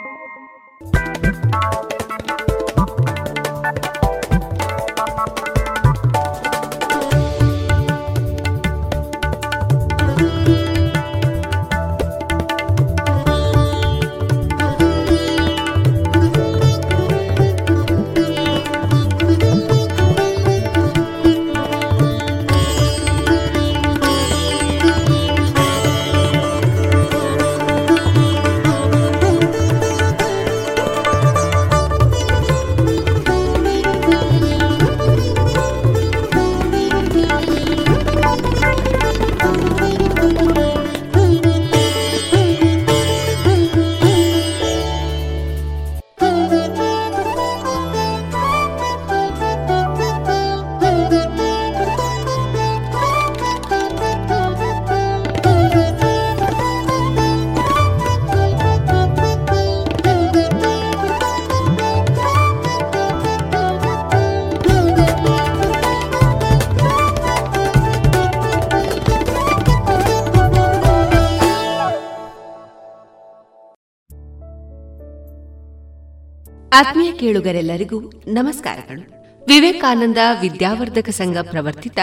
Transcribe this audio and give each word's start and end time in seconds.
ಆತ್ಮೀಯ 76.81 77.11
ಕೇಳುಗರೆಲ್ಲರಿಗೂ 77.11 77.99
ನಮಸ್ಕಾರಗಳು. 78.27 79.01
ವಿವೇಕಾನಂದ 79.47 80.17
ವಿದ್ಯಾವರ್ಧಕ 80.41 81.09
ಸಂಘ 81.09 81.37
ಪ್ರವರ್ತಿತ 81.37 81.99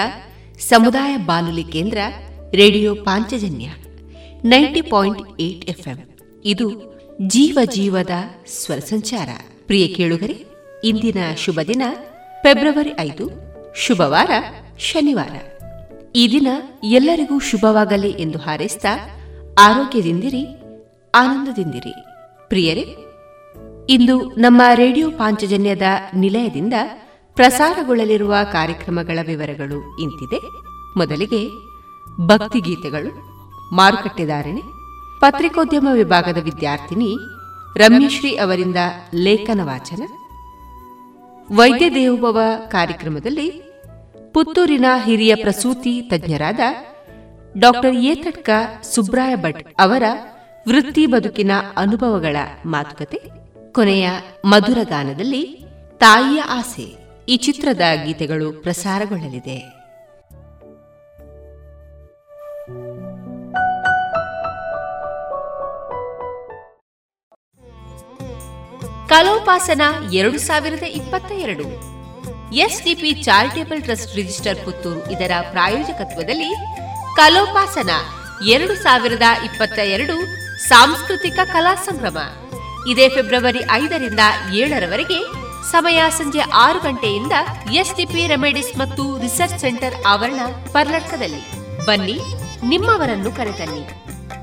ಸಮುದಾಯ 0.61 1.17
ಬಾನುಲಿ 1.17 1.65
ಕೇಂದ್ರ 1.65 1.99
radio 2.55 2.95
Panchajanya 2.95 3.67
ninety 4.45 4.81
point 4.81 5.41
eight 5.41 5.89
ಇದು 6.45 6.95
ಜೀವ 7.27 7.59
ಜೀವದ 7.65 8.11
ಸ್ವರ 8.47 8.79
ಸಂಚಾರ. 8.79 9.29
ಪ್ರಿಯ 9.67 9.87
ಕೇಳುಗರೆ, 9.87 10.45
ಇಂದಿನ 10.85 11.35
ಶುಭ 11.37 11.59
ದಿನ 11.69 11.83
ಫೆಬ್ರವರಿ 12.43 12.91
ಐದು. 13.01 13.31
ಶುಭವಾರ 13.77 14.31
ಶನಿವಾರ. 14.79 15.63
ಈ 16.17 16.29
ದಿನ 16.33 16.47
ಎಲ್ಲರಿಗೂ 16.85 17.39
ಶುಭವಾಗಲಿ 17.39 18.11
ಎಂದು 18.11 18.39
ಹಾರೈಸಿದ 18.39 18.85
ಆರೋಗ್ಯದಿಂದಿರಿ, 19.61 20.47
ಆನಂದದಿಂದಿರಿ. 21.15 21.95
ಪ್ರಿಯರೇ 22.49 22.85
ಇಂದು 23.89 24.25
ನಮ್ಮ 24.25 24.63
ರೇಡಿಯೋ 24.75 25.11
ಪಾಂಚಜನ್ಯದ 25.11 25.83
ನಿಲಯದಿಂದ 26.15 26.75
ಪ್ರಸಾರಗೊಳ್ಳಲಿರುವ 27.35 28.35
ಕಾರ್ಯಕ್ರಮಗಳ 28.53 29.19
ವಿವರಗಳು 29.27 29.99
ಇಂತಿದೆ. 29.99 30.41
ಮೊದಲಿಗೆ 30.99 31.49
ಭಕ್ತಿಗೀತೆಗಳು. 32.27 33.29
ಮಾರುಕಟ್ಟೆದಾರಣೆ 33.75 34.63
ಪತ್ರಿಕೋದ್ಯಮ 35.21 35.89
ವಿಭಾಗದ 35.93 36.37
ವಿದ್ಯಾರ್ಥಿನಿ 36.43 37.17
ರಮ್ಯಶ್ರೀ 37.77 38.37
ಅವರಿಂದ 38.37 38.77
ಲೇಖನ 39.15 39.61
ವಾಚನ. 39.63 40.03
ವೈದ್ಯ 41.57 41.91
ದೇವೋಭವ 41.91 42.41
ಕಾರ್ಯಕ್ರಮದಲ್ಲಿ 42.69 43.51
ಪುತ್ತೂರಿನ 44.35 44.87
ಹಿರಿಯ 45.05 45.35
ಪ್ರಸೂತಿ 45.35 46.03
ತಜ್ಞರಾದ 46.03 46.61
ಡಾಕ್ಟರ್ 47.59 47.95
ಏತಡ್ಕ 47.95 48.51
ಸುಬ್ರಾಯ 48.83 49.37
ಭಟ್ 49.37 49.75
ಅವರ 49.79 50.03
ವೃತ್ತಿ 50.69 51.07
ಬದುಕಿನ 51.07 51.51
ಅನುಭವಗಳ 51.77 52.37
ಮಾತುಕತೆ. 52.67 53.38
ಕೊನೆಯ 53.75 54.11
ಮಧುರ 54.45 54.79
ಗಾನದಲ್ಲಿ 54.85 55.43
ತಾಯಿಯ 56.01 56.41
ಆಸೆ 56.41 56.87
ಈ 57.29 57.37
ಚಿತ್ರದ 57.37 57.83
ಗೀತೆಗಳು 58.05 58.53
ಪ್ರಸಾರಗೊಳ್ಳಲಿದೆ. 58.63 59.59
ಕಲೋಪಾಸನ 69.09 69.83
ಎರಡು 70.13 70.39
ಸಾವಿರದ 70.39 70.83
ಇಪ್ಪತ್ತ 70.83 71.33
ಎರಡು 71.33 71.67
SDP 72.55 73.13
charitable 73.23 73.83
trust 73.83 74.17
register 74.17 74.65
Puttur 74.65 75.11
ಇದರ 75.11 75.31
ಪ್ರಾಯೋಜಕತ್ವದಲ್ಲಿ 75.51 76.51
ಕಲೋಪಾಸನ 77.17 77.91
ಎರಡು 78.47 78.75
ಸಾವಿರದ 78.75 79.23
ಇಪ್ಪತ್ತ 79.45 79.79
ಎರಡು 79.79 80.17
ಸಾಂಸ್ಕೃತಿಕ 80.69 81.39
ಕಲಾ 81.53 81.75
ಸಂಭ್ರಮ. 81.75 82.19
ಇದೇ 82.89 83.09
ಫೆಬ್ರವರಿ 83.09 83.59
ಐದರಿಂದ 83.73 84.21
ಏಳರವರೆಗೆ 84.53 85.49
ಸಮಯ 85.71 86.03
ಸಂಜೆ 86.11 86.39
ಆರು 86.39 86.79
ಗಂಟೆಯಿಂದ 86.79 87.33
ಎಸ್ಟಿಪಿ 87.73 88.27
ರೆಮೆಡಿಸ್ 88.27 88.79
ಮತ್ತು 88.79 89.19
ರಿಸರ್ಚ್ 89.21 89.59
ಸೆಂಟರ್ 89.59 89.95
ಆವರಣ 90.07 90.41
ಪರ್ಲಟ್ಕದಲ್ಲಿ. 90.73 91.43
ಬನ್ನಿ, 91.87 92.19
ನಿಮ್ಮವರನ್ನು 92.65 93.33
ಕರೆತನ್ನಿ. 93.33 93.83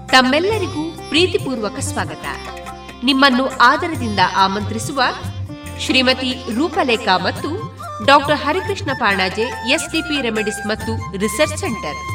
ತಮ್ಮೆಲ್ಲರಿಗೂ 0.07 0.91
ಪ್ರೀತಿಪೂರ್ವಕ 1.09 1.79
ಸ್ವಾಗತ. 1.79 2.25
ನಿಮ್ಮನ್ನು 3.03 3.57
ಆದರದಿಂದ 3.57 4.19
ಆಮಂತ್ರಿಸುವ 4.35 5.01
ಶ್ರೀಮತಿ 5.79 6.35
ರೂಪಲೇಖಾ 6.55 7.17
ಮತ್ತು 7.17 7.49
doctor 8.05 8.35
Harikrishna 8.35 8.91
Panaje 8.99 9.41
STP 9.69 10.21
remedies 10.21 10.67
ಮತ್ತು 10.67 11.17
ರಿಸರ್ಚ್ 11.17 11.57
ಸೆಂಟರ್. 11.57 12.14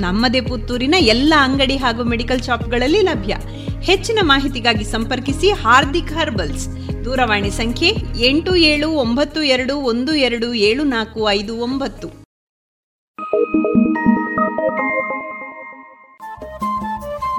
ನಮ್ಮದೇ 0.00 0.40
ಪುತ್ತೂರಿನ 0.40 0.94
ಎಲ್ಲ 0.98 1.34
ಅಂಗಡಿ 1.38 1.76
ಹಾಗೂ 1.76 2.04
ಮೆಡಿಕಲ್ 2.04 2.42
ಶಾಪ್ಗಳಲ್ಲಿ 2.42 3.02
ಲಭ್ಯ. 3.02 3.36
ಹೆಚ್ಚಿನ 3.82 4.18
ಮಾಹಿತಿಗಾಗಿ 4.22 4.84
ಸಂಪರ್ಕಿಸಿ 4.84 5.50
ಹಾರ್ದಿಕ್ 5.50 6.12
ಹರ್ಬಲ್ಸ್. 6.12 6.68
ದೂರವಾಣಿ 7.04 7.50
ಸಂಖ್ಯೆ 7.50 7.88
ಎಂಟು 8.26 8.56
ಏಳು 8.56 8.90
ಒಂಬತ್ತು 8.90 9.42
ಎರಡು 9.42 9.76
ಒಂದು 9.76 10.14
ಎರಡು 10.14 10.54
ಏಳು 10.54 10.84
ನಾಲ್ಕು 10.84 11.30
ಐದು 11.30 11.56
ಒಂಬತ್ತು. 11.56 12.08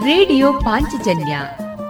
ರೇಡಿಯೋ 0.06 0.54
ಪಾಂಚಜನ್ಯ 0.54 1.40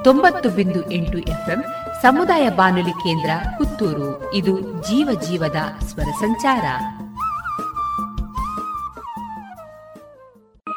ತೊಂಬತ್ತು 0.04 0.50
ಬಿಂದು 0.50 0.92
ಎಂಟು 0.92 1.18
ಎಫ್ಎಂ 1.18 1.64
ಸಮುದಾಯ 2.02 2.50
ಬಾನುಲಿ 2.50 2.92
ಕೇಂದ್ರ 2.92 3.30
ಪುತ್ತೂರು. 3.58 4.34
ಇದು 4.34 4.60
ಜೀವ 4.62 5.20
ಜೀವದ 5.30 5.86
ಸ್ವರ 5.86 6.12
ಸಂಚಾರ. 6.20 6.66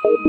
Thank 0.03 0.27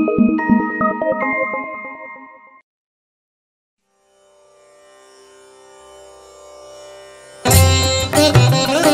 you. 8.86 8.93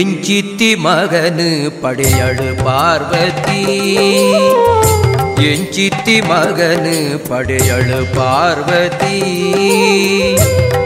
எஞ்சித்தி 0.00 0.76
மகனு 0.84 1.72
படையழு 1.82 2.54
பார்வதி. 2.64 3.96
எஞ்சித்தி 5.36 6.20
மகனு 6.20 7.20
படையழு 7.28 8.06
பார்வதி. 8.14 9.20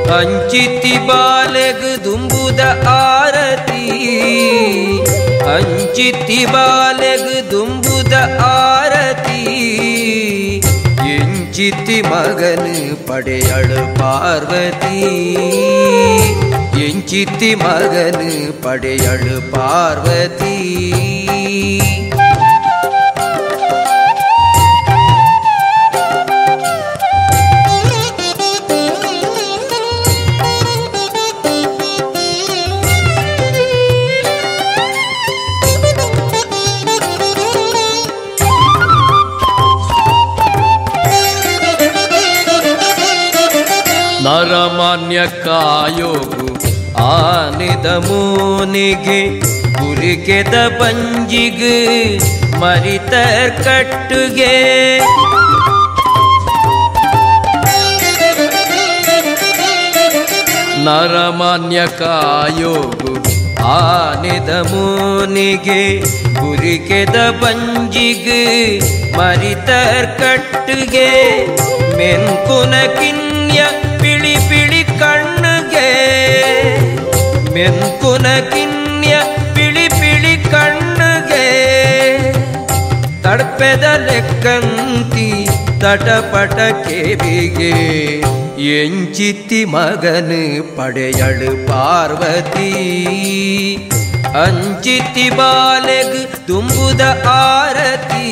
அஞ்சித்தி 0.09 0.99
பாலகு 0.99 1.99
தும்புத 2.04 2.61
ஆரதி. 2.85 3.87
அஞ்சித்தி 5.44 6.47
பாலகு 6.52 7.44
தும்புத 7.50 8.37
ஆரதி. 8.38 9.42
எஞ்சித்தி 11.02 12.02
மகனு 12.02 12.97
படையழு 13.06 13.88
பார்வதி. 13.99 15.02
என் 16.76 17.07
சித்தி 17.07 17.54
மகனு 17.54 18.54
படையழு 18.61 19.43
பார்வதி. 19.50 20.83
ನರಮಾನ್ಯ 44.23 45.26
ಆನಿದ 47.08 47.88
ಮೂನಿಗೆ 48.08 49.19
ಕುರಿಕೆದ 49.79 50.55
ಬಂಜಿಗೆ 50.79 51.77
ಮರಿತ 52.62 53.13
ಕಟ್ಟುಗೆ 53.65 54.53
ನರಮಾನ್ಯ 60.86 61.79
ಕಾಯೋಗು 62.00 63.13
ಆನಿದ 63.72 64.51
ಮೂನಿಗೆ 64.69 65.81
ಗುರಿಕೆದ 66.39 67.17
ಬಂಜಿಗೆ 67.41 68.43
ಮರಿತರ್ 69.17 70.08
ಕಟ್ಟುಗೆ 70.22 71.10
ಮೆನ್ಕುನ 71.98 72.75
ಕಿನ್ಯ 72.98 73.60
ಪಿಳಿ 74.01 74.36
ಮೆನ್ಕುನ 77.64 78.28
ಕಿನ್ಯ 78.49 79.12
ಪಿಳಿ 79.54 79.85
ಪಿಳಿ 79.90 80.33
ಕಣ್ಣುಗೆ 80.44 81.44
ತಡ್ಪೆದ 83.25 83.85
ಲೆಕ್ಕಂತಿ 84.06 85.28
ತಟಪಟ 85.83 86.59
ಕೇವಿಗೆ 86.83 87.71
ಎಂಚಿತ್ತಿ 88.75 89.61
ಮಗನು 89.66 90.42
ಪಡೆಯಳು 90.76 91.52
ಪಾರ್ವತಿ 91.66 92.71
ಅಂಚಿತ್ತಿ 94.38 95.26
ಬಾಲೆಗ್ 95.30 96.18
ತುಂಬುದ 96.47 97.02
ಆರತಿ 97.37 98.26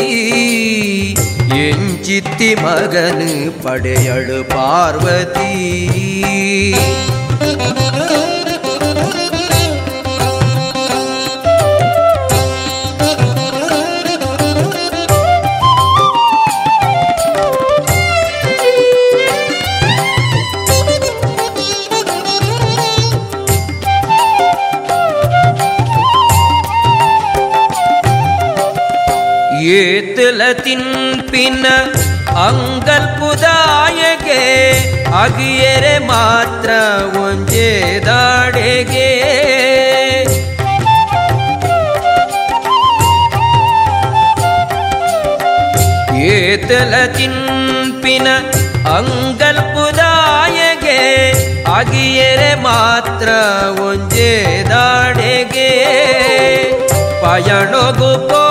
ಎಂಚಿತ್ತಿ 1.63 2.53
ಮಗನು 2.63 3.33
ಪಡೆಯಳು 3.63 4.41
ಪಾರ್ವತಿ 4.55 5.53
ಏತಲ 29.73 30.43
ತಿನ್ಪಿನ 30.53 31.67
ಅಂಗಲ್ಪುದಾಯಗೆ, 32.47 34.41
ಅಗಿಯರೆ 35.23 35.99
ಮಾತ್ರ 35.99 36.71
ಒಂಜೇ 37.19 38.03
ದಾಡೆಗೆ. 38.07 39.11
ಏತಲ 46.27 46.95
ತಿನ್ಪಿನ 47.07 48.29
ಅಂಗಲ್ಪುದಾಯಗೆ, 48.97 49.71
ಅಗಿಯರೆ 51.77 52.55
ಮಾತ್ರ 52.55 53.29
ಒಂಜೇ 53.81 54.35
ದಾಡೆಗೆ. 54.71 55.71
ಪಯಣೊಗು 57.23 58.13
ಪೋಯರೆ 58.29 58.42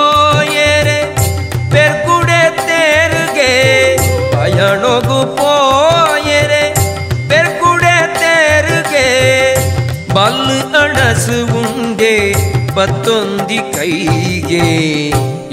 ಉಂಡೆ 12.11 12.23
ಪತ್ತೊಂದಿ 12.75 13.57
ಕೈಗೆ 13.73 14.65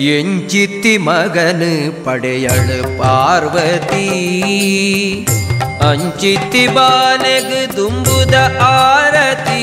ಎಂಚಿತ್ತಿ 0.08 0.92
ಮಗನು 0.98 1.70
ಪಡೆಯಳು 2.04 2.78
ಪಾರ್ವತಿ 2.98 4.06
ಅಂಚಿತ್ತಿ 5.88 6.64
ಬಾಲೆಗ್ 6.76 7.54
ತುಂಬುದ 7.76 8.34
ಆರತಿ 8.68 9.62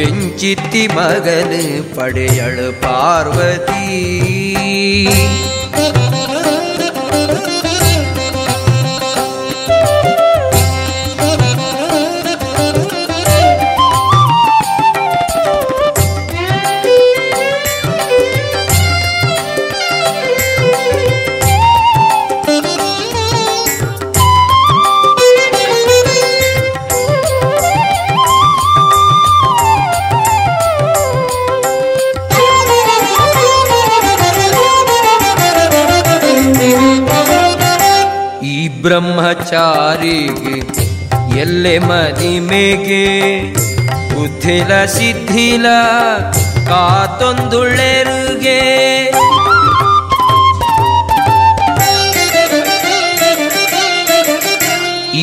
ಎಂಚಿತ್ತಿ 0.00 0.84
ಮಗನು 0.94 1.62
ಪಡೆಯಳು 1.94 2.68
ಪಾರ್ವತಿ 2.82 3.86
ಬ್ರಹ್ಮಚಾರಿಗೆ, 39.32 40.56
ಎಲ್ಲೆ 41.40 41.74
ಮದಿಮೆಗೆ 41.88 43.04
ಬುದ್ಧಿಲ 44.12 44.72
ಸಿದ್ಧಿಲ 44.94 45.66
ಕಾತೊಂದುಳೆರುಗೆ. 46.68 48.58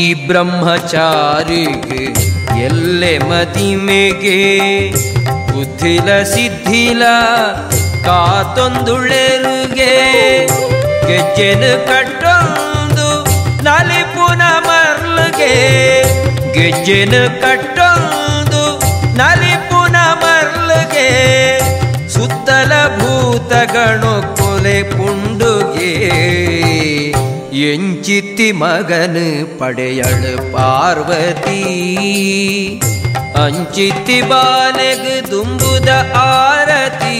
ಈ 0.02 0.06
ಬ್ರಹ್ಮಚಾರಿಗೆ, 0.28 2.04
ಎಲ್ಲೆ 2.68 3.14
ಮದಿಮೆಗೆ 3.30 4.40
ಬುದ್ಧಿಲ 5.54 6.10
ಸಿದ್ಧಿಲ 6.34 7.04
ಕಾತೊಂದುಳೆರುಗೆ. 8.08 9.94
ಗೆಜ್ಜೆನು 11.08 11.72
ಕಟ್ಟೊಂದು 11.90 13.08
ನಾಲಿ 13.66 13.99
ಗೆಜ್ಜೆನು 16.54 17.42
ಕಟ್ಟೊಂದು 17.42 18.64
ನಲಿಪುನ 19.18 19.96
ಮರ್ಲುಗೆ, 20.22 21.10
ಸುತ್ತಲ 22.10 22.72
ಭೂತಗಣು 22.98 24.14
ಕೊಲೆ 24.38 24.84
ಪುಂಡುಗೆ. 24.84 25.94
ಎಂಚಿತ್ತಿ 27.62 28.52
ಮಗನು 28.52 29.60
ಪಡೆಯಳು 29.60 30.34
ಪಾರ್ವತಿ, 30.54 31.64
ಅಂಚಿತ್ತಿ 33.44 34.22
ಬಾಲೆಗೆ 34.22 35.22
ತುಂಬುದ 35.22 35.90
ಆರತಿ. 36.16 37.18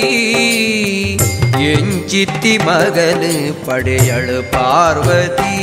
ಎಂಚಿತ್ತಿ 1.72 2.58
ಮಗನು 2.58 3.34
ಪಡೆಯಳು 3.66 4.52
ಪಾರ್ವತಿ. 4.52 5.56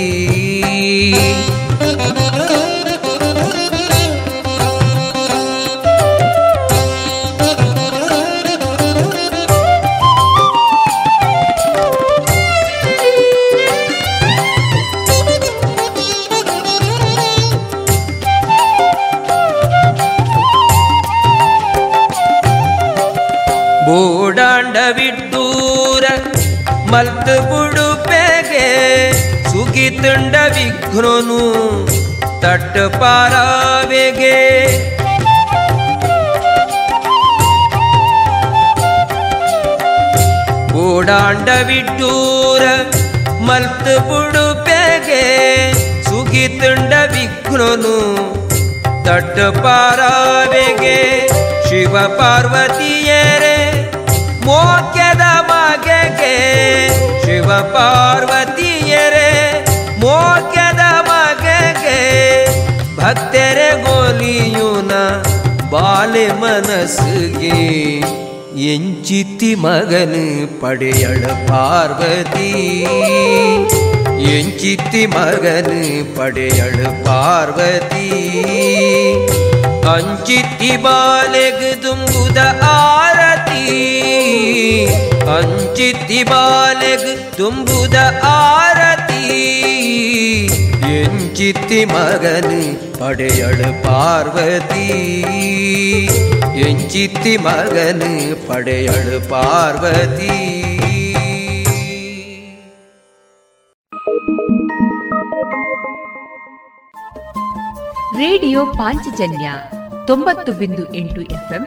ಬೋಡಾಂಡವಿಡ್ಡೂರ 23.86 26.04
ಮಲ್ತು 26.92 27.34
ಬುಡುಪೆಗೆ 27.50 28.66
ಸುಗಿತುಂಡ 29.50 30.34
ವಿಘ್ನನು 30.54 31.42
ತಟ್ಟು 32.42 32.84
ಪಾರಾವೆಗೆ. 33.00 34.38
ಬೋಡಾಂಡವಿಡ್ಡೂರ 40.72 42.62
ಮಲ್ತು 43.48 43.94
ಬುಡುಪೆಗೆ 44.08 45.24
ಸುಗಿತುಂಡ 46.02 46.92
ವಿಘ್ನನು 47.14 47.96
ತಟ್ಟು 49.04 49.46
ಪಾರಾವೆಗೆ. 49.62 50.98
ಶಿವ 51.68 51.94
ಪಾರ್ವತಿಯರೇ 52.18 52.85
ಶಿವ 57.46 57.56
ಪಾರ್ವತಿಯರೇ 57.74 59.28
ಮೋಕ್ಯದ 60.00 60.84
ಮಗೆಗೆ 61.08 62.00
ತೆರೆಗೋಲಿಯುನ 63.32 64.92
ಬಾಲೆ 65.72 66.24
ಮನಸ್ಸಿಗೆ 66.40 67.60
ಎಂಚಿತ್ತಿ 68.66 69.50
ಮಗನು 69.56 70.24
ಪಡೆಯಳ 70.60 71.22
ಪಾರ್ವತಿ 71.46 72.50
ಎಂಚಿತ್ತಿ 74.32 75.04
ಮಗನು 75.06 75.80
ಪಡೆಯಳ 76.18 76.78
ಪಾರ್ವತಿ 77.06 78.08
ಅಂಚಿತ್ತಿ 79.94 80.72
ಬಾಲೆಗ್ 80.78 81.66
ತುಂಬುದ 81.82 82.38
ಆರತಿ 82.72 83.66
ಅಂಚಿತ್ತಿ 85.76 86.24
ಬಾಲೆಗ್ 86.24 87.36
ತುಂಬುದ 87.36 87.94
ಆರತಿ. 88.24 89.24
ಎಂಚಿತ್ತಿ 90.92 91.84
ಮಗನು 91.84 92.98
ಪಡೆಯಳು 92.98 93.84
ಪಾರ್ವತಿ. 93.84 94.88
ಎಂಚಿತ್ತಿ 96.60 97.36
ಮಗನು 97.36 98.48
ಪಡೆಯಳು 98.48 99.30
ಪಾರ್ವತಿ. 99.30 100.62
ರೇಡಿಯೋ 108.18 108.66
ಪಾಂಚಜನ್ಯ 108.66 109.50
ತೊಂಬತ್ತು 110.06 110.52
ಬಿಂದು 110.52 110.94
ಎಂಟು 110.94 111.20
ಎಫ್ಎಂ 111.20 111.66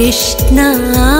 कृष्णा 0.00 1.19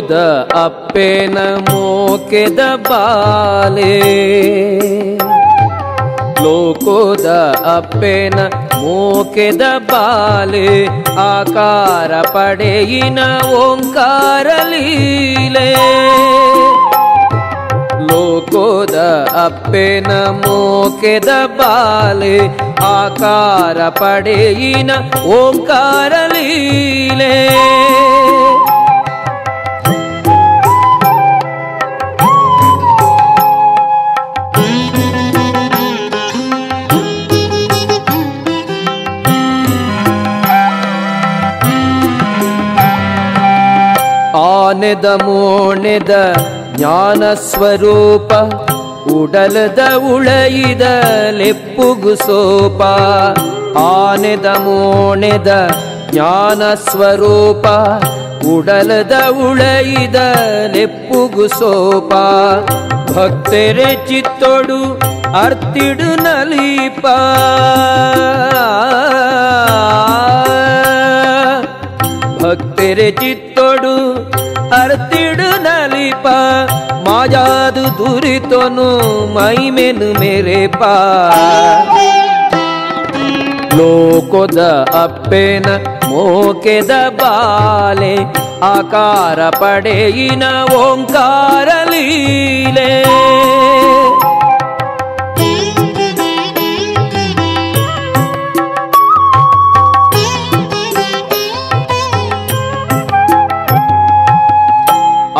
ಲೋಕೋದ 0.00 0.48
ಅಪ್ಪೇನ 0.64 1.38
ಮೋಕೆದ 1.38 2.58
ಬಾಲೆ. 2.76 4.00
ಲೋಕೋದ 6.42 7.26
ಅಪ್ಪೇನ 7.76 8.34
ಮೋಕೆದ 8.76 9.60
ಬಾಲೆ. 9.78 10.86
ಆಕಾರ 11.18 12.22
ಪಡೆಯಿನ 12.22 13.18
ಓಂಕಾರ 13.54 14.46
ಲೀಲೆ. 14.68 15.74
ಲೋಕೋದ 18.06 19.26
ಅಪ್ಪೆನ 19.44 20.12
ಮೋಕೆದ 20.46 21.28
ಬಾಲೆ. 21.46 22.38
ಆಕಾರ 22.84 23.88
ಪಡೆಯಿನ 23.88 24.90
ಓಂಕಾರ 25.26 26.12
ಲೀಲೆ. 26.32 27.50
ಆನೆದ 44.70 45.04
ಮೋಣೆದ 45.04 46.10
ಜ್ಞಾನ 46.74 47.34
ಸ್ವರೂಪ, 47.34 48.32
ಉಡಲದ 49.12 49.78
ಉಳೈದ 50.12 50.82
ಲೆಪ್ಪುಗು 51.30 52.14
ಸೋಪ, 52.16 52.82
ಆನೆದ 53.78 54.46
ಮೋಣೆದ 54.46 55.70
ಜ್ಞಾನ 56.10 56.74
ಸ್ವರೂಪ, 56.74 57.66
ಉಡಲದ 58.46 59.12
ಉಳೈದ 59.48 60.16
ಲೆಪ್ಪುಗು 60.72 61.48
ಸೋಪ. 61.48 62.12
ಭಕ್ತರೆ 63.10 64.06
ಚಿತ್ತೊಡು 64.08 64.98
ಅರ್ತಿಡು 65.44 66.10
ನಲೀಪ. 66.22 67.06
ಭಕ್ತರೆ 72.42 73.10
ಅರ್ತಿಡು 74.90 75.48
ನಲಿಪ 75.64 76.26
ಮಾಜಾದು 77.06 77.84
ದುರಿತೊನು 77.98 78.86
ಮೈಮೆನು 79.34 80.08
ಮೇರೆ 80.20 80.60
ಲೋಕದ 83.78 84.60
ಅಪ್ಪೆನ 85.02 85.68
ಮೋಕೆದ 86.10 86.92
ಬಾಲೆ 87.10 88.14
ಆಕಾರ 88.70 89.38
ಪಡೆಯಿನ 89.50 90.44
ಓಂಕಾರ 90.80 91.68
ಲೀಲೆ. 91.90 92.90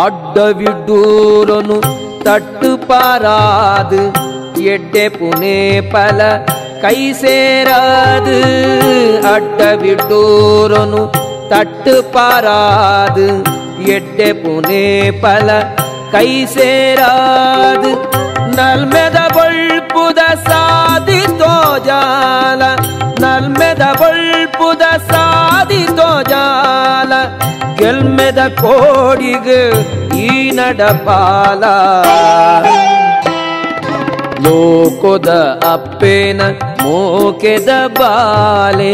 அட்டவிடூரொனு 0.03 1.79
தட்டு 2.25 2.79
பாராது 2.89 4.01
எட்டே 4.75 5.05
புனே 5.19 5.59
பல 5.93 6.45
கை 6.83 6.99
சேராது. 7.21 8.37
அட்டவிடூரொனு 9.35 11.03
தட்டு 11.49 12.05
பாராது 12.05 13.27
எட்டே 13.97 14.31
புனே 14.43 14.87
பல 15.21 15.49
கை 16.13 16.31
சேராது. 16.55 17.91
நல்மெதபொழ்புத 18.59 20.21
சாதி 20.49 21.21
தோஜால. 21.41 22.63
நல்மெதபொழ்புத 23.23 24.85
சாதி 25.11 25.83
தோஜால. 25.85 26.60
ಗೆಲ್ಮೆದ 27.91 28.41
ಕೋಡಿಗ 28.49 29.49
ಈ 30.17 30.51
ನಡಪಾಲ. 30.51 31.63
ಲೋಕದ 34.45 35.31
ಅಪ್ಪೇನ 35.73 36.41
ಮೋಕೆದ 36.83 37.69
ಬಾಲೆ 37.99 38.93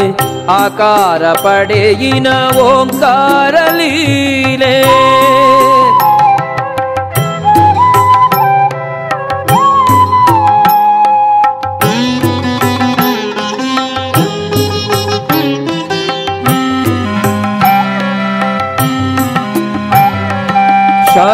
ಆಕಾರ 0.49 1.33
ಪಡೆಯಿನ 1.33 2.27
ಓಂಕಾರ 2.61 3.55
ಲೀಲೆ. 3.71 4.75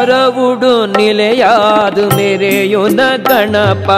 ಶರವುಡು 0.04 0.86
ನಿಲೆಯಾದು 0.86 2.10
ಮೆರೆಯುನ 2.10 3.00
ಗಣಪ. 3.30 3.90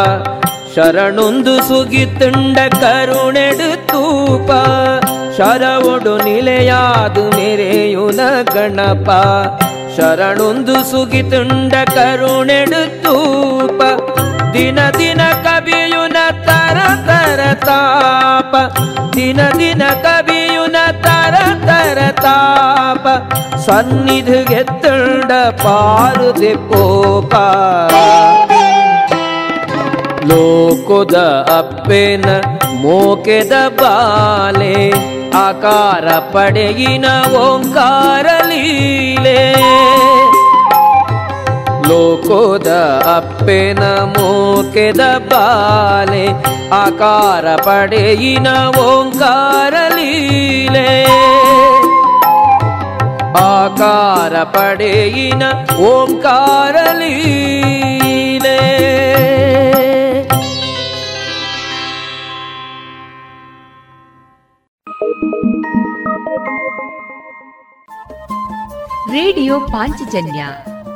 ಶರಣೊಂದು 0.75 1.57
ಸುಗಿತುಂಡ 1.57 2.57
ಕರುಣೆಡು 2.81 3.87
ತೂಪ. 3.87 4.51
ಶರವುಡು 5.37 6.17
ನಿಲೆಯಾದು 6.17 7.29
ಮೆರೆಯುನ 7.29 8.19
ಗಣಪ. 8.53 9.09
ಶರಣೊಂದು 9.97 10.91
ಸುಗಿತುಂಡ 10.91 11.73
ಕರುಣೆಡು 11.73 13.03
ತೂಪ. 13.03 13.81
ದಿನ 14.53 14.79
ದಿನ 14.99 15.21
ಕವಿಯುನ 15.43 16.17
ತರ 16.45 16.77
ತರ 17.07 17.53
ತಾಪ. 17.53 18.55
ದಿನ 19.15 19.39
ದಿನ 19.59 19.81
ಕವಿಯುನ 20.01 20.34
ತರ 21.05 21.35
ತರ 21.67 21.99
ತಾಪ 22.19 23.05
ಸನ್ನಿಧಿಗೆ 23.65 24.61
ತಂಡ 24.83 25.31
ಪಾರುದೆ 25.63 26.53
ಪೋಪ 26.67 27.33
ಲೋಕದ 30.29 31.17
ಅಪ್ಪೆನ 31.57 32.27
ಮೋಕೆದ 32.83 33.55
ಬಾಲೆ 33.79 34.75
ಆಕಾರ 35.39 36.07
ಪಡೆಯಿನ 36.33 37.07
ಓಂಕಾರ 37.41 38.27
ಲೀಲೆ 38.43 39.39
ಲೋಕೋದ 41.89 42.67
ಅಪ್ಪೆನ 43.17 43.83
ಮೋಕೆದ 43.83 44.99
ಬಾಲೆ 45.29 46.27
ಆಕಾರ 46.69 47.55
ಪಡೆಯಿನ 47.55 48.47
ಓಂಕಾರ 48.67 49.73
ಲೀಲೆ. 49.95 51.05
ಆಕಾರ 53.39 54.43
ಪಡೆಯಿನ 54.43 55.43
ಓಂಕಾರ 55.75 56.75
ಲೀಲೆ. 56.91 58.55
ರೇಡಿಯೋ 69.11 69.59
ಪಾಂಚಜನ್ಯ 69.59 70.45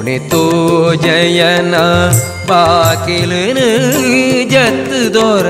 ಸಿರಿಮೋಣೆ 0.00 0.16
ತೋ 0.32 0.42
ಜಯನ 1.04 1.76
ಬಾಕಿಲನು 2.48 3.66
ಜತ್ತದೋರ 4.52 5.48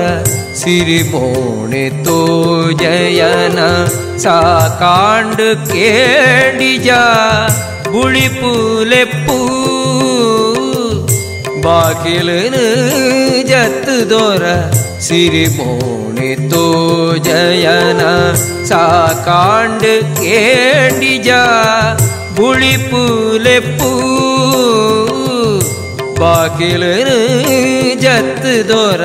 ಸಿರಿಮೋಣೆ 0.61 1.83
ತೋ 2.05 2.17
ಜಯನ 2.81 3.59
ಸಾಕಾಂಡ 4.23 5.39
ಕೇಡಿಜ 5.69 6.89
ಬುಳಿಪು 7.87 8.51
ಲೆಪ್ಪು 8.91 9.39
ಬಾಕಿಲನು 11.65 12.65
ಜತ್ತದೋರ 13.51 14.43
ಸಿರಿಮೋಣೆ 15.07 16.31
ತೋ 16.51 16.65
ಜಯನ 17.27 18.01
ಸಾಕಾಂಡ್ 18.71 19.89
ಕೇಂಡಿಜ 20.19 21.29
ಬುಳಿಪುಲೆಪ್ಪು 22.42 23.90
ಬಾಕಿಲನು 26.20 27.18
ಜತ್ 28.02 28.48
ದೊರ 28.70 29.02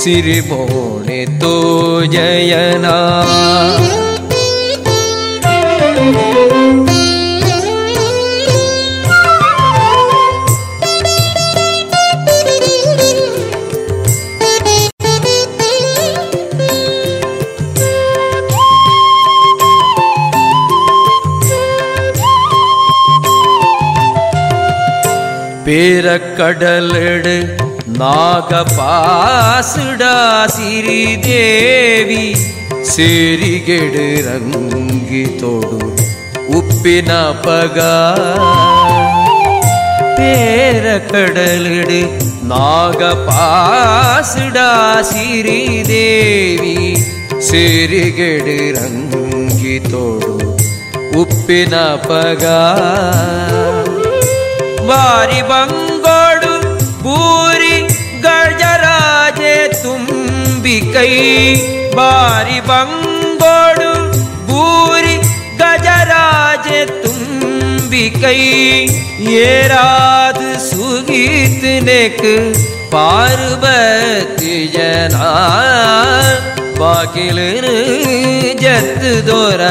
ಸಿರಿಮೋಣೆ 0.00 1.20
ತೋ 1.40 1.54
வீரக்கடலெடு 25.74 27.36
நாகபாசுடா 27.98 30.16
சிறிதேவி. 30.46 32.34
சிறிகெடு 32.80 34.04
ரங்கி 34.26 35.38
தொடு 35.40 35.78
உப்பின 36.58 37.10
பகா. 37.44 37.94
பேரக்கடலிடு 40.18 42.00
நாகபாசுடா 42.48 43.48
சிறிதேவி. 45.00 46.76
சிறிகெடு 47.50 48.58
ரங்கி 48.78 49.78
தொடு 49.90 50.34
உப்பின 51.14 51.84
பகா. 52.08 52.60
ಬಾರಿ 54.88 55.40
ಬಂಗೋಡು 55.50 56.52
ಬೂರಿ 57.04 57.76
ಗಜರಾಜೆ 58.24 59.54
ತುಂಬಿ 59.82 60.76
ಕೈ 60.94 61.12
ಬಾರಿ 61.96 62.58
ಬಂಗೋಡು 62.70 63.90
ಬೂರಿ 64.50 65.16
ಗಜರಾಜೆ 65.60 66.80
ತುಂಬಿ 66.96 68.04
ಕೈ 68.22 68.40
ಏರಾದು 69.44 70.50
ಸುಗೀತ್ 70.68 71.68
ನೆಕ್ 71.88 72.26
ಪಾರ್ವತಿ 72.94 74.56
ಜನ 74.74 75.16
ಬಾಗಿಲನು 76.78 77.74
ಜತ್ 78.62 79.04
ದೊರ 79.28 79.62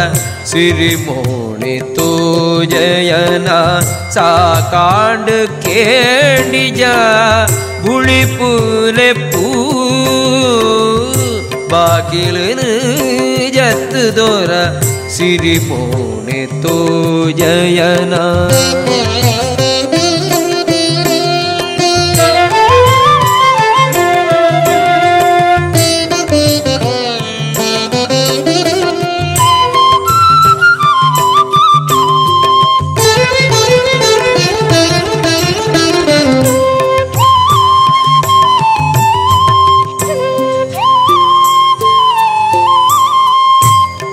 ಸಿರಿಮೋಣಿ 1.83 1.83
ತೋ 1.96 2.11
ಜಯನ 2.72 3.48
ಸಾಕಾಂಡ್ 4.14 5.33
ಕೇಂಡಿಜ 5.64 6.83
ಬುಳಿಪುಲೆ 7.85 9.11
ಪೂ 9.24 9.44
ಬಾಗಿಲನು 11.72 12.70
ಜತ್ 13.57 13.98
ದೊರ 14.18 14.53
ಸಿರಿಮೋಣಿ 15.16 16.42
ತೋ 16.62 16.77
ಜಯನ 17.40 18.14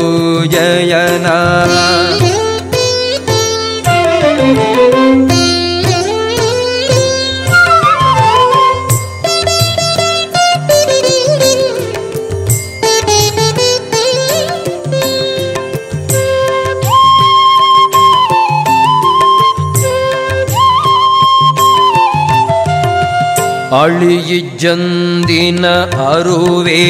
ಅಳಿಯಿಜ್ಜಂದಿನ 23.77 25.65
ಅರುವೆ 26.11 26.83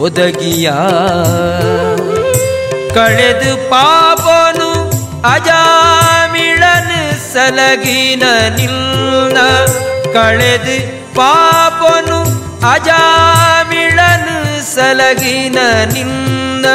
ಒದಗಿಯ. 0.00 0.66
ಕಳೆದು 2.96 3.52
ಪಾಪನು 3.70 4.70
ಅಜಾಮಿಳನ 5.34 6.90
ಸಲಗಿನ 7.32 8.24
ನಿಲ್ನ. 8.56 9.38
ಕಳೆದು 10.16 10.76
ಪಾಪನು 11.18 12.18
ಅಜಾಮಿಳನ 12.72 14.28
ಸಲಗಿನ 14.74 15.58
ನಿಂದ 15.94 16.66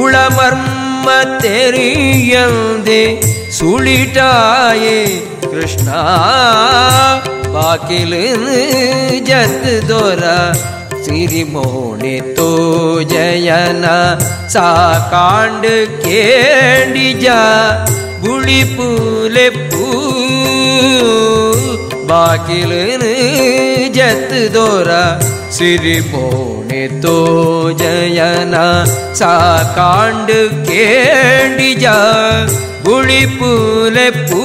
ಉಳಮರ್ಮ 0.00 1.08
ತೆರಿಯಂದೆ 1.42 3.02
ಸುಳಿಟಾಯೇ 3.58 4.98
ಕೃಷ್ಣ. 5.50 5.88
ಬಾಕಿಲನು 7.54 8.56
ಜತ್ 9.28 9.88
ದೊರ 9.88 10.24
ಸಿರಿಮೋಣೆ 11.10 12.16
ತೋ 12.36 12.48
ಜಯನ 13.12 13.86
ಸಾಕಾಂಡ್ 14.54 15.66
ಕೇಂಡಿಜ 16.02 17.26
ಬುಳಿ 18.20 18.60
ಪೂಲೆ 18.74 19.46
ಪೂ 19.70 19.86
ಬಾಕಿಲನು 22.10 23.10
ಜತ್ 23.96 24.36
ದೋರ 24.54 24.90
ಸಿರಿಮೋಣೆ 25.56 26.84
ತೋ 27.02 27.16
ಜಯನ 27.82 28.56
ಸಾಕಾಂಡ್ 29.14 30.34
ಕೇಂಡಿಜ 30.68 31.86
ಗುಳಿ 32.86 33.22
ಪೂಲೆ 33.38 34.08
ಪೂ 34.22 34.42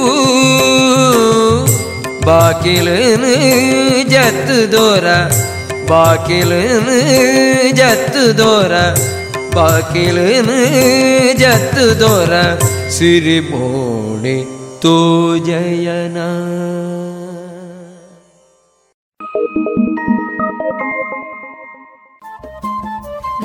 ಬಾಕಿಲನು 2.26 3.34
ಜತ್ತು 4.10 4.58
ದೋರ 4.72 5.06
ಬಾಕಿಲನು 5.88 6.96
ಜತ್ತು 7.72 8.38
ದೋರ, 8.38 8.72
ಬಾಕಿಲನು 9.54 10.58
ಜತ್ತು 11.38 12.00
ದೋರ 12.00 12.32
ಸಿರಿಮೋಣೆ 12.88 14.44
ತೋ 14.80 15.36
ಜಯನ 15.36 16.16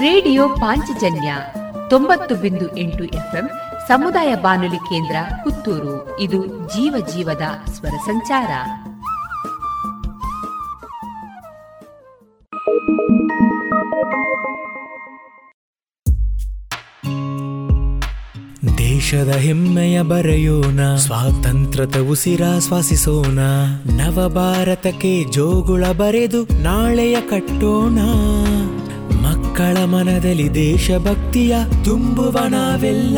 ರೇಡಿಯೋ 0.02 0.50
ಪಾಂಚಜನ್ಯ 0.50 1.36
ತೊಂಬತ್ತು 1.90 2.36
ಬಿಂದು 2.36 2.78
ಎಂಟು 2.78 3.04
ಎಫ್ಎಂ 3.04 3.50
ಸಮುದಾಯ 3.88 4.36
ಬಾನುಲಿ 4.36 4.78
ಕೇಂದ್ರ 4.78 5.16
ಪುತ್ತೂರು. 5.44 6.20
ಇದು 6.20 6.46
ಜೀವ 6.46 7.06
ಜೀವದ 7.14 7.72
ಸ್ವರ 7.72 7.96
ಸಂಚಾರ. 8.06 8.52
ದೇಶದ 18.78 19.28
ಹೆಮ್ಮೆಯ 19.28 20.02
ಬರೆಯೋಣ, 20.02 20.96
ಸ್ವಾತಂತ್ರ್ಯದ 20.96 21.96
ಉಸಿರಾಶ್ವಾಸಿಸೋಣ 22.10 23.40
ನವ 23.86 24.32
ಭಾರತಕ್ಕೆ 24.36 25.24
ಜೋಗುಳ 25.32 25.86
ಬರೆದು 25.86 26.44
ನಾಳೆಯ 26.64 27.18
ಕಟ್ಟೋಣ. 27.22 28.00
ಮಕ್ಕಳ 29.22 29.78
ಮನದಲ್ಲಿ 29.86 30.54
ದೇಶಭಕ್ತಿಯ 30.54 31.56
ತುಂಬುವ 31.86 32.38
ನಾವೆಲ್ಲ. 32.50 33.18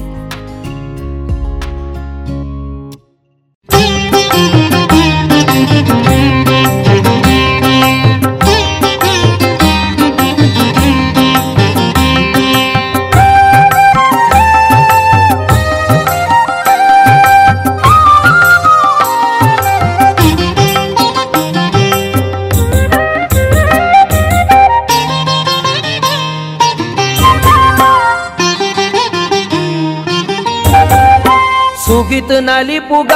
ಸುಗಿತ್ 32.21 32.43
ನಲಿಪುಗ, 32.43 33.11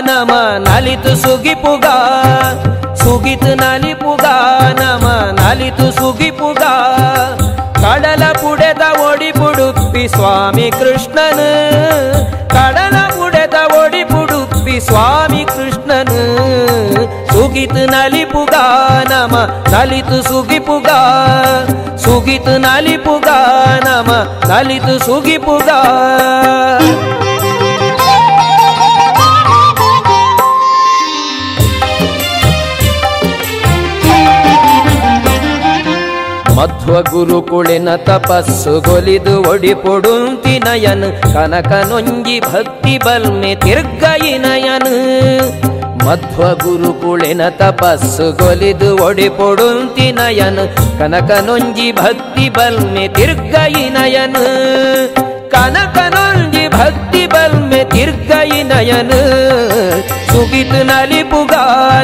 ನಮ 0.00 0.30
ನಲಿತು 0.58 1.16
ಸುಗಿಪುಗ. 1.16 1.84
ಸುಗಿತ್ 2.94 3.56
ನಲಿಪುಗ, 3.56 4.24
ನಮ 4.80 5.06
ನಲಿತು 5.40 5.92
ಸುಗಿಪುಗ. 5.92 6.62
ಕಡಲ 7.74 8.32
ಪುಡೆದ 8.32 9.00
ಒಡಿ 9.10 9.32
ಪುಡುಪ್ಪಿ 9.32 10.08
ಸ್ವಾಮಿ 10.08 10.70
ಕೃಷ್ಣನ. 10.70 11.40
ಕಡಲ 12.48 12.96
ಪುಡೆದ 13.08 13.54
ಒಡಿ 13.78 14.04
ಪುಡುಪ್ಪಿ 14.04 14.80
ಸ್ವಾಮಿ 14.80 15.44
ಕೃಷ್ಣನ. 15.44 16.12
ಸುಗಿತ್ 17.32 17.90
ನಲಿಪುಗ, 17.90 18.54
ನಮ 19.08 19.36
ನಲಿತು 19.72 20.22
ಸುಗಿಪುಗ. 20.22 20.88
ಸುಗಿತ್ 21.96 22.60
ನಲಿಪುಗ, 22.60 23.28
ನಮ 23.84 24.10
ಮಧ್ವ 36.60 37.02
ಗುರುಕುಳಿನ 37.02 37.96
ತಪಸ್ಸು 37.96 38.80
ಗೊಲಿದು 38.80 39.42
ಒಡಿ 39.42 39.74
ಪೊಡುಂತಿ 39.74 40.58
ನಯನ್. 40.58 41.34
ಕನಕ 41.34 41.66
ನೊಂಗಿ 41.66 42.40
ಭಕ್ತಿ 42.40 42.98
ಬಲ್ಮೆ 42.98 43.54
ತಿರ್ಗಯಿ 43.54 44.38
ನಯನ್. 44.38 45.52
ಮಧ್ವ 46.06 46.42
ಗುರುಕುಳಿನ 46.54 47.48
ತಪಸ್ಸು 47.48 48.32
ಗೊಲಿದು 48.32 48.96
ಒಡಿ 48.96 49.28
ಪೊಡುಂತಿ 49.28 50.12
ನಯನ್. 50.12 50.74
ಕನಕ 50.98 51.30
ಭಕ್ತಿ 51.92 52.48
ಬಲ್ಮೆ 52.48 53.08
ತಿರ್ಗಯಿ 53.08 53.88
ನಯನ್. 53.88 54.34
ಕನಕ 55.50 55.98
ಭಕ್ತಿ 56.68 57.26
ಬಲ್ಮೆ 57.26 57.84
ತಿರ್ಗಯಿ 57.84 58.62
ನಯನ್. 58.62 59.10
ಸುಗಿತು 60.32 60.86
ನಲಿಪುಗ 60.86 61.29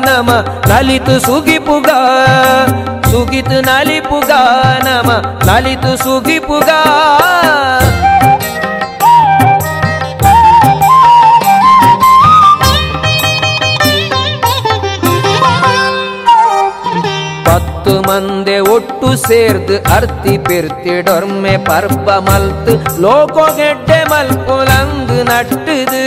నమ 0.06 0.30
లలిత 0.70 1.10
సుగిపుగా 1.26 1.98
సుగిత 3.10 3.52
నలిపుగా 3.68 4.40
నమ 4.86 5.08
లలిత 5.48 5.86
సుగిపుగా 6.04 6.80
பத்து 17.46 17.92
மந்தே 18.06 18.56
ஒட்டு 18.72 19.10
சேர்ந்து 19.26 19.74
அர்த்தி 19.96 20.34
பெருத்திடொர்மே 20.48 21.54
பர்ப 21.68 22.18
மல்த்து 22.28 22.74
லோகோ 23.04 23.46
கெட்டே 23.58 24.00
மல்குலங்கு 24.12 25.20
நட்டுது 25.30 26.04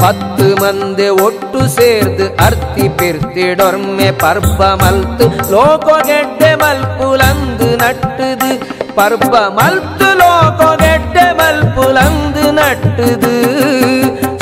பத்து 0.00 0.46
மந்தே 0.60 1.08
ஒட்டு 1.24 1.60
சேர்ந்து 1.74 2.24
அர்த்தி 2.46 2.86
பிரித்திடொர்மே 2.98 4.08
பர்ப 4.22 4.70
மல்த்து 4.82 5.26
லோகோ 5.52 5.96
கெட்டೆ 6.08 6.50
மல்புலந்து 6.62 7.68
நட்டுது 7.82 8.50
பர்ப 8.98 9.34
மல்த்து 9.58 10.08
லோகோ 10.20 10.70
கெட்டೆ 10.82 11.26
மல்புலந்து 11.40 12.44
நட்டுது 12.58 13.34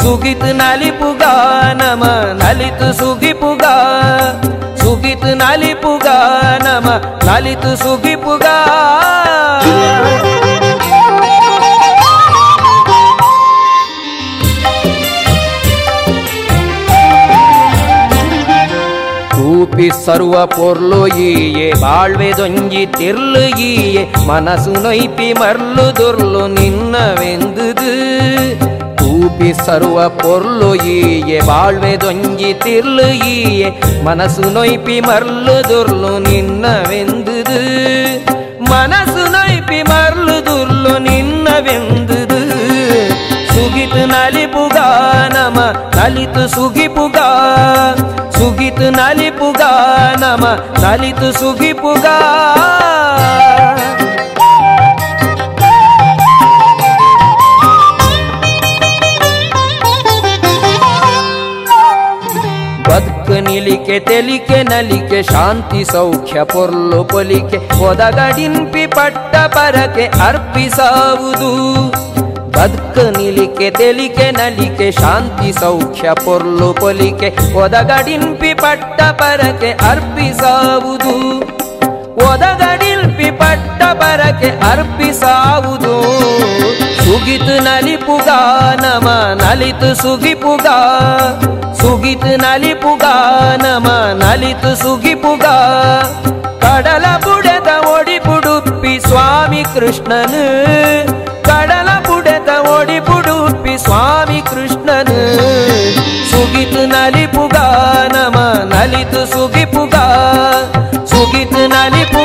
சுகித் 0.02 0.48
நலிபுகா 0.60 1.32
நம 1.80 2.02
நலித்து 2.40 2.88
சுகிபுகா 3.00 3.74
ಸುಗಿತ್ 4.82 5.28
ನಲಿಪುಗ 5.40 6.06
ನಮ 6.64 6.86
ನಲಿತು 7.26 7.70
ಸುಗಿಪುಗ 7.82 8.46
ರೂಪಿ 19.64 19.86
ಸರ್ವ 20.04 20.34
ಪೊರ್ಲು 20.54 21.00
ಈಯೆ 21.24 21.68
ಬಾಳ್ವೆ 21.82 22.30
ದೊಂಜಿ 22.38 22.82
ತಿರ್ಲು 22.96 23.42
ಈಯೆ 23.66 24.02
ಮನಸ್ಸು 24.28 24.72
ನೊಯ್ಪಿ 24.84 25.28
ಮರ್ಲು 25.32 25.84
ದುರ್ಲು 25.98 26.42
ನಿನ್ನವೆಂದುದು 26.56 27.92
ರೂಪಿ 29.02 29.50
ಸರ್ವ 29.64 30.08
ಪೊರ್ಲು 30.18 30.68
ಈಯೆ 30.90 31.38
ಬಾಳ್ವೆ 31.48 31.92
ದೊಂಜಿ 31.96 32.52
ತಿರ್ಲು 32.64 33.06
ಈಯೆ 33.30 33.68
ಮನಸ್ಸು 34.04 34.46
ನೊಯ್ಪಿ 34.56 34.98
ಮರ್ಲು 35.00 35.56
ದುರ್ಲು 35.70 36.12
ನಿನ್ನವೆಂದುದು 36.28 37.60
ಮನಸ್ಸು 38.70 39.24
ನೊಯ್ಪಿ 39.34 39.80
ಮರ್ಲು 39.90 40.36
ದುರ್ಲು 40.48 40.94
ನಿನ್ನವೆಂದುದು 41.06 42.40
ಸುಗಿತ್ 43.52 44.00
ನಲಿಪುಗ 44.12 44.76
ನಮ 45.34 45.56
ನಲಿತು 45.96 46.44
ಸುಗಿಪುಗ 46.48 47.16
ಸುಗಿತ್ 48.45 48.81
ನಲಿಪುಗ, 48.97 49.61
ನಮ 50.21 50.43
ನಲಿತು 50.81 51.29
ಸುಗಿಪುಗ. 51.39 52.05
ಬದುಕು 62.87 63.37
ನಿಲಿಕೆ, 63.47 63.99
ತೆಲಿಕೆ, 63.99 64.63
ನಲಿಕೆ, 64.63 65.23
ಶಾಂತಿ, 65.23 65.83
ಸೌಖ್ಯ, 65.85 66.43
ಪೊರ್ಲು 66.43 67.03
ಪೊಲಿಕೆ 67.03 67.57
ಒದಗಡಿಂಪಿ 67.83 68.87
ಪಟ್ಟ 68.87 69.35
ಪರಕೆ 69.35 70.07
ಅರ್ಪಿಸಾವುದು. 70.27 71.51
ಬದುಕು 72.55 73.17
ನಿಲಿಕೆ, 73.17 73.71
ತೆಲಿಕೆ, 73.71 74.31
ನಲಿಕೆ, 74.31 74.91
ಶಾಂತಿ, 74.91 75.51
ಸೌಖ್ಯ, 75.59 76.09
ಪೊರ್ಲು 76.25 76.73
ಪೊಲಿಕೆ 76.73 77.53
ಒದಗಡಿಂಪಿ 77.53 78.53
ಪಟ್ಟ 78.53 79.01
ಪರಕೆ 79.01 79.71
ಅರ್ಪಿಸಾವುದು. 79.71 81.39
ಒದಗಡಿಲ್ಪಿ 82.31 83.31
ಪಟ್ಟ 83.31 83.83
ಪರಕೆ 83.83 84.71
ಅರ್ಪಿಸಾವುದು. 84.71 85.93
ಸುಗಿತು 87.03 87.63
ನಲಿಪುಗ, 87.63 88.29
ನಮ 88.81 89.09
ನಲಿತು 89.43 89.95
ಸುಗಿಪುಗ. 89.95 90.67
ಸುಗಿತು 91.73 92.37
ನಲಿಪುಗ, 92.37 93.03
ನಮ 93.57 93.87
ನಲಿತು 94.23 94.75
ಸುಗಿಪುಗ. 94.75 95.45
ಕಡಲ 96.61 97.05
ಬುಡದ 97.17 97.85
ಒಡಿಪುಡುಪ್ಪಿ 97.85 98.99
ಸ್ವಾಮಿ 98.99 99.63
ಕೃಷ್ಣನು. 99.63 101.14
स्वामि 103.77 104.41
कृष्णन्। 104.49 105.11
सुगित 106.31 106.73
नलिपुगा 106.91 107.67
नाम 108.13 108.35
नलित 108.73 109.15
सुखिपुगा 109.33 110.05
सुगीत् 111.11 111.53
नलिपु 111.73 112.24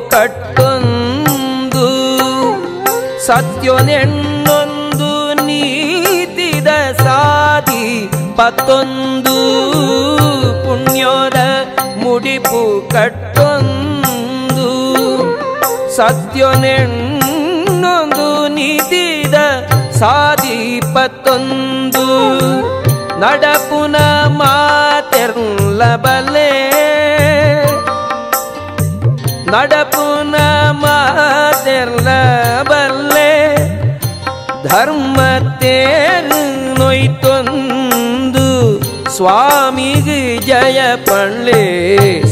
ಕಟ್ಟೊಂದು 0.09 1.87
ಸತ್ಯನೆನ್ನೊಂದು 3.25 5.35
ನೀತಿದ 5.45 6.67
ಸಾಧಿ 6.99 8.09
ಪತ್ತೊಂದು 8.35 9.37
ಪುಣ್ಯದ 10.65 11.37
ಮುಡಿಪು 12.03 12.89
ಕಟ್ಟೊಂದು 12.89 14.69
ಸತ್ಯನೆನ್ನೊಂದು 15.95 16.87
ನೀತಿದ 18.47 19.35
ಸಾಧಿ 19.99 20.81
ಪತ್ತೊಂದು. 20.93 22.05
ನಡಪುನ 23.19 23.95
ಮಾತೆರ್ಲಬಲೆ 24.39 26.66
ನಡಪುನ 29.51 30.35
ಮಾತೆರ್ಲಬಲ್ಲೆ 30.81 32.01
ಧರ್ಮ 34.67 35.17
ತೇರು 35.61 36.41
ನೊಯ್ತೊಂದು 36.79 38.45
ಸ್ವಾಮಿಗೆ 39.17 40.19
ಜಯ 40.47 40.79
ಪಳ್ಳೆ 41.07 41.61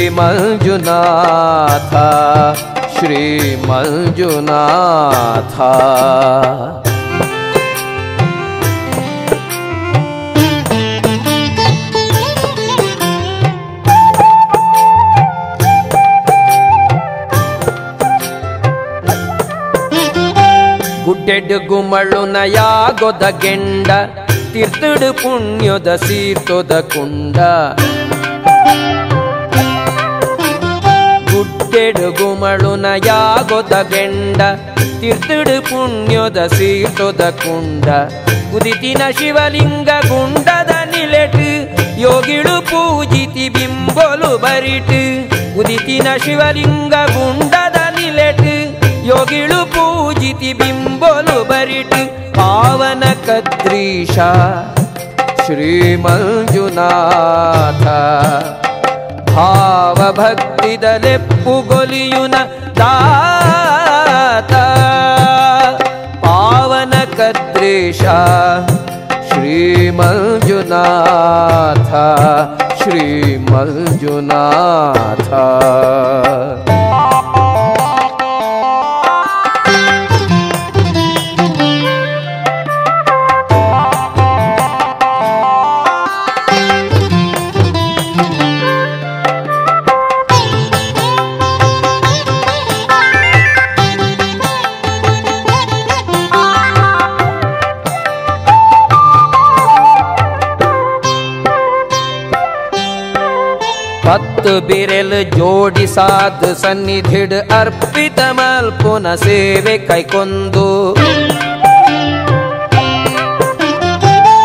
ಮಂಜುನಾಥ 0.08 1.92
ಶ್ರೀ 2.98 3.22
ಮಂಜುನಾಥ 3.66 5.56
ಗುಡ್ಡೆಡ್ 21.04 21.68
ಗುಮಳು 21.68 22.26
ನಯಾಗೊದ 22.26 23.22
ಗೆಂಡ 23.42 23.90
ತೀರ್ಥಡು 24.55 25.09
ಪುಣ್ಯದ 25.13 25.89
ಸೀರ್ತೊದ 26.05 26.73
ಕುಂಡ 26.93 27.37
ಗುಡ್ಡೆಡು 31.31 32.07
ಗುಮಳುನ 32.11 32.87
ಯಾಗೊದ 33.05 33.75
ಗೆಂಡ 33.91 34.41
ತೀರ್ಥಡು 35.01 35.57
ಪುಣ್ಯದ 35.69 36.39
ಸೀರ್ತೊದ 36.47 37.23
ಕುಂಡ 37.43 37.87
ಉದಿತಿನ 38.53 39.03
ಶಿವಲಿಂಗ 39.19 39.89
ಗುಂಡದ 40.09 40.73
ನಿಲೆಟ್ 40.93 41.41
ಯೋಗಿಳು 41.97 42.55
ಪೂಜಿತಿ 42.61 43.45
ಬಿಂಬೊಲು 43.49 44.31
ಬರಿಟ್ 44.37 44.97
ಉದಿತಿನ 45.59 46.07
ಶಿವಲಿಂಗ 46.25 46.93
ಗುಂಡದ 47.15 47.77
ನಿಲೆಟ್ 47.84 47.84
योगिलुपूजिति 49.08 50.50
बिम्बलु 50.60 51.38
बरिटि 51.50 52.02
पावनकद्रिशा 52.38 54.30
श्रीमञ्जुनाथ 55.46 56.84
भावभक्तिदले 59.30 61.14
पुगुलियुन 61.44 62.34
तात 62.78 64.52
पावनकद्रिशा 66.24 68.16
श्रीमंजुनाथ 69.28 70.72
श्रीमञ्जुनाथ 72.82 74.10
ಮಂಜುನಾಥ 104.46 104.68
ಬಿರೆಲ್ 104.68 105.36
ಜೋಡಿ 105.36 105.86
ಸಾಧ 105.86 106.44
ಸನ್ನಿಧಿ 106.44 106.62
ಸನ್ನಿಧಿಡ್ 106.62 107.52
ಅರ್ಪಿತ 107.52 108.20
ಮಲ್ಪುನ 108.30 109.14
ಸೇವೆ 109.14 109.78
ಕೈಕೊಂದು. 109.78 110.94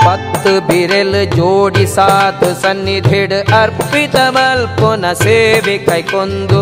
ಪತ್ತು 0.05 0.53
ಬಿರೆಲ್ 0.67 1.31
ಜೋಡಿಸಾದ 1.35 2.41
ಸನ್ನಿಧಿಡ್ 2.63 3.35
ಅರ್ಪಿತ 3.51 4.15
ಮಲ್ಪುನ 4.15 5.13
ಸೇವೆ 5.13 5.77
ಕೈಕೊಂದು. 5.77 6.61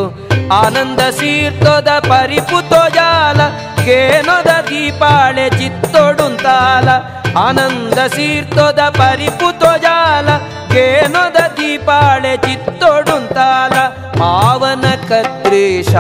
ಆನಂದ 0.52 1.00
ಸೀರ್ತೋದ 1.10 1.88
ಪರಿಪುತೋ 2.10 2.90
ಜಾಲ 2.90 3.40
ಕೇನೋದ 3.86 4.52
ದೀಪಾಳೆ 4.70 5.50
ಚಿತ್ತೊಡುಂತಾಲ. 5.50 6.90
ಆನಂದ 7.39 7.99
ಸೀರ್ತೋದ 8.15 8.81
ಪರಿಪುತೋ 8.99 9.71
ಜಾಲ 9.85 10.29
ಕೇನೊದ 10.73 11.39
ದೀಪಾಳೆ 11.59 12.35
ಚಿತ್ತೊಡುಂತಾಲ 12.45 13.75
ಪಾವನ 14.19 14.87
ಕದ್ರೇಶ 15.09 15.95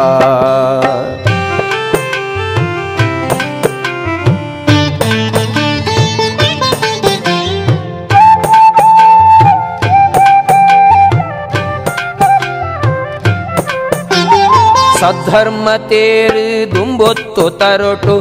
ಸದ್ಧರ್ಮ 15.02 15.70
ತೇರು 15.90 16.46
ದುಂಬೊತ್ತು 16.76 17.44
ತರೊಟು 17.60 18.16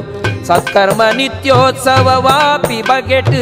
ಸತ್ಕರ್ಮ 0.47 1.03
ನಿತ್ಯೋತ್ಸವ 1.17 2.09
ವಾಪಿ 2.27 2.79
ಬಗೆಟ್ 2.83 3.35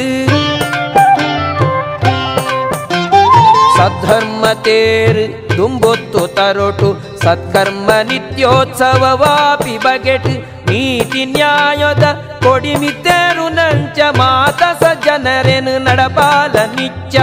ಸದ್ಧರ್ಮ 3.81 4.45
ತೇರು 4.65 5.25
ದುಂಬೊತ್ತು 5.57 6.21
ತರೊಟು 6.37 6.89
ಸತ್ಕರ್ಮ 7.25 7.91
ನಿತ್ಯೋತ್ಸವ 8.09 9.03
ವಾಪಿ 9.23 9.75
ಬಗೆಟ್ 9.85 10.31
ನೀತಿ 10.71 11.23
ನ್ಯಾಯದ 11.33 12.07
ಕೊಡಿಮಿತ್ತೇರು 12.45 13.47
ನಂಚ 13.49 13.99
ಮಾತ 14.19 14.63
ಸಜ್ಜನರೇನು 14.83 15.75
ನಡಪಾಲ 15.79 16.57
ನಿಚ್ಚ 16.77 17.17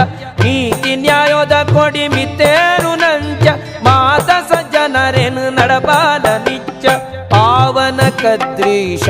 ನೀತಿ 0.44 0.92
ನ್ಯಾಯದ 0.96 1.56
ಕೊಡಿಮಿತ್ತೇರು 1.72 2.92
ನಂಚ 2.94 3.46
ಮಾತ 3.82 4.30
ಸಜ್ಜನರೇನು 4.50 5.44
ನಡಪಾಲ 5.50 6.24
ನಿಚ್ಚ 6.46 6.86
ಪಾವನ 7.34 8.00
ಕದ್ರೀಶ 8.22 9.08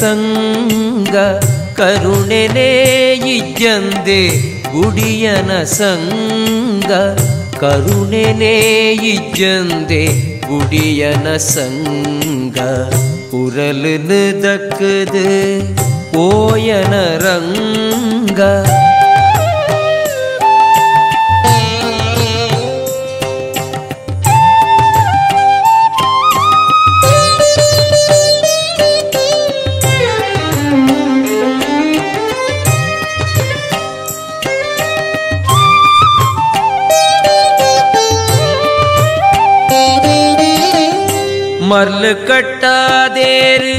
ಸಂಗ 0.00 1.16
ಕರುಣೆನೇ 1.78 2.70
ಇಜ್ಜಂದೆ 3.34 4.20
ಗುಡಿಯನ 4.72 5.52
ಸಂಗ 5.72 6.92
ಕರುಣೆನೇ 7.58 8.54
ಇಜ್ಜಂದೆ 9.12 10.02
ಗುಡಿಯನ 10.46 11.28
ಸಂಗ 11.46 12.58
ಉರಲು 13.34 13.94
ದಕ್ಕದು 14.42 15.26
ಪೋಯನ 16.12 16.94
ರಂಗ 17.24 18.40
ಮರ್ಲು 42.03 42.09
ಕಟ್ಟಾದೇರು 42.27 43.73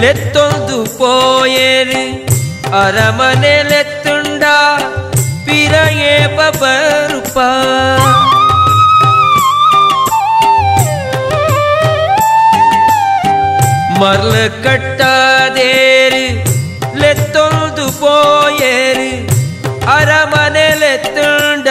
ಲೆತ್ತೊಂದು 0.00 0.76
ಪೋಯೇರು 0.96 2.00
ಅರಮನೆ 2.78 3.52
ಲೆತ್ತುಂಡ 3.68 4.44
ಪಿರಯೇ 5.44 6.14
ಬಬರುಪ 6.36 7.36
ಮರ್ಲು 14.00 14.44
ಕಟ್ಟಾದೇರು 14.64 16.24
ಲೆತ್ತೊಂದು 17.00 17.86
ಪೋಯೇರು 18.00 19.10
ಅರಮನೆ 19.90 20.68
ಲೆತ್ತುಂಡ 20.82 21.68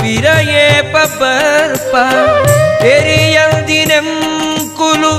ಪಿರಯೇ 0.00 0.66
ಬಬರುಪ 0.92 1.94
పూలు 4.91 5.11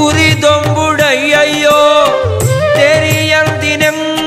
ఉరి 0.00 0.28
దొంబుడయ్యో 0.42 1.78
తెరియందినెంకులు 3.70 4.26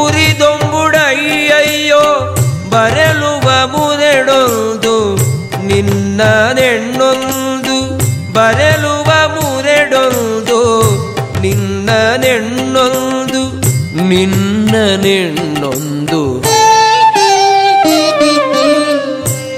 ఉరి 0.00 0.28
దొంబుడయ్యో 0.40 2.02
బరలువ 2.72 3.46
మురెడొందు 3.72 4.94
నిన్న 5.68 6.20
నెన్నొందు 6.58 7.76
బరలువ 8.36 9.08
మురెడొందు 9.34 10.60
నిన్న 11.42 11.88
నెన్నొందు 12.24 13.42
నిನ್ನ 14.10 14.74
ನೆಣ್ಣೊಂದು 15.04 16.22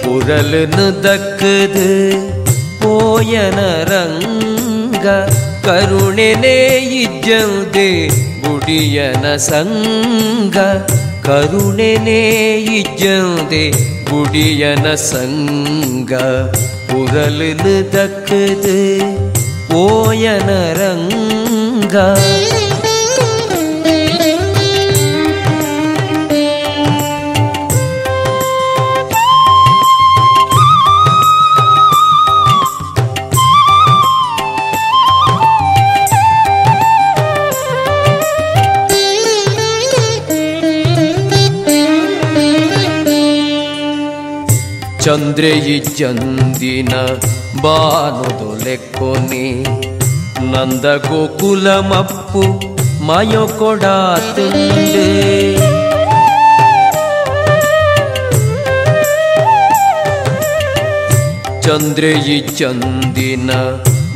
குரலுன்னு 0.05 0.87
தக்குது 1.05 1.89
ರಂಗ 3.23 5.07
ಕರುಣೆನೇ 5.65 6.57
ಇಜ್ಜಂದೆ 7.03 7.91
ಗುಡಿಯನ 8.45 9.37
ಸಂಗ 9.37 10.57
ಕರುಣೆನೇ 11.25 12.21
ಇಜ್ಜಂದೆ 12.79 13.65
ಗುಡಿಯನ 14.11 14.95
ಸಂಗ 14.95 16.13
ಕುರಲು 16.91 17.51
ದಕ್ಕದು 17.95 18.79
ಓಯನ 19.77 20.51
ರಂಗ 45.02 45.02
ಚಂದ್ರೆಯಿ 45.04 45.78
ಚಂದಿನ 46.00 46.94
ಬಾನುದೊಲೆಕ್ಕೊನೆ 47.62 49.46
ನಂದ 50.52 50.86
ಗೋಕುಲ 51.08 51.68
ಮಪ್ಪು 51.90 52.44
ಮಯೊ 53.08 53.46
ಕೊಡಾತುಂಡೆ 53.60 55.06
ಚಂದ್ರೆಯಿ 61.62 62.38
ಚಂದಿನ 62.60 63.52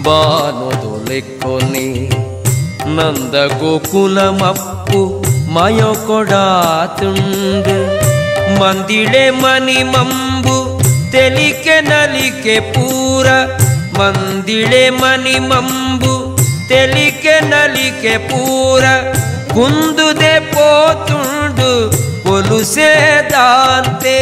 ಬಾನುದೊಲೆಕ್ಕೊನೆ 0.03 1.87
ನಂದ 2.97 3.35
ಗೋಕುಲ 3.61 4.19
ಮಪ್ಪು 4.41 5.01
ಮಯೊ 5.53 5.93
ಕೊಡಾತುಂಡೆ 6.07 7.79
ಮಂದಿಳೆ 8.59 9.25
ಮನಿ 9.41 9.79
ಮಂಬು 9.83 10.24
ತೆಲಿಕೆ 11.13 11.75
ನಲಿಕೆ 11.89 12.55
ಪೂರ 12.73 13.27
ಮಂದಿಳೆ 13.97 14.83
ಮನಿ 14.99 15.37
ಮಂಬು 15.49 16.13
ತೆಲಿಕೆ 16.69 17.35
ನಲಿಕೆ 17.49 18.13
ಪೂರ 18.29 18.83
ಕುಂದುದೆ 19.53 20.33
ಪೋತುಂಡು 20.53 21.71
ಒಲುಸೇದಾಂತೆ 22.35 24.17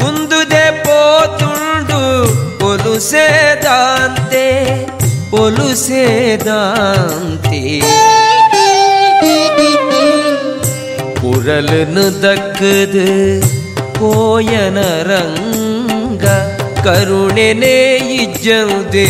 ಕುಂದುದೆ 0.00 0.66
ಪೋತುಂಡು 0.84 2.00
ಒಲುಸೇದಾಂತೆ 2.68 4.44
ಒಲುಸೇದಾಂತೆ 5.40 7.62
ಕುರಲನು 11.20 12.04
ದಕ್ಕದು 12.22 13.06
ಕೋಯನ 13.98 14.78
ರಂಗ 15.08 15.41
ಕರುಣೆನೇ 16.85 17.77
ಇಜ್ಜಂದೆ 18.15 19.07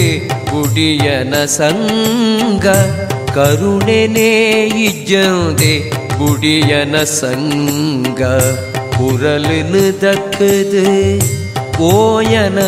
ಗುಡಿಯನ 0.49 1.33
ಸಂಗ 1.55 2.67
ಕರುಣೆನೇ 3.35 4.31
ಇಜ್ಜಂದೆ 4.87 5.73
ಗುಡಿಯನ 6.17 6.95
ಸಂಗ 7.13 8.21
ಕುರಲನು 8.97 9.85
ದಕ್ಕದು 10.03 10.85
ಕೋಯನ 11.77 12.59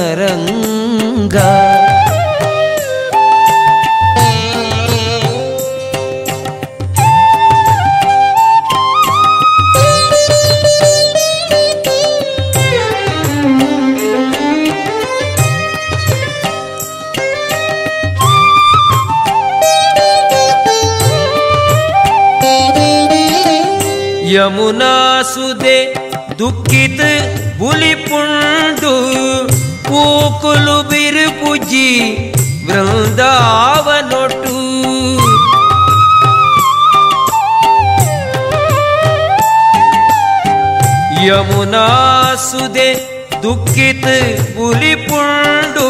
ಸುದೆ 24.35 25.77
ದುಃಖಿತ 26.39 27.01
ಬುಲಿಪುಂಡು, 27.59 28.93
ಪೂಕುಲು 29.83 30.83
ಬಿರು 30.89 31.25
ಪುಜಿ 31.39 31.89
ಬೃಂದಾವನೊಟ್ಟು 32.67 34.55
ಯಮುನಾ 41.27 41.85
ಸುದೆ 42.51 42.89
ದುಃಖಿತ 43.43 44.05
ಬುಲಿಪುಂಡು, 44.57 45.87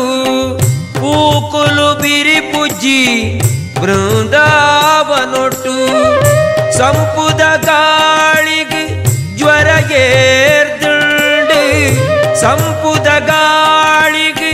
ಪೂಕುಲು 1.00 1.90
ಬಿರಿ 2.02 2.40
ಪುಜಿ 2.52 3.02
ಬೃಂದಾವನೊಟ್ಟು 3.82 5.76
ಸಂಪುದ 6.78 7.42
ಗಾಳಿಗೆ 7.66 8.15
ಜ್ವರ 9.95 9.95
ಏರ್ದುಂಡು 9.97 11.59
ಸಂಪುದ 12.41 13.09
ಗಾಳಿಗೆ 13.29 14.51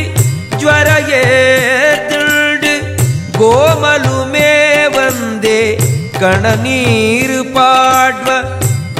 ಜ್ವರ 0.60 0.88
ಏರ್ದುಂಡು 1.20 2.72
ಗೋಮಲು 3.38 4.18
ಮೇವಂದೆ 4.34 5.60
ಕಣ 6.18 6.52
ನೀರು 6.64 7.40
ಪಾಡ್ವ 7.56 8.28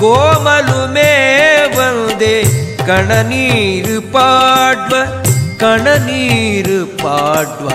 ಗೋಮಲು 0.01 0.81
ಮೇವಂದೆ 0.97 2.35
கணநீரு 2.89 3.99
பாட்வ 4.15 4.95
கணநீரு 5.63 6.81
பாட்வ 7.03 7.69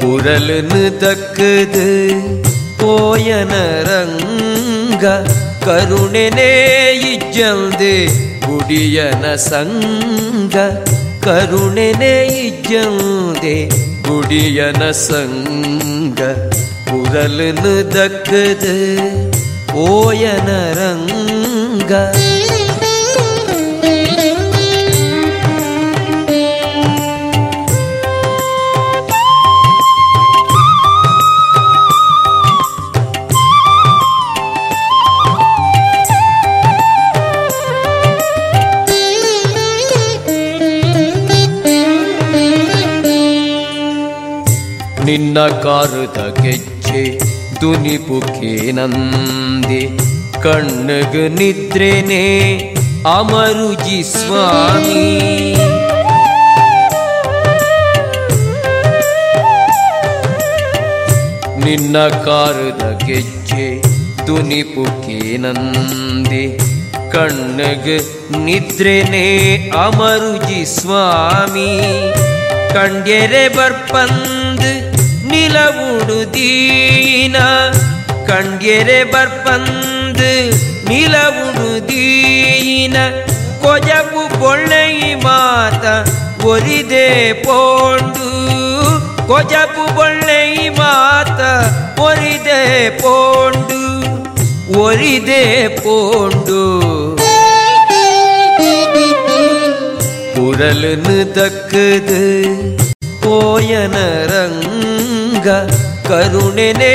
புரலுன்னு 0.00 0.84
தக்குது 1.02 1.88
போயனரங்க 2.80 4.37
ಕರುಣೆನೇ 5.65 6.49
ಇಜ್ಜಲ್ದೆ 7.13 8.05
ಗುಡಿಯನ 8.39 9.35
ಸಂಗ. 9.35 10.55
ಕರುಣೆನೇ 11.23 12.27
ಇಜ್ಜಲ್ದೆ 12.45 13.69
ಗುಡಿಯನ 14.01 14.91
ಸಂಗ. 14.91 16.19
ಕುರಲನು 16.89 17.93
ದಕ್ಕದೆ 17.93 19.31
ಓಯನ 19.73 20.73
ರಂಗ. 20.73 21.91
ನಿನ್ನ 45.39 45.61
ಕಾರುದ 45.61 46.41
ಗೆಜ್ಜೆ 46.43 47.19
ದುನಿಪುಕೇನಂದೆ 47.61 49.81
ಕಣ್ಣಗ 50.41 51.15
ನಿದ್ರೆನೆ 51.37 52.23
ಅಮರುಜಿ 53.17 54.03
ಸ್ವಾಮಿ. 54.03 55.05
ನಿನ್ನ 61.65 62.07
ಕಾರದ 62.07 63.05
ಗೆಜ್ಜೆ 63.05 63.81
ದುನಿಪುಕೇನಂದೆ 64.27 66.57
ಕಣ್ಣಗ 67.11 67.87
ನಿದ್ರೆನೆ 68.37 69.27
ಅಮರುಜಿ 69.71 70.79
ಸ್ವಾಮಿ. 70.79 71.69
ಕಂಡ್ಯರೆ 72.73 73.49
ಬರ್ಪಂದು 73.49 74.88
ನಿಲವುಡುದೀನ 75.48 77.36
ಕಂಡ್ಯರೆ 78.28 79.00
ಬರ್ಪಂದು 79.12 80.30
ನಿಲವುಡುದೀನ 80.90 82.96
ಕೊಜಪು 83.64 84.22
ಬೊಳ್ಳೆೈ 84.40 84.94
ಮಾತ 85.24 85.84
ಒರಿದೆ 86.46 87.06
ಪೋಂಡು 87.44 88.26
ಕೊಜಪು 89.30 89.84
ಬೊಳ್ಳೆೈ 89.96 90.50
ಮಾತ 90.78 91.40
ಒರಿದೆ 92.00 92.60
ಪೋಂಡು 93.02 93.80
ಒರಿದೆ 94.82 95.42
ಪೋಂಡು 95.78 96.60
குரலுன்னு 100.36 101.18
தக்குது 101.36 102.22
போயன 103.24 103.96
ರಂಗ 105.38 105.48
ಕರುಣೆನೇ 106.06 106.92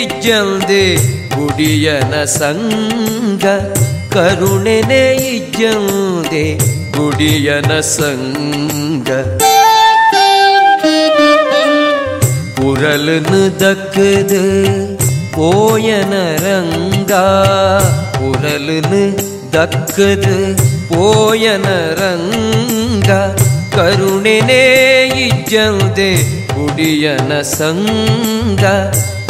ಇಜ್ಜಲ್ದೆ 0.00 0.84
ಗುಡಿಯನ 1.34 2.14
ಸಂಗ 2.34 3.44
ಕರುಣೆನೇ 4.14 5.00
ಇಜ್ಜಲ್ದೆ 5.32 6.44
ಗುಡಿಯನ 6.96 7.72
ಸಂಗ 7.90 9.08
குரலுன்னு 12.60 13.42
தக்குது 13.62 14.42
போயன 15.36 16.14
ರಂಗ 16.44 17.12
குரலுன்னு 18.18 19.04
ದಕ್ಕದು 19.54 20.36
ಪೋಯನ 20.90 21.68
ರಂಗ 22.00 23.10
ಕರುಣೆನೇ 23.76 24.62
ಇಜ್ಜಲ್ದೆ 25.26 26.12
ಗುಡಿಯನ 26.55 27.33
ಸಂದ 27.51 28.65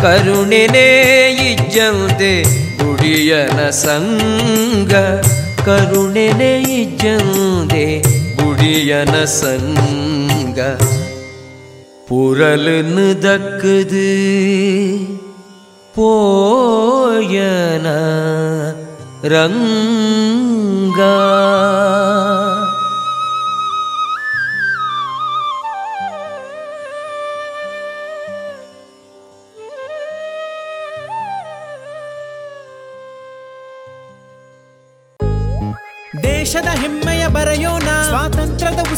ಕರುಣಿನೇ 0.02 0.88
ಇಜ್ಜಂದೆ 1.48 2.34
ಗುಡಿಯನ 2.82 3.60
ಸಂಗ 3.80 4.94
ಕರುಣಿನೇ 5.68 6.52
ಇಜ್ಜಂದೆ 6.82 7.86
ಗುಡಿಯನ 8.40 9.16
ಸಂಗ 9.40 10.60
പുരലിന് 12.10 13.08
തക്കത് 13.24 14.10
പോയന 15.96 17.88
രംഗ 19.34 21.00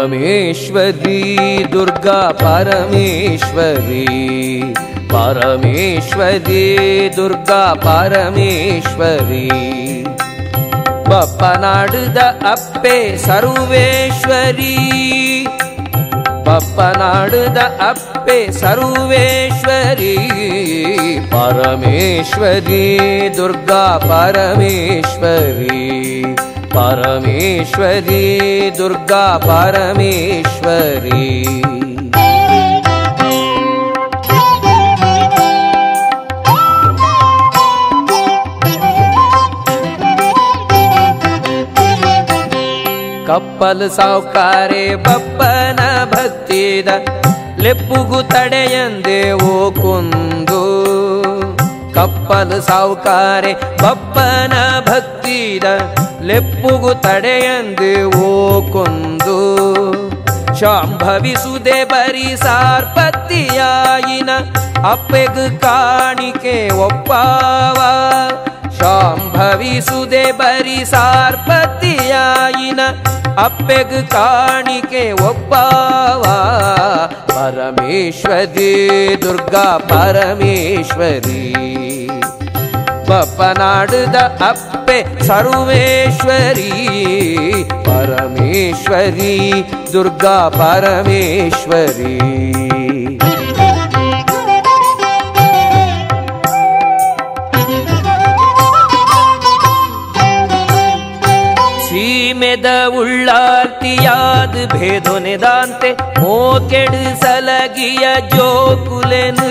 परमेश्वरी 0.00 1.64
दुर्गा 1.64 2.28
परमेश्वरी। 2.28 4.06
परमेश्वरी 5.12 6.76
दुर्गा 7.08 7.74
परमेश्वरी। 7.74 9.48
पप्पनाडुद 10.88 12.18
अप्पे 12.46 13.18
सर्वेश्वरी। 13.18 14.76
पप्पनाडुद 16.22 17.58
अप्पे 17.80 18.52
सर्वेश्वरी। 18.52 20.18
परमेश्वरी 21.20 22.98
दुर्गा 23.28 23.98
परमेश्वरी। 24.04 25.89
ಪರಮೇಶ್ವರಿ 26.74 28.22
ದುರ್ಗಾ 28.78 29.38
ಪರಮೇಶ್ವರಿ. 29.38 31.26
ಕಪ್ಪಲ್ 43.26 43.90
ಸಾವುಕಾರೆ 43.90 44.94
ಬಪ್ಪನ 44.94 45.80
ಭಕ್ತಿದ 46.04 46.88
ಲೆಪ್ಪುಗು 47.58 48.22
ತಡೆಯಂದೇವೋ 48.22 49.70
ಕುಂದು. 49.70 50.62
ಕಪ್ಪಲು 51.94 52.60
ಸಾವುಕಾರೆ 52.62 53.52
ಬಪ್ಪನ 53.52 54.52
ಭಕ್ತಿದ 54.80 55.64
ಲೆಪ್ಪುಗು 56.22 56.94
ತಡೆಯಂದು 56.94 58.18
ಓ 58.18 58.60
ಕೊಂದು. 58.72 59.40
ಶಾಂಭವಿಸುದೆ 60.60 61.84
ಬರಿ 61.84 62.36
ಸಾರ್ಪತ್ತಿಯಾಯಿನ 62.36 64.30
ಅಪ್ಪೆಗು 64.90 65.60
ಕಾಣಿಕೆ 65.60 66.70
ಒಪ್ಪಾವ. 66.70 67.76
ಶಾಂಭವಿಸುದೆ 68.80 70.32
ಬರಿ 70.32 70.84
ಸಾರ್ಪತ್ತಿಯಾಯಿನ 70.84 72.80
ಅಪ್ಪೆಗು 73.44 74.10
ಕಾಣಿಕೆ 74.10 75.12
ಒಪ್ಪಾವ. 75.12 76.22
ಪರಮೇಶ್ವರಿ 77.26 79.16
ದುರ್ಗಾ 79.22 79.78
ಪರಮೇಶ್ವರಿ. 79.78 81.54
ಬಪ್ಪನಾಡುದ 83.09 84.17
ಅಪ್ಪೆ 84.49 84.97
ಸರ್ವೇಶ್ವರಿ 85.27 86.71
ಪರಮೇಶ್ವರಿ 87.85 89.33
ದುರ್ಗಾ 89.93 90.37
ಪರಮೇಶ್ವರಿ 90.49 92.15
ಸೀಮೆದ 101.87 102.69
ಉಳ್ಳಾರ್ತಿಯಾದ 102.97 104.55
ಭೇದೊನೆದಾಂತೆ 104.73 105.89
ಮೋಕೆಡು 106.19 107.01
ಸಲಗಿಯ 107.21 108.05
ಜೋಕುಲೆನು 108.29 109.49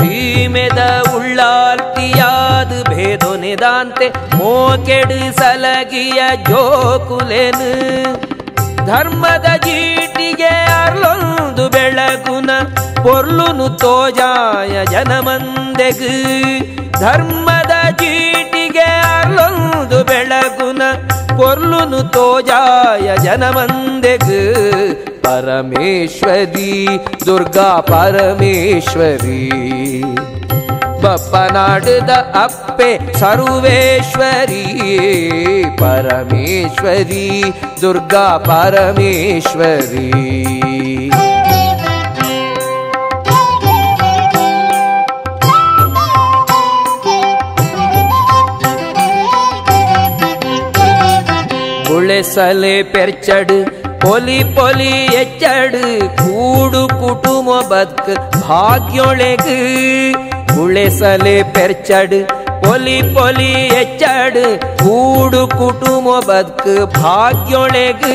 ಸೀಮೆದ 0.00 1.02
ಉಳ್ಳಾರ್ತಿಯಾದ 1.16 2.88
ಭೇದೊನೆದಾಂತೆ 2.88 4.08
ಮೋಕೆಡು 4.08 5.36
ಸಲಗಿಯ 5.36 6.22
ಜೋಕುಲೆನು. 6.48 7.70
ಧರ್ಮದ 8.86 9.46
ಜೀಟಿಗೆ 9.56 10.48
ಅರ್ಲೊಂದು 10.84 11.68
ಬೆಳಗುನ 11.68 12.50
ಪೊರ್ಲುನು 13.02 13.68
ತೋಜಾಯ 13.68 14.84
ಜನಮಂದೆಗು. 14.84 16.12
ಧರ್ಮದ 17.00 17.90
ಜೀಟಿಗೆ 17.90 18.86
ಅರ್ಲೊಂದು 19.18 20.04
ಬೆಳಗುನ 20.04 20.82
ಪೊರ್ಲುನು 21.36 22.02
ತೋಜಾಯ 22.02 23.16
ಜನಮಂದೆಗು. 23.16 24.40
ಪರಮೇಶ್ವರಿ 25.22 26.72
ದುರ್ಗಾ 27.26 27.70
ಪರಮೇಶ್ವರಿ 27.88 29.40
ಬಪ್ಪನಾಡುದ 31.02 32.12
ಅಪ್ಪೆ 32.42 32.90
ಸರ್ವೇಶ್ವರಿ 33.18 34.64
ಪರಮೇಶ್ವರಿ 35.78 37.26
ದುರ್ಗಾ 37.80 38.26
ಪರಮೇಶ್ವರಿ 38.44 40.08
ಉಳೆಸಲೆ 51.94 52.74
ಪೆರ್ಚಡು 52.92 53.58
ಪೊಲಿ 54.03 54.39
ಪೊಲಿ 54.55 54.91
ಎಚ್ಚಡು 55.21 55.83
ಕೂಡು 56.21 56.81
ಕುಟುಂಬ 57.01 57.51
ಬದುಕು 57.69 58.15
ಭಾಗ್ಯೊಳೆಗು 58.41 59.57
ಉಳೆಸಲೆ 60.63 61.37
ಪೆರ್ಚಡು 61.53 62.19
ಪೊಲಿ 62.63 62.97
ಪೊಲಿ 63.15 63.51
ಎಚ್ಚಡು 63.81 64.45
ಕೂಡು 64.83 65.41
ಕುಟುಂಬ 65.57 66.09
ಬದುಕು 66.29 66.75
ಭಾಗ್ಯೊಳೆಗು 66.99 68.13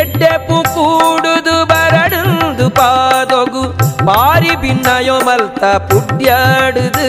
ಎಡ್ಡೆಪು 0.00 0.56
ಕೂಡುದು 0.74 1.56
ಬರಡುದು 1.64 2.66
ಪಾದೊಗು 2.70 3.62
ಬಾರಿ 4.04 4.54
ಭಿನ್ನಯೋ 4.62 5.16
ಮಲ್ತ 5.26 5.64
ಪುಡ್ಯಾಡುದು 5.88 7.06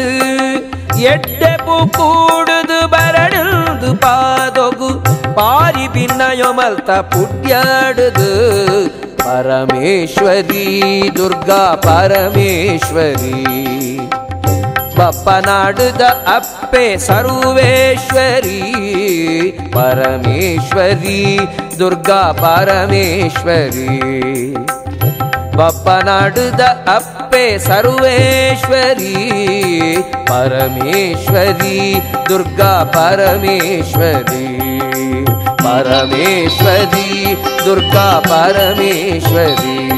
ಎಡ್ಡೆಪು 1.12 1.78
ಕೂಡುದು 1.98 2.80
ಬರಡುದು 2.88 3.90
ಪಾದೊಗು 3.96 4.90
ಬಾರಿ 5.33 5.87
ಭಿನ್ನಯೋ 5.95 6.51
ಮಲ್ತ 6.53 6.91
ಪುಡ್ಯಾಡುದು 7.13 8.31
ಪರಮೇಶ್ವರಿ 9.23 10.65
ದುರ್ಗಾ 11.17 11.63
ಪರಮೇಶ್ವರಿ 11.85 13.39
ಬಪ್ಪನಾಡುದ 14.97 16.03
ಅಪ್ಪೆ 16.35 16.85
ಸರ್ವೇಶ್ವರಿ 17.07 18.61
ಪರಮೇಶ್ವರಿ 19.73 21.21
ದುರ್ಗಾ 21.79 22.23
ಪರಮೇಶ್ವರಿ 22.41 23.89
ಬಪ್ಪನಾಡುದ 25.57 26.63
ಅಪ್ಪೆ 26.95 27.45
ಸರ್ವೇಶ್ವರಿ 27.59 29.15
ಪರಮೇಶ್ವರಿ 30.31 31.77
ದುರ್ಗಾ 32.29 32.73
ಪರಮೇಶ್ವರಿ 32.93 34.47
परमेश्वरी 35.61 37.35
दुर्गा 37.35 38.19
परमेश्वरी। 38.19 39.93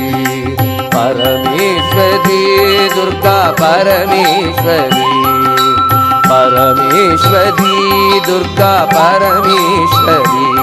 परमेश्वरी 0.95 2.45
दुर्गा 2.89 3.51
परमेश्वरी। 3.51 5.15
परमेश्वरी 6.27 7.75
दुर्गा 8.21 8.85
परमेश्वरी। 8.85 10.55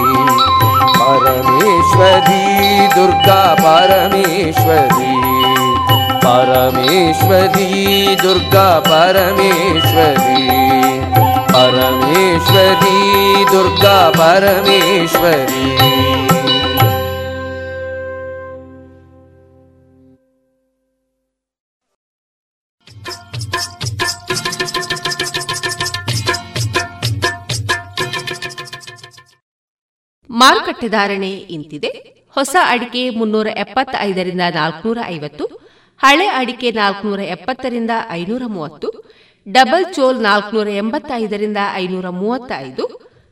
परमेश्वरी 0.99 2.41
दुर्गा 2.87 3.55
परमेश्वरी। 3.59 5.21
परमेश्वरी 6.25 8.15
दुर्गा 8.15 8.79
परमेश्वरी। 8.79 10.61
ಪರಮೇಶ್ವರಿ, 11.71 12.97
ದುರ್ಗಾ 13.51 13.97
ಪರಮೇಶ್ವರಿ. 14.11 15.61
ಮಾರುಕಟ್ಟೆ 30.29 30.87
ಧಾರಣೆ 30.87 31.29
ಇಂತಿದೆ. 31.29 31.87
ಹೊಸ 32.35 32.55
ಅಡಿಕೆ 32.65 33.09
ಮುನ್ನೂರ 33.09 33.47
ಎಪ್ಪತ್ತೈದರಿಂದ 33.47 34.41
ನಾಲ್ಕನೂರ 34.55 34.97
ಐವತ್ತು, 35.05 35.45
ಹಳೆ 36.01 36.27
ಅಡಿಕೆ 36.27 36.71
ನಾಲ್ಕನೂರ 36.71 37.19
ಎಪ್ಪತ್ತರಿಂದ 37.19 37.91
ಐನೂರ 38.11 38.43
ಮೂವತ್ತು 38.47 39.11
ಡಬಲ್ 39.47 39.85
ಚೋಲ್ 39.93 40.21
ನಾಲ್ಕನೂರ 40.21 40.67
ಎಂಬತ್ತೈದರಿಂದ 40.67 41.57
ಐನೂರ 41.73 42.09
ಮೂವತ್ತೈದು, 42.09 42.85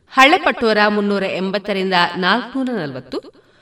ಹಳೆ 0.09 0.37
ಪಟೋರ 0.37 0.77
ಮುನ್ನೂರ 0.87 1.23
ಎಂಬತ್ತರಿಂದ 1.23 1.93
ನಾಲ್ಕನೂರ 2.17 2.69
ನಲವತ್ತು, 2.77 3.17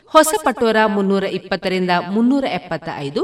ಹೊಸ 0.06 0.34
ಪಟೋರ 0.43 0.76
ಮುನ್ನೂರ 0.86 1.24
ಇಪ್ಪತ್ತರಿಂದ 1.24 1.89
ಮುನ್ನೂರ 2.10 2.45
ಎಪ್ಪತ್ತ 2.50 2.89
ಐದು 2.98 3.24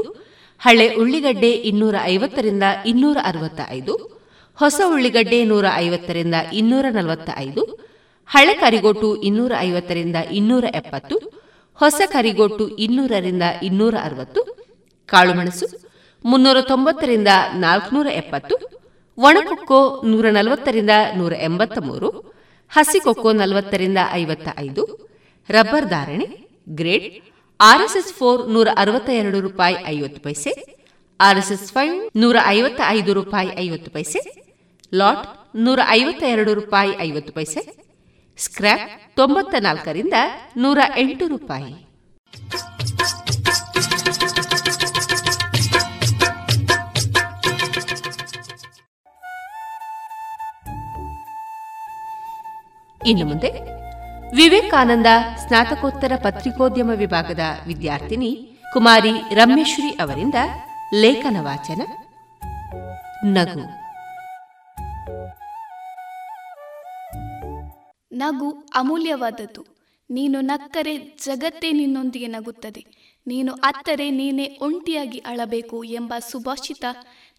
ಹಳೆ 0.58 0.94
ಉಳ್ಳಿಗಡ್ಡೆ 0.94 1.50
ಇನ್ನೂರ 1.50 1.94
ಐವತ್ತರಿಂದ 2.04 2.62
ಇನ್ನೂರ 2.86 3.18
ಅರವತ್ತ 3.24 3.60
ಐದು 3.70 3.94
ಹೊಸ 4.54 4.80
ಉಳ್ಳಿಗಡ್ಡೆ 4.86 5.44
ನೂರ 5.44 5.64
ಐವತ್ತರಿಂದ 5.76 6.34
ಇನ್ನೂರ 6.52 6.84
ನಲವತ್ತ 6.90 7.30
ಐದು 7.36 7.62
ಹಳೆ 8.26 8.54
ಕರಿಗೋಟು 8.54 9.16
ಇನ್ನೂರ 9.22 9.52
ಐವತ್ತರಿಂದ 9.60 10.16
ಇನ್ನೂರ 10.30 10.64
ಎಪ್ಪತ್ತು, 10.74 11.16
ಹೊಸ 11.74 12.00
ಕರಿಗೋಟು 12.06 12.68
ಇನ್ನೂರರಿಂದ 12.68 13.42
ಇನ್ನೂರ 13.62 13.94
ಅರವತ್ತು, 14.02 14.40
ಕಾಳುಮೆಣಸು 15.06 15.66
ಮುನ್ನೂರ 16.24 16.60
ತೊಂಬತ್ತರಿಂದ 16.60 17.28
ನಾಲ್ಕುನೂರ 17.54 18.06
ಎಪ್ಪತ್ತು 18.06 18.73
ಒಣಕೊಕ್ಕೋ 19.18 20.02
ನೂರ 20.04 20.26
ನಲವತ್ತರಿಂದ 20.30 20.90
ನೂರ 21.16 21.32
ಎಂಬತ್ತ 21.32 21.78
ಮೂರು 21.78 22.08
ಹಸಿಕೊಕ್ಕೋ 22.70 23.32
ನಲವತ್ತರಿಂದ 23.32 23.98
ಐವತ್ತ 24.12 24.48
ಐದು 24.58 24.84
ರಬ್ಬರ್ 25.48 25.86
ಧಾರಣೆ, 25.86 26.26
ಗ್ರೇಡ್, 26.68 27.22
ಆರ್ಎಸ್ಎಸ್ 27.60 28.12
ಫೋರ್ 28.12 28.48
ನೂರ 28.48 28.68
ಅರವತ್ತ 28.76 29.10
ಎರಡು 29.10 29.40
ರೂಪಾಯಿ 29.40 29.76
ಐವತ್ತು 29.86 30.20
ಪೈಸೆ, 30.20 30.52
ಆರ್ಎಸ್ಎಸ್ 31.20 31.72
ಫೈವ್ 31.72 32.10
ನೂರ 32.16 32.36
ಐವತ್ತ 32.46 32.80
ಐದು 32.86 33.12
ರೂಪಾಯಿ 33.12 33.48
ಐವತ್ತು 33.58 33.90
ಪೈಸೆ, 33.90 34.50
ಲಾಟ್ 34.94 35.56
ನೂರ 35.56 35.80
ಐವತ್ತ 35.88 36.22
ಎರಡು 36.22 36.54
ರೂಪಾಯಿ 36.54 36.92
ಐವತ್ತು 37.00 37.32
ಪೈಸೆ, 37.32 37.84
ಸ್ಕ್ರ್ಯಾಪ್ 38.38 39.16
ತೊಂಬತ್ತ 39.16 39.54
ನಾಲ್ಕರಿಂದ 39.58 40.14
ನೂರ 40.56 40.78
ಎಂಟು 40.96 41.28
ರೂಪಾಯಿ. 41.28 41.86
ಇನ್ನು 53.06 53.26
ಮುಂದೆ 53.26 53.50
ವಿವೇಕಾನಂದ 54.36 55.06
ಸ್ನಾತಕೋತ್ತರ 55.36 56.12
ಪತ್ರಿಕೋದ್ಯಮ 56.24 56.90
ವಿಭಾಗದ 56.96 57.40
ವಿದ್ಯಾರ್ಥಿನಿ 57.66 58.58
ಕುಮಾರಿ 58.72 59.10
ರಮೇಶ್ವರಿ 59.34 59.90
ಅವರಿಂದ 59.90 60.34
ಲೇಖನ 60.94 61.36
ವಾಚನ. 61.40 61.82
ನಗು. 63.24 63.60
ನಗು 68.12 68.50
ಅಮೂಲ್ಯವಾದದ್ದು. 68.50 69.66
ನೀನು 70.10 70.40
ನಕ್ಕರೆ 70.40 70.96
ಜಗತ್ತೇ 70.96 71.72
ನಿನ್ನೊಂದಿಗೆ 71.72 72.26
ನಗುತ್ತದೆ. 72.26 73.14
ನೀನು 73.26 73.52
ಅತ್ತರೆ 73.52 74.10
ನೀನೇ 74.10 74.58
ಒಂಟಿಯಾಗಿ 74.60 75.18
ಅಳಬೇಕು 75.18 75.84
ಎಂಬ 75.84 76.14
ಸುಭಾಷಿತ 76.18 76.84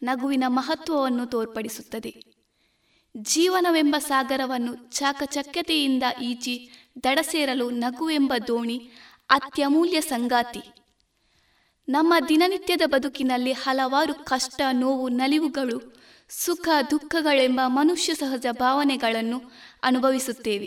ನಗುವಿನ 0.03 0.43
ಮಹತ್ವವನ್ನು 0.47 1.26
ತೋರ್ಪಡಿಸುತ್ತದೆ. 1.26 2.35
ಜೀವನವೆಂಬ 3.18 3.95
ಸಾಗರವನ್ನು 3.99 4.76
ಚಾಕಚಕ್ಯತೆಯಿಂದ 4.76 6.03
ಈಜಿ 6.22 6.72
ದಡ 7.03 7.20
ಸೇರಲು 7.22 7.70
ನಗುವೆಂಬ 7.70 8.34
ದೋಣಿ 8.47 8.91
ಅತ್ಯಮೂಲ್ಯ 9.30 10.01
ಸಂಗಾತಿ. 10.01 10.61
ನಮ್ಮ 11.89 12.13
ದಿನನಿತ್ಯದ 12.30 12.82
ಬದುಕಿನಲ್ಲಿ 12.86 13.51
ಹಲವಾರು 13.51 14.13
ಕಷ್ಟ, 14.13 14.61
ನೋವು, 14.72 15.09
ನಲಿವುಗಳು, 15.09 15.95
ಸುಖ, 16.30 16.70
ದುಃಖಗಳೆಂಬ 16.91 17.61
ಮನುಷ್ಯ 17.66 18.13
ಸಹಜ 18.13 18.45
ಭಾವನೆಗಳನ್ನು 18.51 19.41
ಅನುಭವಿಸುತ್ತೇವೆ. 19.84 20.66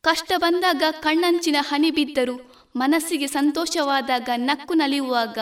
ಕಷ್ಟ 0.00 0.32
ಬಂದಾಗ 0.36 0.82
ಕಣ್ಣಂಚಿನ 0.90 1.56
ಹನಿ 1.60 1.90
ಬಿದ್ದರೂ, 1.90 2.66
ಮನಸ್ಸಿಗೆ 2.76 3.26
ಸಂತೋಷವಾದಾಗ 3.26 4.28
ನಕ್ಕು 4.36 4.74
ನಲಿಯುವಾಗ 4.74 5.38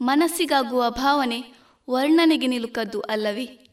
ಮನಸ್ಸಿಗಾಗುವ 0.00 0.90
ಭಾವನೆ 0.90 1.44
ವರ್ಣನೆಗೆ 1.90 2.46
ನಿಲುಕದ್ದು 2.46 3.00
ಅಲ್ಲವೇ? 3.00 3.63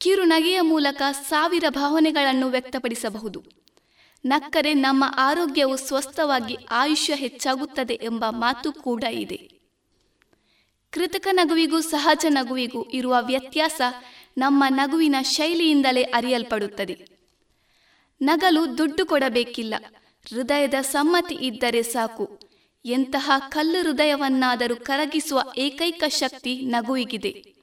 ಕಿರು 0.00 0.24
ನಗೆಯ 0.24 0.60
ಮೂಲಕ 0.60 1.02
ಸಾವಿರ 1.28 1.64
ಭಾವನೆಗಳನ್ನು 1.68 2.48
ವ್ಯಕ್ತಪಡಿಸಬಹುದು. 2.48 3.40
ನಕ್ಕರೆ 4.24 4.74
ನಮ್ಮ 4.74 5.04
ಆರೋಗ್ಯವು 5.16 5.76
ಸ್ವಸ್ಥವಾಗಿ 5.76 6.56
ಆಯುಷ್ಯ 6.70 7.14
ಹೆಚ್ಚಾಗುತ್ತದೆ 7.14 7.94
ಎಂಬ 8.02 8.24
ಮಾತು 8.30 8.72
ಕೂಡ 8.72 9.04
ಇದೆ. 9.04 9.38
ಕೃತಕ 10.92 11.28
ನಗುವಿಗೂ 11.32 11.80
ಸಹಜ 11.80 12.26
ನಗುವಿಗೂ 12.28 12.82
ಇರುವ 12.90 13.16
ವ್ಯತ್ಯಾಸ 13.20 13.80
ನಮ್ಮ 14.38 14.64
ನಗುವಿನ 14.68 15.16
ಶೈಲಿಯಿಂದಲೇ 15.22 16.02
ಅರಿಯಲ್ಪಡುತ್ತದೆ. 16.02 16.96
ನಗಲು 18.20 18.78
ದುಡ್ಡು 18.78 19.06
ಕೊಡಬೇಕಿಲ್ಲ, 19.06 19.74
ಹೃದಯದ 20.26 20.74
ಸಮ್ಮತಿ 20.80 21.34
ಇದ್ದರೆ 21.34 21.82
ಸಾಕು. 21.82 22.26
ಎಂತಹ 22.84 23.30
ಕಲ್ಲು 23.48 23.82
ಹೃದಯವನ್ನಾದರೂ 23.82 24.76
ಕರಗಿಸುವ 24.76 25.40
ಏಕೈಕ 25.56 26.04
ಶಕ್ತಿ 26.08 26.60
ನಗುವಿಗಿದೆ. 26.66 27.55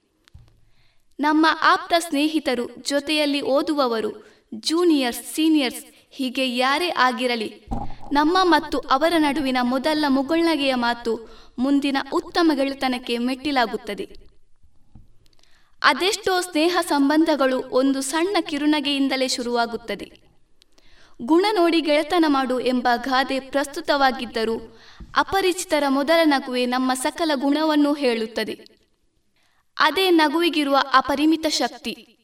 ನಮ್ಮ 1.20 1.46
ಆಪ್ತ 1.62 1.94
ಸ್ನೇಹಿತರು 2.00 2.70
ಜೊತೆಯಲ್ಲಿ 2.82 3.42
ಓದುವವರು 3.42 4.34
ಜೂನಿಯರ್ಸ್ 4.54 5.34
ಸೀನಿಯರ್ಸ್ 5.34 5.86
ಹೀಗೆ 6.12 6.56
ಯಾರೇ 6.56 6.90
ಆಗಿರಲಿ, 6.90 7.66
ನಮ್ಮ 8.12 8.38
ಮತ್ತು 8.44 8.80
ಅವರ 8.80 9.14
ನಡುವಿನ 9.18 9.58
ಮೊದಲ 9.62 10.06
ಮುಗುಳ್ನಗೆಯ 10.08 10.76
ಮಾತು 10.76 11.30
ಮುಂದಿನ 11.60 11.98
ಉತ್ತಮ 12.14 12.52
ಗೆಳೆತನಕ್ಕೆ 12.56 13.18
ಮೆಟ್ಟಿಲಾಗುತ್ತದೆ. 13.18 14.18
ಅದೆಷ್ಟೋ 15.84 16.42
ಸ್ನೇಹ 16.42 16.78
ಸಂಬಂಧಗಳು 16.82 17.64
ಒಂದು 17.72 18.02
ಸಣ್ಣ 18.02 18.38
ಕಿರುನಗೆಯಿಂದಲೇ 18.42 19.28
ಶುರುವಾಗುತ್ತದೆ. 19.28 20.12
ಗುಣ 21.22 21.46
ನೋಡಿ 21.52 21.82
ಗೆಳೆತನ 21.82 22.26
ಮಾಡು 22.28 22.60
ಎಂಬ 22.60 22.88
ಗಾದೆ 22.96 23.40
ಪ್ರಸ್ತುತವಾಗಿದ್ದರೂ 23.40 24.78
ಅಪರಿಚಿತರ 25.18 25.84
ಮೊದಲ 25.88 26.20
ನಗುವೆ 26.24 26.66
ನಮ್ಮ 26.66 26.94
ಸಕಲ 26.94 27.32
ಗುಣವನ್ನು 27.36 27.94
ಹೇಳುತ್ತದೆ. 27.94 28.73
ಅದೇ 29.80 30.10
ನಗುವಿಗಿರುವ 30.10 30.78
ಅಪರಿಮಿತ 30.94 31.46
ಶಕ್ತಿ. 31.50 32.18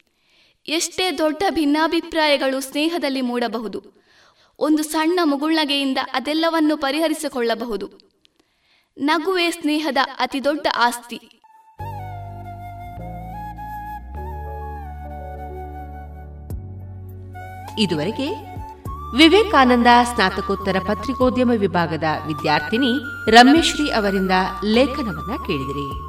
ಎಷ್ಟೇ 0.68 1.18
ದೊಡ್ಡ 1.18 1.44
ಭಿನ್ನಾಭಿಪ್ರಾಯಗಳು 1.50 2.60
ಸ್ನೇಹದಲ್ಲಿ 2.60 3.22
ಮೂಡಬಹುದು. 3.22 3.84
ಒಂದು 4.60 4.84
ಸಣ್ಣ 4.84 5.20
ಮುಗುಳ್ನಗೆಯಿಂದ 5.24 5.98
ಅದೆಲ್ಲವನ್ನು 6.14 6.78
ಪರಿಹರಿಸಿಕೊಳ್ಳಬಹುದು. 6.78 8.10
ನಗುವೆ 8.98 9.52
ಸ್ನೇಹದ 9.52 9.98
ಅತಿದೊಡ್ಡ 10.20 10.68
ಆಸ್ತಿ. 10.78 11.16
ಇದುವರೆಗೆ 17.82 18.34
ವಿವೇಕಾನಂದ 19.18 19.88
ಸ್ನಾತಕೋತ್ತರ 20.14 20.76
ಪತ್ರಿಕೋದ್ಯಮ 20.88 21.52
ವಿಭಾಗದ 21.52 22.04
ವಿದ್ಯಾರ್ಥಿನಿ 22.28 23.00
ರಮೇಶ್ರೀ 23.32 23.92
ಅವರಿಂದ 23.92 24.32
ಲೇಖನವನ್ನ 24.66 25.44
ಕೇಳಿದಿರಿ. 25.48 26.09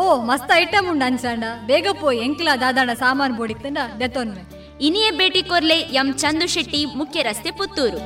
ಓ 0.00 0.02
ಮಸ್ತ್ 0.28 0.52
ಐಟಮ್ 0.62 0.86
ಉಂಡು 0.90 1.04
ಅನ್ಸಾಂಡ 1.08 1.44
ಬೇಗ 1.68 1.86
ಪೋಯ್ 2.00 2.20
ಎಂಕ್ಲ 2.26 2.48
ದಾದಾಣ 2.62 2.90
ಸಾಮಾನು 3.02 3.34
ಬೋಡಿತ್ತಂಡ 3.40 3.78
ದೆತ್ತೊನ್ವೆ 4.00 4.42
ಇನಿಯೇ 4.86 5.10
ಭೇಟಿ 5.18 5.42
ಕೊರ್ಲೆ 5.50 5.76
ಎಂ 6.00 6.08
ಚಂದು 6.22 6.46
ಶೆಟ್ಟಿ 6.54 6.80
ಮುಖ್ಯ 7.00 7.22
ರಸ್ತೆ 7.22 7.50
ಪುತ್ತೂರು. 7.58 8.00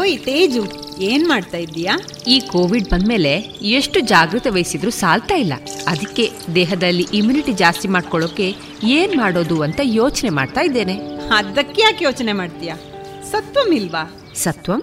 ಓಯ್ 0.00 0.16
ತೇಜು 0.26 0.62
ಏನ್ 1.10 1.24
ಮಾಡ್ತಾ 1.28 1.58
ಇದ್ದೀಯಾ? 1.58 1.94
ಈ 2.26 2.40
ಕೋವಿಡ್ 2.52 2.90
ಬಂದ್ಮೇಲೆ 2.90 3.32
ಎಷ್ಟು 3.78 4.00
ಜಾಗೃತೆ 4.12 4.50
ವಹಿಸಿದ್ರು 4.50 4.90
ಸಾಲ್ತಾ 5.00 5.34
ಇಲ್ಲ. 5.34 5.54
ಅದಕ್ಕೆ 5.92 6.26
ದೇಹದಲ್ಲಿ 6.58 7.06
ಇಮ್ಯುನಿಟಿ 7.20 7.52
ಜಾಸ್ತಿ 7.62 7.88
ಮಾಡ್ಕೊಳ್ಳೋಕೆ 7.88 8.48
ಏನ್ 8.98 9.14
ಮಾಡೋದು 9.22 9.62
ಅಂತ 9.62 9.80
ಯೋಚನೆ 10.00 10.30
ಮಾಡ್ತಾ 10.40 10.60
ಇದ್ದೇನೆ. 10.60 10.96
ಅದಕ್ಕೆ 11.38 11.80
ಯಾಕೆ 11.82 12.04
ಯೋಚನೆ 12.04 12.32
ಮಾಡ್ತೀಯಾ? 12.32 12.76
ಸತ್ವಂ 13.32 13.72
ಇಲ್ವಾ? 13.80 14.04
Satvam? 14.44 14.82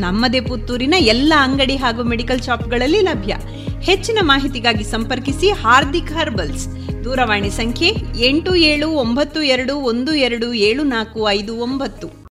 ನಮ್ಮದೇ 0.00 0.40
ಪುತ್ತೂರಿನ 0.40 0.94
ಎಲ್ಲ 0.98 1.32
ಅಂಗಡಿ 1.38 1.76
ಹಾಗೂ 1.76 2.02
ಮೆಡಿಕಲ್ 2.02 2.42
ಶಾಪ್ಗಳಲ್ಲಿ 2.42 3.00
ಲಭ್ಯ. 3.00 3.36
ಹೆಚ್ಚಿನ 3.80 4.18
ಮಾಹಿತಿಗಾಗಿ 4.22 4.84
ಸಂಪರ್ಕಿಸಿ 4.84 5.50
ಹಾರ್ದಿಕ್ 5.50 6.12
ಹರ್ಬಲ್ಸ್. 6.12 6.68
ದೂರವಾಣಿ 7.04 7.50
ಸಂಖ್ಯೆ 7.50 7.96
ಎಂಟು 8.26 8.54
ಏಳು 8.54 8.88
ಒಂಬತ್ತು 8.88 9.42
ಎರಡು 9.42 9.76
ಒಂದು 9.76 10.14
ಎರಡು 10.14 10.52
ಏಳು 10.52 10.82
ನಾಲ್ಕು 10.82 11.30
ಐದು 11.30 11.56
ಒಂಬತ್ತು. 11.56 12.24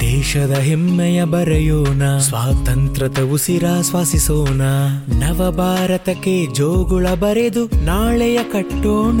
ದೇಶದ 0.00 0.50
ಹೆಮ್ಮೆಯ 0.50 1.24
ಬರೆಯೋಣ, 1.24 2.18
ಸ್ವಾತಂತ್ರ್ಯದ 2.18 3.18
ಉಸಿರಾಶ್ವಾಸಿಸೋಣ 3.18 4.62
ನವ 5.08 5.50
ಭಾರತಕ್ಕೆ 5.50 6.46
ಜೋಗುಳ 6.46 7.06
ಬರೆದು 7.08 7.66
ನಾಳೆಯ 7.66 8.38
ಕಟ್ಟೋಣ. 8.52 9.20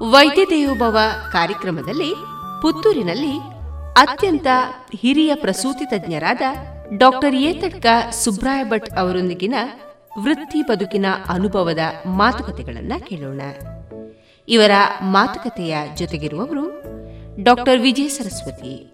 ವೈದ್ಯ 0.00 0.44
ದೇವೋಭವ 0.44 0.98
ಕಾರ್ಯಕ್ರಮದಲ್ಲಿ 1.32 2.14
ಪುತ್ತೂರಿನಲ್ಲಿ 2.62 3.38
ಅತ್ಯಂತ 3.92 4.46
ಹಿರಿಯ 5.00 5.34
ಪ್ರಸೂತಿ 5.34 5.90
ತಜ್ಞರಾದ 5.90 6.40
ಡಾಕ್ಟರ್ 6.98 7.34
ಏತಡ್ಕ 7.34 7.86
ಸುಬ್ರಾಯ 8.10 8.64
ಭಟ್ 8.64 8.90
ಅವರೊಂದಿಗಿನ 8.90 9.54
ವೃತ್ತಿ 10.22 10.62
ಬದುಕಿನ 10.62 11.06
ಅನುಭವದ 11.28 11.78
ಮಾತುಕತೆಗಳನ್ನ 12.06 12.92
ಕೇಳೋಣ. 12.98 13.40
ಇವರ 14.48 14.70
ಮಾತುಕತೆಯ 15.02 15.76
ಜೊತೆಗಿರುವವರು 15.94 16.82
ಡಾಕ್ಟರ್ 17.42 17.80
ವಿಜಯ 17.80 18.08
ಸರಸ್ವತಿ. 18.08 18.92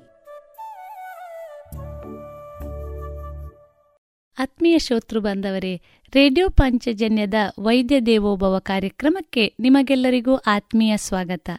ಆತ್ಮೀಯ 4.39 4.79
ಶ್ರೋತೃ 4.79 5.19
ಬಾಂಧವರೇ 5.19 5.83
ರೇಡಿಯೋ 6.15 6.49
ಪಂಚಜನ್ಯದ 6.49 7.35
ವೈದ್ಯ 7.61 8.01
ದೇವೋಭವ 8.01 8.59
ಕಾರ್ಯಕ್ರಮಕ್ಕೆ 8.59 9.55
ನಿಮಗೆಲ್ಲರಿಗೂ 9.61 10.35
ಆತ್ಮೀಯ 10.37 10.97
ಸ್ವಾಗತ. 10.97 11.51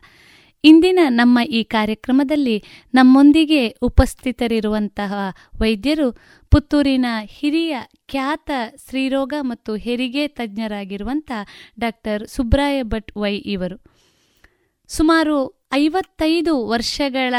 ಇಂದಿನ 0.64 1.00
ನಮ್ಮ 1.08 1.40
ಈ 1.50 1.64
ಕಾರ್ಯಕ್ರಮದಲ್ಲಿ 1.64 2.64
ನಮ್ಮೊಂದಿಗೆ 2.94 3.68
ಉಪಸ್ಥಿತರಿರುವಂತಹ 3.68 5.14
ವೈದ್ಯರು 5.62 6.12
ಪುತ್ತೂರಿನ 6.52 7.06
ಹಿರಿಯ 7.26 7.78
ಖ್ಯಾತ 8.08 8.52
ಸ್ತ್ರೀರೋಗ 8.76 9.34
ಮತ್ತು 9.42 9.76
ಹೆರಿಗೆ 9.76 10.28
ತಜ್ಞರಾಗಿರುವಂಥ 10.28 11.32
ಡಾಕ್ಟರ್ 11.80 12.28
ಸುಬ್ರಾಯ 12.28 12.84
ಭಟ್ 12.84 13.12
ವೈ 13.18 13.36
ಇವರು. 13.36 13.84
ಸುಮಾರು 14.88 15.64
ಐವತ್ತೈದು 15.74 16.68
ವರ್ಷಗಳ 16.68 17.36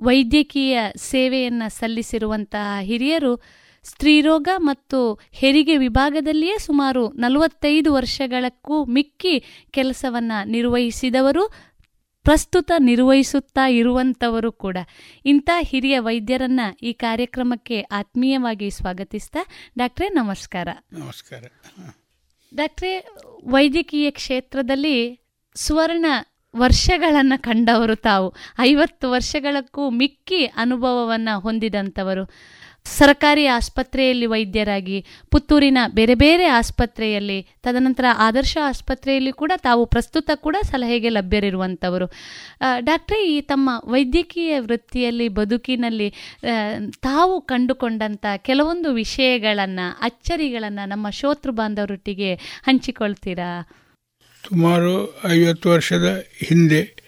ವೈದ್ಯಕೀಯ 0.00 0.78
ಸೇವೆಯನ್ನು 0.96 1.70
ಸಲ್ಲಿಸಿರುವಂತಹ 1.70 2.80
ಹಿರಿಯರು 2.80 3.63
ಸ್ತ್ರೀರೋಗ 3.84 4.48
ಮತ್ತು 4.56 5.20
ಹೆರಿಗೆ 5.32 5.76
ವಿಭಾಗದಲ್ಲಿಯೇ 5.76 6.58
ಸುಮಾರು 6.58 7.08
ನಲವತ್ತೈದು 7.08 7.92
ವರ್ಷಗಳಕ್ಕೂ 7.92 8.84
ಮಿಕ್ಕಿ 8.84 9.66
ಕೆಲಸವನ್ನು 9.70 10.48
ನಿರ್ವಹಿಸಿದವರು 10.48 11.74
ಪ್ರಸ್ತುತ 12.22 12.70
ನಿರ್ವಹಿಸುತ್ತಾ 12.78 13.68
ಇರುವಂಥವರು 13.68 14.52
ಕೂಡ. 14.52 14.76
ಇಂಥ 15.24 15.50
ಹಿರಿಯ 15.60 15.98
ವೈದ್ಯರನ್ನ 15.98 16.60
ಈ 16.82 16.92
ಕಾರ್ಯಕ್ರಮಕ್ಕೆ 16.92 17.80
ಆತ್ಮೀಯವಾಗಿ 17.80 18.70
ಸ್ವಾಗತಿಸ್ತಾ 18.70 19.38
ಡಾಕ್ಟ್ರೆ 19.78 20.08
ನಮಸ್ಕಾರ. 20.08 20.68
ನಮಸ್ಕಾರ. 20.92 21.42
ಡಾಕ್ಟ್ರೆ 22.54 23.08
ವೈದ್ಯಕೀಯ 23.44 24.10
ಕ್ಷೇತ್ರದಲ್ಲಿ 24.10 25.20
ಸುವರ್ಣ 25.54 26.06
ವರ್ಷಗಳನ್ನು 26.56 27.42
ಕಂಡವರು 27.42 27.96
ತಾವು. 27.96 28.34
ಐವತ್ತು 28.60 29.10
ವರ್ಷಗಳಕ್ಕೂ 29.10 29.90
ಮಿಕ್ಕಿ 29.90 30.44
ಅನುಭವವನ್ನು 30.44 31.40
ಹೊಂದಿದಂಥವರು. 31.40 32.30
ಸರ್ಕಾರಿ 32.86 33.46
ಆಸ್ಪತ್ರೆಯಲ್ಲಿ 33.46 34.26
ವೈದ್ಯರಾಗಿ, 34.26 35.04
ಪುತ್ತೂರಿನ 35.30 35.78
ಬೇರೆ 35.94 36.14
ಬೇರೆ 36.14 36.46
ಆಸ್ಪತ್ರೆಯಲ್ಲಿ, 36.46 37.42
ತದನಂತರ 37.42 38.04
ಆದರ್ಶ 38.16 38.56
ಆಸ್ಪತ್ರೆಯಲ್ಲಿ 38.64 39.32
ಕೂಡ 39.32 39.52
ತಾವು 39.56 39.86
ಪ್ರಸ್ತುತ 39.86 40.30
ಕೂಡ 40.34 40.56
ಸಲಹೆಗೆ 40.62 41.08
ಲಭ್ಯರಿರುವಂಥವರು. 41.08 42.06
ಡಾಕ್ಟ್ರೇ, 42.80 43.26
ಈ 43.26 43.40
ತಮ್ಮ 43.40 43.70
ವೈದ್ಯಕೀಯ 43.84 44.60
ವೃತ್ತಿಯಲ್ಲಿ, 44.60 45.28
ಬದುಕಿನಲ್ಲಿ 45.28 46.14
ತಾವು 47.00 47.40
ಕಂಡುಕೊಂಡಂಥ 47.40 48.26
ಕೆಲವೊಂದು 48.36 48.92
ವಿಷಯಗಳನ್ನು, 48.92 49.98
ಅಚ್ಚರಿಗಳನ್ನು 50.00 50.88
ನಮ್ಮ 50.88 51.10
ಶೋತೃ 51.10 51.50
ಬಾಂಧವರೊಟ್ಟಿಗೆ 51.50 52.34
ಹಂಚಿಕೊಳ್ತೀರಾ? 52.34 53.50
ಸುಮಾರು 54.44 54.94
ಐವತ್ತು 55.32 55.70
ವರ್ಷದ 55.70 56.22
ಹಿಂದೆ 56.46 57.03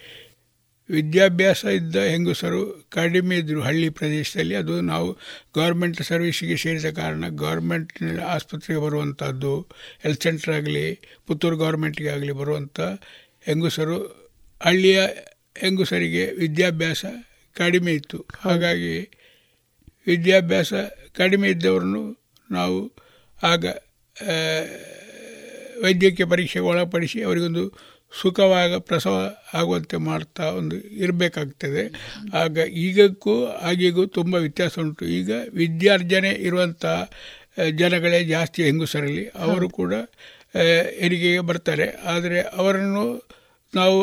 ವಿದ್ಯಾಭ್ಯಾಸ 0.89 1.65
ಇದ್ದ 1.65 1.95
ಹೆಂಗಸರು 1.95 2.87
ಕಡಿಮೆ 2.89 3.37
ಇದ್ದರು 3.37 3.61
ಹಳ್ಳಿ 3.61 3.89
ಪ್ರದೇಶದಲ್ಲಿ. 3.89 4.55
ಅದು 4.55 4.81
ನಾವು 4.81 5.17
ಗೌರ್ಮೆಂಟ್ 5.55 6.03
ಸರ್ವಿಸಿಗೆ 6.03 6.57
ಸೇರಿದ 6.57 6.85
ಕಾರಣ 6.95 7.27
ಗೌರ್ಮೆಂಟ್ 7.29 8.19
ಆಸ್ಪತ್ರೆಗೆ 8.19 8.81
ಬರುವಂಥದ್ದು 8.81 9.61
ಹೆಲ್ತ್ 9.99 10.23
ಸೆಂಟರ್ 10.23 10.53
ಆಗಲಿ, 10.55 10.85
ಪುತ್ತೂರು 11.27 11.57
ಗೌರ್ಮೆಂಟ್ಗೆ 11.57 12.09
ಆಗಲಿ 12.09 12.31
ಬರುವಂಥ 12.31 12.79
ಹೆಂಗಸರು, 13.41 13.97
ಹಳ್ಳಿಯ 14.61 15.01
ಹೆಂಗಸರಿಗೆ 15.57 16.31
ವಿದ್ಯಾಭ್ಯಾಸ 16.31 17.05
ಕಡಿಮೆ 17.55 17.93
ಇತ್ತು. 17.93 18.27
ಹಾಗಾಗಿ 18.41 18.95
ವಿದ್ಯಾಭ್ಯಾಸ 20.07 20.73
ಕಡಿಮೆ 21.13 21.49
ಇದ್ದವರನ್ನು 21.49 22.03
ನಾವು 22.51 22.93
ಆಗ 23.43 23.65
ವೈದ್ಯಕೀಯ 25.83 26.25
ಪರೀಕ್ಷೆಗೆ 26.25 26.65
ಒಳಪಡಿಸಿ 26.65 27.21
ಅವರಿಗೊಂದು 27.21 27.63
ಸುಖವಾಗ 28.11 28.73
ಪ್ರಸವ 28.75 29.15
ಆಗುವಂತೆ 29.53 29.97
ಮಾಡ್ತಾ 29.97 30.45
ಒಂದು 30.59 30.75
ಇರಬೇಕಾಗ್ತದೆ. 30.75 31.83
ಆಗ 32.33 32.57
ಈಗಕ್ಕೂ 32.57 33.45
ಆಗಿಗೂ 33.45 34.05
ತುಂಬ 34.05 34.35
ವ್ಯತ್ಯಾಸ 34.35 34.79
ಉಂಟು. 34.79 35.05
ಈಗ 35.05 35.31
ವಿದ್ಯಾರ್ಜನೆ 35.53 36.29
ಇರುವಂಥ 36.29 36.85
ಜನಗಳೇ 37.75 38.23
ಜಾಸ್ತಿ 38.23 38.63
ಹೆಂಗಸರಲ್ಲಿ 38.63 39.25
ಅವರು 39.27 39.69
ಕೂಡ 39.69 39.93
ಹೆರಿಗೆಗೆ 40.99 41.39
ಬರ್ತಾರೆ. 41.39 41.87
ಆದರೆ 42.05 42.41
ಅವರನ್ನು 42.41 43.05
ನಾವು 43.73 43.99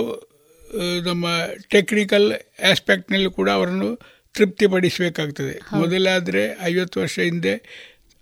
ನಮ್ಮ 1.03 1.27
ಟೆಕ್ನಿಕಲ್ 1.71 2.29
ಆಸ್ಪೆಕ್ಟ್ನಲ್ಲಿ 2.71 3.31
ಕೂಡ 3.31 3.49
ಅವರನ್ನು 3.51 3.91
ತೃಪ್ತಿಪಡಿಸಬೇಕಾಗ್ತದೆ. 4.35 5.55
ಮೊದಲಾದರೆ 5.73 6.43
ಐವತ್ತು 6.63 7.01
ವರ್ಷ 7.01 7.19
ಹಿಂದೆ 7.19 7.55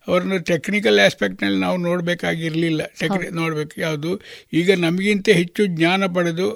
ಅವ್ರನ್ನ 0.07 0.37
ಟೆಕ್ನಿಕಲ್ 0.37 0.99
ಆಸ್ಪೆಕ್ಟ್ನಲ್ಲಿ 0.99 1.59
ನಾವು 1.59 1.77
ನೋಡಬೇಕಾಗಿರಲಿಲ್ಲ. 1.77 2.83
ಟೆಕ್ನಿ 3.01 3.29
ನೋಡಬೇಕು. 3.31 3.81
ಯಾವುದು? 3.81 4.21
ಈಗ 4.53 4.71
ನಮಗಿಂತ 4.79 5.29
ಹೆಚ್ಚು 5.29 5.67
ಜ್ಞಾನ 5.67 6.07
ಪಡೆದು 6.07 6.49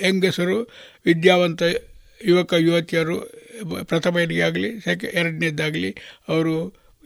ಹೆಂಗಸರು 0.00 0.58
ವಿದ್ಯಾವಂತ 1.06 1.62
ಯುವಕ 2.24 2.54
ಯುವತಿಯರು 2.58 3.16
ಪ್ರಥಮ 3.82 4.16
ಆಗಲಿ 4.42 4.80
ಸೆಕೆ 4.80 5.06
ಎರಡನೇದಾಗಲಿ 5.14 5.90
ಅವರು 6.28 6.54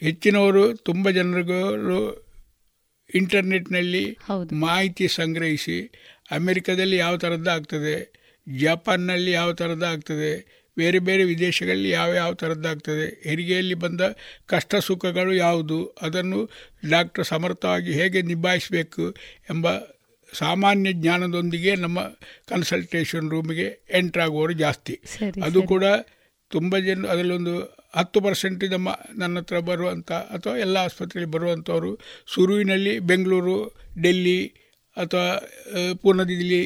ಹೆಚ್ಚಿನವರು 0.03 0.77
ತುಂಬ 0.77 1.11
ಜನರಿಗೂ 1.11 1.61
ಇಂಟರ್ನೆಟ್ನಲ್ಲಿ 3.15 4.05
ಮಾಹಿತಿ 4.61 5.09
ಸಂಗ್ರಹಿಸಿ 5.09 5.79
ಅಮೆರಿಕದಲ್ಲಿ 6.31 6.97
ಯಾವ 6.97 7.17
ಥರದ್ದು 7.17 7.51
ಆಗ್ತದೆ 7.51 7.95
ಜಪಾನ್ನಲ್ಲಿ 8.49 9.31
ಯಾವ 9.31 9.53
ಥರದ್ದು 9.53 9.87
ಆಗ್ತದೆ 9.87 10.33
ಬೇರೆ 10.79 10.99
ಬೇರೆ 10.99 11.25
ವಿದೇಶಗಳಲ್ಲಿ 11.25 11.91
ಯಾವ 11.91 12.13
ಯಾವ 12.15 12.33
ಥರದ್ದಾಗ್ತದೆ 12.35 13.21
ಹೆರಿಗೆಯಲ್ಲಿ 13.29 13.75
ಬಂದ 13.75 14.01
ಕಷ್ಟ 14.47 14.75
ಸುಖಗಳು 14.77 15.35
ಯಾವುದು 15.35 15.79
ಅದನ್ನು 16.03 16.51
ಡಾಕ್ಟರ್ 16.91 17.25
ಸಮರ್ಥವಾಗಿ 17.25 17.93
ಹೇಗೆ 17.93 18.23
ನಿಭಾಯಿಸಬೇಕು 18.23 19.11
ಎಂಬ 19.51 19.67
ಸಾಮಾನ್ಯ 20.33 20.93
ಜ್ಞಾನದೊಂದಿಗೆ 20.93 21.75
ನಮ್ಮ 21.77 22.01
ಕನ್ಸಲ್ಟೇಷನ್ 22.49 23.31
ರೂಮಿಗೆ 23.31 23.67
ಎಂಟ್ರಾಗುವವರು 23.91 24.53
ಜಾಸ್ತಿ. 24.53 25.01
ಅದು 25.45 25.63
ಕೂಡ 25.63 25.85
ತುಂಬ 26.51 26.79
ಜನ 26.79 27.07
ಅದರಲ್ಲೊಂದು 27.07 27.55
ಹತ್ತು 27.97 28.21
ಪರ್ಸೆಂಟ್ 28.21 28.65
ನಮ್ಮ 28.65 28.99
ನನ್ನ 29.17 29.39
ಹತ್ರ 29.39 29.59
ಬರುವಂಥ 29.59 30.13
ಅಥವಾ 30.13 30.57
ಎಲ್ಲ 30.59 30.77
ಆಸ್ಪತ್ರೆಯಲ್ಲಿ 30.77 31.33
ಬರುವಂಥವರು 31.33 31.99
ಸುರುವಿನಲ್ಲಿ 32.35 32.99
ಬೆಂಗಳೂರು 32.99 33.57
ಡೆಲ್ಲಿ 34.03 34.47
ಅಥವಾ 34.97 35.27
ಪೂರ್ಣದಲ್ಲಿ 36.03 36.63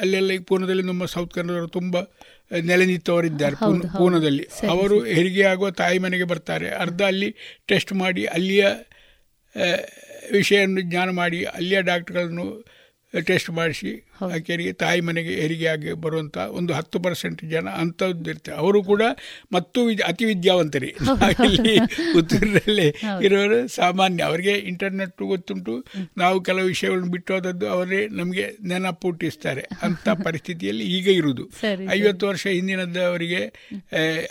ಅಲ್ಲೆಲ್ಲ 0.00 0.30
ಪೂರ್ಣದಲ್ಲಿ 0.46 0.82
ನಮ್ಮ 0.82 1.04
ಸೌತ್ 1.04 1.34
ಕನ್ನಡದವರು 1.34 1.68
ತುಂಬ 1.68 1.96
ನೆಲೆ 2.60 2.86
ನಿಂತವರಿದ್ದಾರೆ 2.86 3.54
ಪೂನದಲ್ಲಿ. 3.98 4.48
ಅವರು 4.68 5.04
ಹೆರಿಗೆ 5.04 5.42
ಆಗುವ 5.42 5.70
ತಾಯಿ 5.70 5.98
ಮನೆಗೆ 5.98 6.24
ಬರ್ತಾರೆ. 6.24 6.70
ಅರ್ಧ 6.70 7.02
ಅಲ್ಲಿ 7.02 7.34
ಟೆಸ್ಟ್ 7.66 7.92
ಮಾಡಿ 7.92 8.24
ಅಲ್ಲಿಯ 8.24 8.66
ವಿಷಯವನ್ನು 10.32 10.80
ಜ್ಞಾನ 10.80 11.10
ಮಾಡಿ 11.10 11.44
ಅಲ್ಲಿಯ 11.44 11.82
ಡಾಕ್ಟರ್ಗಳನ್ನು 11.82 12.64
ಟೆಸ್ಟ್ 13.20 13.50
ಮಾಡಿಸಿ 13.50 14.10
ಆಕೆಯರಿಗೆ 14.32 14.72
ತಾಯಿ 14.72 15.00
ಮನೆಗೆ 15.00 15.34
ಹೆರಿಗೆ 15.34 15.66
ಆಗಿ 15.66 15.92
ಬರುವಂಥ 15.92 16.36
ಒಂದು 16.36 16.74
ಹತ್ತು 16.74 17.00
ಪರ್ಸೆಂಟ್ 17.00 17.44
ಜನ 17.44 17.68
ಅಂಥದ್ದು 17.68 18.30
ಇರ್ತಾರೆ 18.30 18.58
ಅವರು 18.58 18.82
ಕೂಡ 18.82 19.02
ಮತ್ತು 19.52 19.88
ಅತಿ 19.88 20.24
ವಿದ್ಯಾವಂತರಿ. 20.24 20.94
ಇಲ್ಲಿ 21.44 21.78
ಉತ್ತರದಲ್ಲಿ 22.18 22.94
ಇರೋರು 23.24 23.68
ಸಾಮಾನ್ಯ. 23.68 24.22
ಅವರಿಗೆ 24.22 24.52
ಇಂಟರ್ನೆಟ್ 24.52 25.22
ಗೊತ್ತುಂಟು. 25.22 25.84
ನಾವು 26.16 26.42
ಕೆಲವು 26.42 26.66
ವಿಷಯಗಳನ್ನು 26.66 27.10
ಬಿಟ್ಟೋದದ್ದು 27.10 27.68
ಅವರೇ 27.68 28.08
ನಮಗೆ 28.08 28.56
ನೆನಪುಟ್ಟಿಸ್ತಾರೆ 28.62 29.60
ಅಂಥ 29.82 30.08
ಪರಿಸ್ಥಿತಿಯಲ್ಲಿ 30.24 30.84
ಈಗ 30.84 31.08
ಇರುವುದು. 31.08 31.50
ಐವತ್ತು 31.90 32.26
ವರ್ಷ 32.26 32.46
ಹಿಂದಿನದ್ದು 32.46 33.02
ಅವರಿಗೆ 33.02 33.40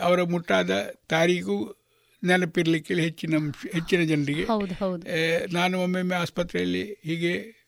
ಅವರ 0.01 0.23
ಮುಟ್ಟಾದ 0.23 0.93
ತಾರೀಕು 1.09 1.75
ನೆನಪಿರಲಿಕ್ಕೆ 2.23 2.93
ಹೆಚ್ಚಿನ 2.93 3.35
ಹೆಚ್ಚಿನ 3.73 4.01
ಜನರಿಗೆ. 4.01 4.43
ನಾನು 5.53 5.81
ಒಮ್ಮೊಮ್ಮೆ 5.81 6.15
ಆಸ್ಪತ್ರೆಯಲ್ಲಿ 6.15 6.93
ಹೀಗೆ 7.03 7.62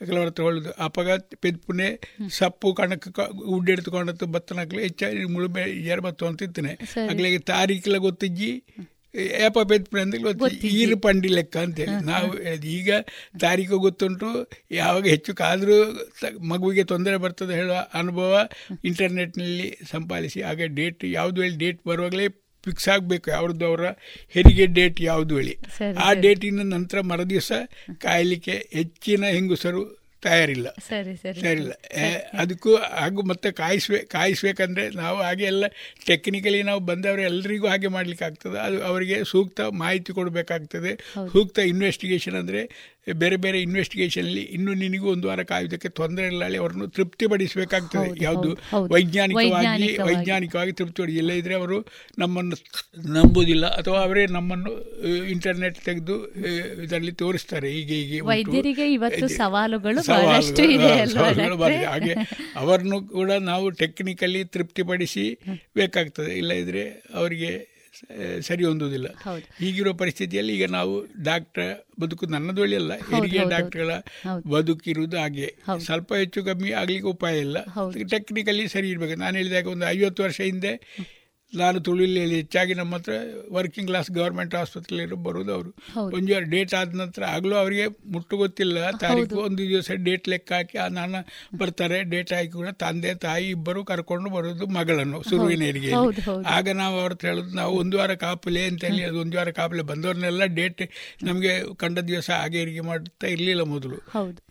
ಕೆಲವರ 0.00 0.28
ತಗೊಳ್ಳೋದು. 0.30 0.62
ಹೇಳುದು 0.62 0.84
ಅಪಘಾತ 0.84 1.34
ಪೆದ್ಪುನೆ 1.40 1.88
ಸಪ್ಪು 2.30 2.74
ಕಣಕ್ಕೆ 2.74 3.10
ಉಡ್ಡೆಡ್ತುಕೊಂಡತ್ತು 3.50 4.26
ಬತ್ತನಕ್ಲೆ 4.26 4.82
ಹೆಚ್ಚಾಗಿ 4.82 5.24
ಮುಳುಮೆ 5.24 5.64
ಜರ 5.82 5.98
ಬತ್ತು 6.00 6.26
ಅಂತಿತ್ತನೆ 6.26 6.72
ಅಗ್ಲಿಗೆ 7.08 7.38
ತಾರೀಕಿಲ್ಲ 7.46 7.96
ಗೊತ್ತಿಜ್ಜಿ 7.98 8.50
ಏಪ 9.38 9.58
ಪೆದ್ಪುನೆ 9.68 10.02
ಅಂತ 10.02 10.16
ಗೊತ್ತು 10.22 10.48
ಈರು 10.74 10.96
ಪಂಡಿ 10.96 11.28
ಲೆಕ್ಕ 11.28 11.56
ಅಂತೇಳಿ 11.56 11.94
ನಾವು 12.04 12.28
ಈಗ 12.72 12.90
ತಾರೀಕು 13.40 13.78
ಗೊತ್ತುಂಟು 13.78 14.28
ಯಾವಾಗ 14.70 15.04
ಹೆಚ್ಚು 15.06 15.34
ಕಾದರೂ 15.34 15.76
ಮಗುವಿಗೆ 16.46 16.84
ತೊಂದರೆ 16.84 17.16
ಬರ್ತದೆ 17.16 17.54
ಹೇಳುವ 17.54 17.78
ಅನುಭವ 17.94 18.34
ಇಂಟರ್ನೆಟ್ನಲ್ಲಿ 18.84 19.68
ಸಂಪಾದಿಸಿ 19.90 20.42
ಹಾಗೆ 20.42 20.68
ಡೇಟ್ 20.74 21.04
ಯಾವುದು 21.12 21.42
ಹೇಳಿ 21.42 21.56
ಡೇಟ್ 21.56 21.80
ಬರುವಾಗಲೇ 21.86 22.26
ಫಿಕ್ಸ್ 22.64 22.88
ಆಗಬೇಕು 22.88 23.30
ಅವ್ರದ್ದು 23.32 23.66
ಅವರ 23.66 23.86
ಹೆರಿಗೆ 24.34 24.66
ಡೇಟ್ 24.78 25.00
ಯಾವುದು 25.00 25.36
ಹೇಳಿ. 25.36 25.56
ಆ 26.06 26.10
ಡೇಟಿನ 26.24 26.68
ನಂತರ 26.74 27.00
ಮರದಿವಸ 27.12 27.52
ಕಾಯಲಿಕ್ಕೆ 27.98 28.56
ಹೆಚ್ಚಿನ 28.72 29.24
ಹೆಂಗಸರು 29.36 29.82
ತಯಾರಿಲ್ಲ. 30.22 30.68
ಸರಿ 30.88 31.12
ಸರಿ 31.16 31.40
ಸರಿಲ್ಲ 31.40 31.72
ಅದಕ್ಕೂ 32.38 32.72
ಹಾಗೂ 32.76 33.20
ಮತ್ತೆ 33.22 33.48
ಕಾಯಿಸ್ಬೇ 33.52 33.98
ಕಾಯಿಸ್ಬೇಕಂದ್ರೆ 33.98 34.84
ನಾವು 34.90 35.18
ಹಾಗೆ 35.22 35.44
ಎಲ್ಲ 35.44 35.64
ಟೆಕ್ನಿಕಲಿ 36.06 36.60
ನಾವು 36.62 36.80
ಬಂದವರು 36.80 37.22
ಎಲ್ಲರಿಗೂ 37.22 37.66
ಹಾಗೆ 37.66 37.88
ಮಾಡ್ಲಿಕ್ಕೆ 37.88 38.24
ಆಗ್ತದೆ 38.24 38.58
ಅದು 38.58 38.78
ಅವರಿಗೆ 38.82 39.18
ಸೂಕ್ತ 39.24 39.60
ಮಾಹಿತಿ 39.60 40.12
ಕೊಡಬೇಕಾಗ್ತದೆ. 40.12 40.92
ಸೂಕ್ತ 41.32 41.58
ಇನ್ವೆಸ್ಟಿಗೇಷನ್ 41.58 42.34
ಅಂದರೆ 42.34 42.62
ಬೇರೆ 43.12 43.36
ಬೇರೆ 43.36 43.62
ಇನ್ವೆಸ್ಟಿಗೇಷನಲ್ಲಿ 43.62 44.42
ಇನ್ನು 44.42 44.74
ನಿನಗೂ 44.74 45.12
ಒಂದು 45.12 45.28
ವಾರ 45.28 45.42
ಕಾಯುವುದಕ್ಕೆ 45.42 45.88
ತೊಂದರೆ 45.88 46.26
ಇಲ್ಲ. 46.26 46.58
ಅವರನ್ನು 46.58 46.88
ತೃಪ್ತಿಪಡಿಸಬೇಕಾಗ್ತದೆ 46.88 48.24
ಯಾವುದು. 48.24 48.58
ವೈಜ್ಞಾನಿಕವಾಗಿ 48.88 49.98
ವೈಜ್ಞಾನಿಕವಾಗಿ. 50.02 50.72
ತೃಪ್ತಿಪಡಿ 50.72 51.16
ಇಲ್ಲದಿದ್ದರೆ 51.16 51.54
ಅವರು 51.54 51.86
ನಮ್ಮನ್ನು 52.18 52.56
ನಂಬುವುದಿಲ್ಲ. 53.12 53.66
ಅಥವಾ 53.66 53.98
ಅವರೇ 53.98 54.26
ನಮ್ಮನ್ನು 54.26 54.72
ಇಂಟರ್ನೆಟ್ 55.26 55.78
ತೆಗೆದು 55.84 56.34
ಇದರಲ್ಲಿ 56.82 57.12
ತೋರಿಸ್ತಾರೆ. 57.12 57.70
ಹೀಗೆ 57.70 57.94
ಹೀಗೆ. 57.94 58.20
ವೈದ್ಯರಿಗೆ 58.20 58.92
ಇವತ್ತು 58.92 59.28
ಸವಾಲುಗಳು. 59.28 60.00
ಹಾಗೆ 61.84 62.14
ಅವರನ್ನು 62.56 63.04
ಕೂಡ 63.04 63.32
ನಾವು 63.32 63.70
ಟೆಕ್ನಿಕಲಿ 63.70 64.44
ತೃಪ್ತಿಪಡಿಸಿ 64.44 65.38
ಬೇಕಾಗ್ತದೆ. 65.74 66.38
ಇಲ್ಲದಿದ್ರೆ 66.38 66.88
ಅವರಿಗೆ 67.14 67.79
ಸರಿ 68.40 68.64
ಹೊಂದುವುದಿಲ್ಲ. 68.64 69.06
ಹೌದು. 69.08 69.64
ಈಗಿರೋ 69.64 69.92
ಪರಿಸ್ಥಿತಿಯಲ್ಲಿ 69.92 70.56
ಈಗ 70.56 70.70
ನಾವು 70.70 71.06
ಡಾಕ್ಟರ್ 71.22 72.00
ಬದುಕು 72.00 72.26
ನನ್ನದು 72.26 72.62
ಅಲ್ಲ 72.62 72.92
ಹೆರಿಗೆ 72.94 73.50
ಡಾಕ್ಟರ್ಗಳ. 73.50 73.90
ಬದುಕಿರುವುದು 74.50 75.18
ಹಾಗೆ. 75.18 75.54
ಸ್ವಲ್ಪ 75.78 76.14
ಹೆಚ್ಚು 76.14 76.44
ಕಮ್ಮಿ 76.44 76.70
ಆಗ್ಲಿಕ್ಕೆ 76.70 77.08
ಉಪಾಯ 77.08 77.38
ಇಲ್ಲ. 77.38 77.58
ಟೆಕ್ನಿಕಲಿ 78.10 78.68
ಸರಿ 78.68 78.88
ಇರಬೇಕು. 78.90 79.18
ನಾನು 79.18 79.36
ಹೇಳಿದಾಗ 79.36 79.66
ಒಂದು 79.66 79.86
ಐವತ್ತು 79.86 80.22
ವರ್ಷ 80.22 80.40
ಹಿಂದೆ 80.40 80.72
ನಾನು 81.52 81.80
ತುಳುವಿಯಲ್ಲಿ 81.80 82.34
ಹೆಚ್ಚಾಗಿ 82.34 82.74
ನಮ್ಮ 82.74 82.94
ಹತ್ರ 82.94 83.12
ವರ್ಕಿಂಗ್ 83.52 83.88
ಕ್ಲಾಸ್ 83.88 84.10
ಗೌರ್ಮೆಂಟ್ 84.10 84.54
ಆಸ್ಪತ್ರೆಯಲ್ಲಿ 84.54 85.14
ಬರುವುದು 85.14 85.54
ಅವರು. 85.54 85.70
ಒಂದು 86.16 86.40
ಡೇಟ್ 86.50 86.74
ಆದ 86.74 86.94
ನಂತರ 86.94 87.22
ಆಗಲೂ 87.24 87.56
ಅವರಿಗೆ 87.56 87.86
ಮುಟ್ಟು 88.12 88.36
ಗೊತ್ತಿಲ್ಲ 88.36 88.90
ತಾರೀಕು 88.90 89.40
ಒಂದು 89.40 89.58
ದಿವಸ 89.58 89.90
ಡೇಟ್ 89.94 90.28
ಲೆಕ್ಕ 90.28 90.52
ಹಾಕಿ 90.52 90.78
ಆ 90.78 90.88
ನಾನು 90.88 91.20
ಬರ್ತಾರೆ 91.58 92.02
ಡೇಟ್ 92.02 92.32
ಹಾಕಿ 92.32 92.48
ಕೂಡ 92.48 92.68
ತಂದೆ 92.68 93.14
ತಾಯಿ 93.14 93.48
ಇಬ್ಬರು 93.48 93.84
ಕರ್ಕೊಂಡು 93.84 94.30
ಬರೋದು 94.30 94.66
ಮಗಳನ್ನು 94.66 95.22
ಸುರುವಿನೇರಿಗೆ. 95.22 95.92
ಆಗ 96.46 96.68
ನಾವು 96.68 97.00
ಅವ್ರ 97.00 97.12
ಹೇಳೋದು 97.20 97.56
ನಾವು 97.56 97.76
ಒಂದು 97.76 97.98
ವಾರ 97.98 98.14
ಕಾಪಲೆ 98.14 98.64
ಅಂತ 98.64 98.84
ಹೇಳಿ 98.84 99.04
ಅದು 99.04 99.20
ಒಂದು 99.20 99.38
ವಾರ 99.38 99.50
ಕಾಪಲೆ 99.50 99.82
ಬಂದವ್ರನ್ನೆಲ್ಲ 99.82 100.44
ಡೇಟ್ 100.44 100.82
ನಮಗೆ 101.22 101.74
ಕಂಡ 101.74 101.98
ದಿವಸ 101.98 102.30
ಹಾಗೆ 102.30 102.58
ಹೆರಿಗೆ 102.58 102.80
ಮಾಡ್ತಾ 102.80 103.26
ಇರಲಿಲ್ಲ 103.26 103.62
ಮೊದಲು. 103.62 103.98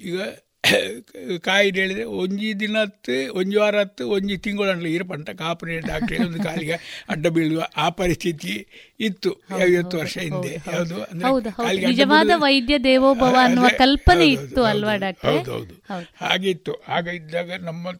ಈಗ 0.01 0.19
ಕಾಯಿ 1.41 1.69
ಹೇಳಿದ್ರೆ 1.71 2.03
ಒಂಜಿ 2.03 2.59
ದಿನತ್ತು, 2.59 3.15
ಒಂಜಿ 3.33 3.57
ವಾರ 3.57 3.75
ಹತ್ತು 3.79 4.03
ಒಂಜಿ 4.09 4.35
ತಿಂಗಳು 4.37 4.87
ಇರಪಂಟ 4.87 5.29
ಪಂಟ 5.29 5.41
ಕಾಪುನೆ 5.41 5.75
ಡಾಕ್ಟ್ರ್, 5.79 6.17
ಒಂದು 6.25 6.39
ಕಾಲಿಗೆ 6.43 6.75
ಅಡ್ಡ 7.09 7.27
ಬೀಳುವ 7.27 7.61
ಆ 7.77 7.85
ಪರಿಸ್ಥಿತಿ 7.89 8.55
ಇತ್ತು 8.99 9.31
ಐವತ್ತು 9.65 9.95
ವರ್ಷ 9.97 10.17
ಹಿಂದೆ. 10.25 10.51
ಯಾವುದು 10.73 10.95
ಹೌದು 11.25 11.49
ನಿಜವಾದ 11.87 12.31
ವೈದ್ಯ 12.45 12.77
ದೇವೋಭವ 12.87 13.35
ಅನ್ನುವ 13.43 13.67
ಕಲ್ಪನೆ 13.77 14.27
ಇತ್ತು 14.27 14.63
ಅಲ್ವಾ 14.63 14.95
ಡಾಕ್ಟರ್? 14.95 15.29
ಹೌದು, 15.29 15.75
ಹೌದು. 15.91 16.07
ಹಾಗೆ 16.23 16.53
ಆಗ 16.97 17.07
ಇದ್ದಾಗ 17.19 17.51
ನಮ್ಮ 17.69 17.93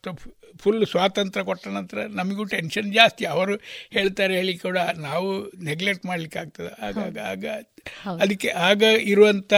ಫುಲ್ 0.64 0.82
ಸ್ವಾತಂತ್ರ್ಯ 0.92 1.44
ಕೊಟ್ಟ 1.50 1.66
ನಂತರ 1.76 2.00
ನಮಗೂ 2.20 2.44
ಟೆನ್ಷನ್ 2.54 2.90
ಜಾಸ್ತಿ. 2.94 3.24
ಅವರು 3.26 3.54
ಹೇಳ್ತಾರೆ 3.92 4.34
ಹೇಳಿ 4.36 4.56
ಕೂಡ 4.58 4.78
ನಾವು 4.98 5.30
ನೆಗ್ಲೆಕ್ಟ್ 5.64 6.06
ಮಾಡ್ಲಿಕ್ಕೆ 6.06 6.40
ಆಗ್ತದೆ. 6.40 6.72
ಆಗಾಗ 6.88 7.18
ಆಗ 7.32 7.46
ಅದಕ್ಕೆ 8.24 8.50
ಆಗ 8.70 8.82
ಇರುವಂತ 9.12 9.54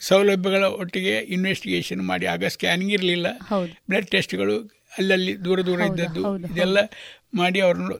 ಸೌಲಭ್ಯಗಳ 0.00 0.64
ಒಟ್ಟಿಗೆ 0.82 1.14
ಇನ್ವೆಸ್ಟಿಗೇಷನ್ 1.36 2.02
ಮಾಡಿ 2.10 2.26
ಆಗ 2.26 2.44
ಸ್ಕ್ಯಾನಿಂಗ್ 2.56 2.92
ಇರಲಿಲ್ಲ. 2.92 3.26
ಬ್ಲಡ್ 3.90 4.08
ಟೆಸ್ಟ್ಗಳು 4.08 4.56
ಅಲ್ಲಲ್ಲಿ 4.98 5.34
ದೂರ 5.44 5.60
ದೂರ 5.66 5.80
ಇದ್ದದ್ದು. 5.90 6.22
ಇದೆಲ್ಲ 6.52 6.78
ಮಾಡಿ 7.34 7.60
ಅವ್ರನ್ನು 7.60 7.96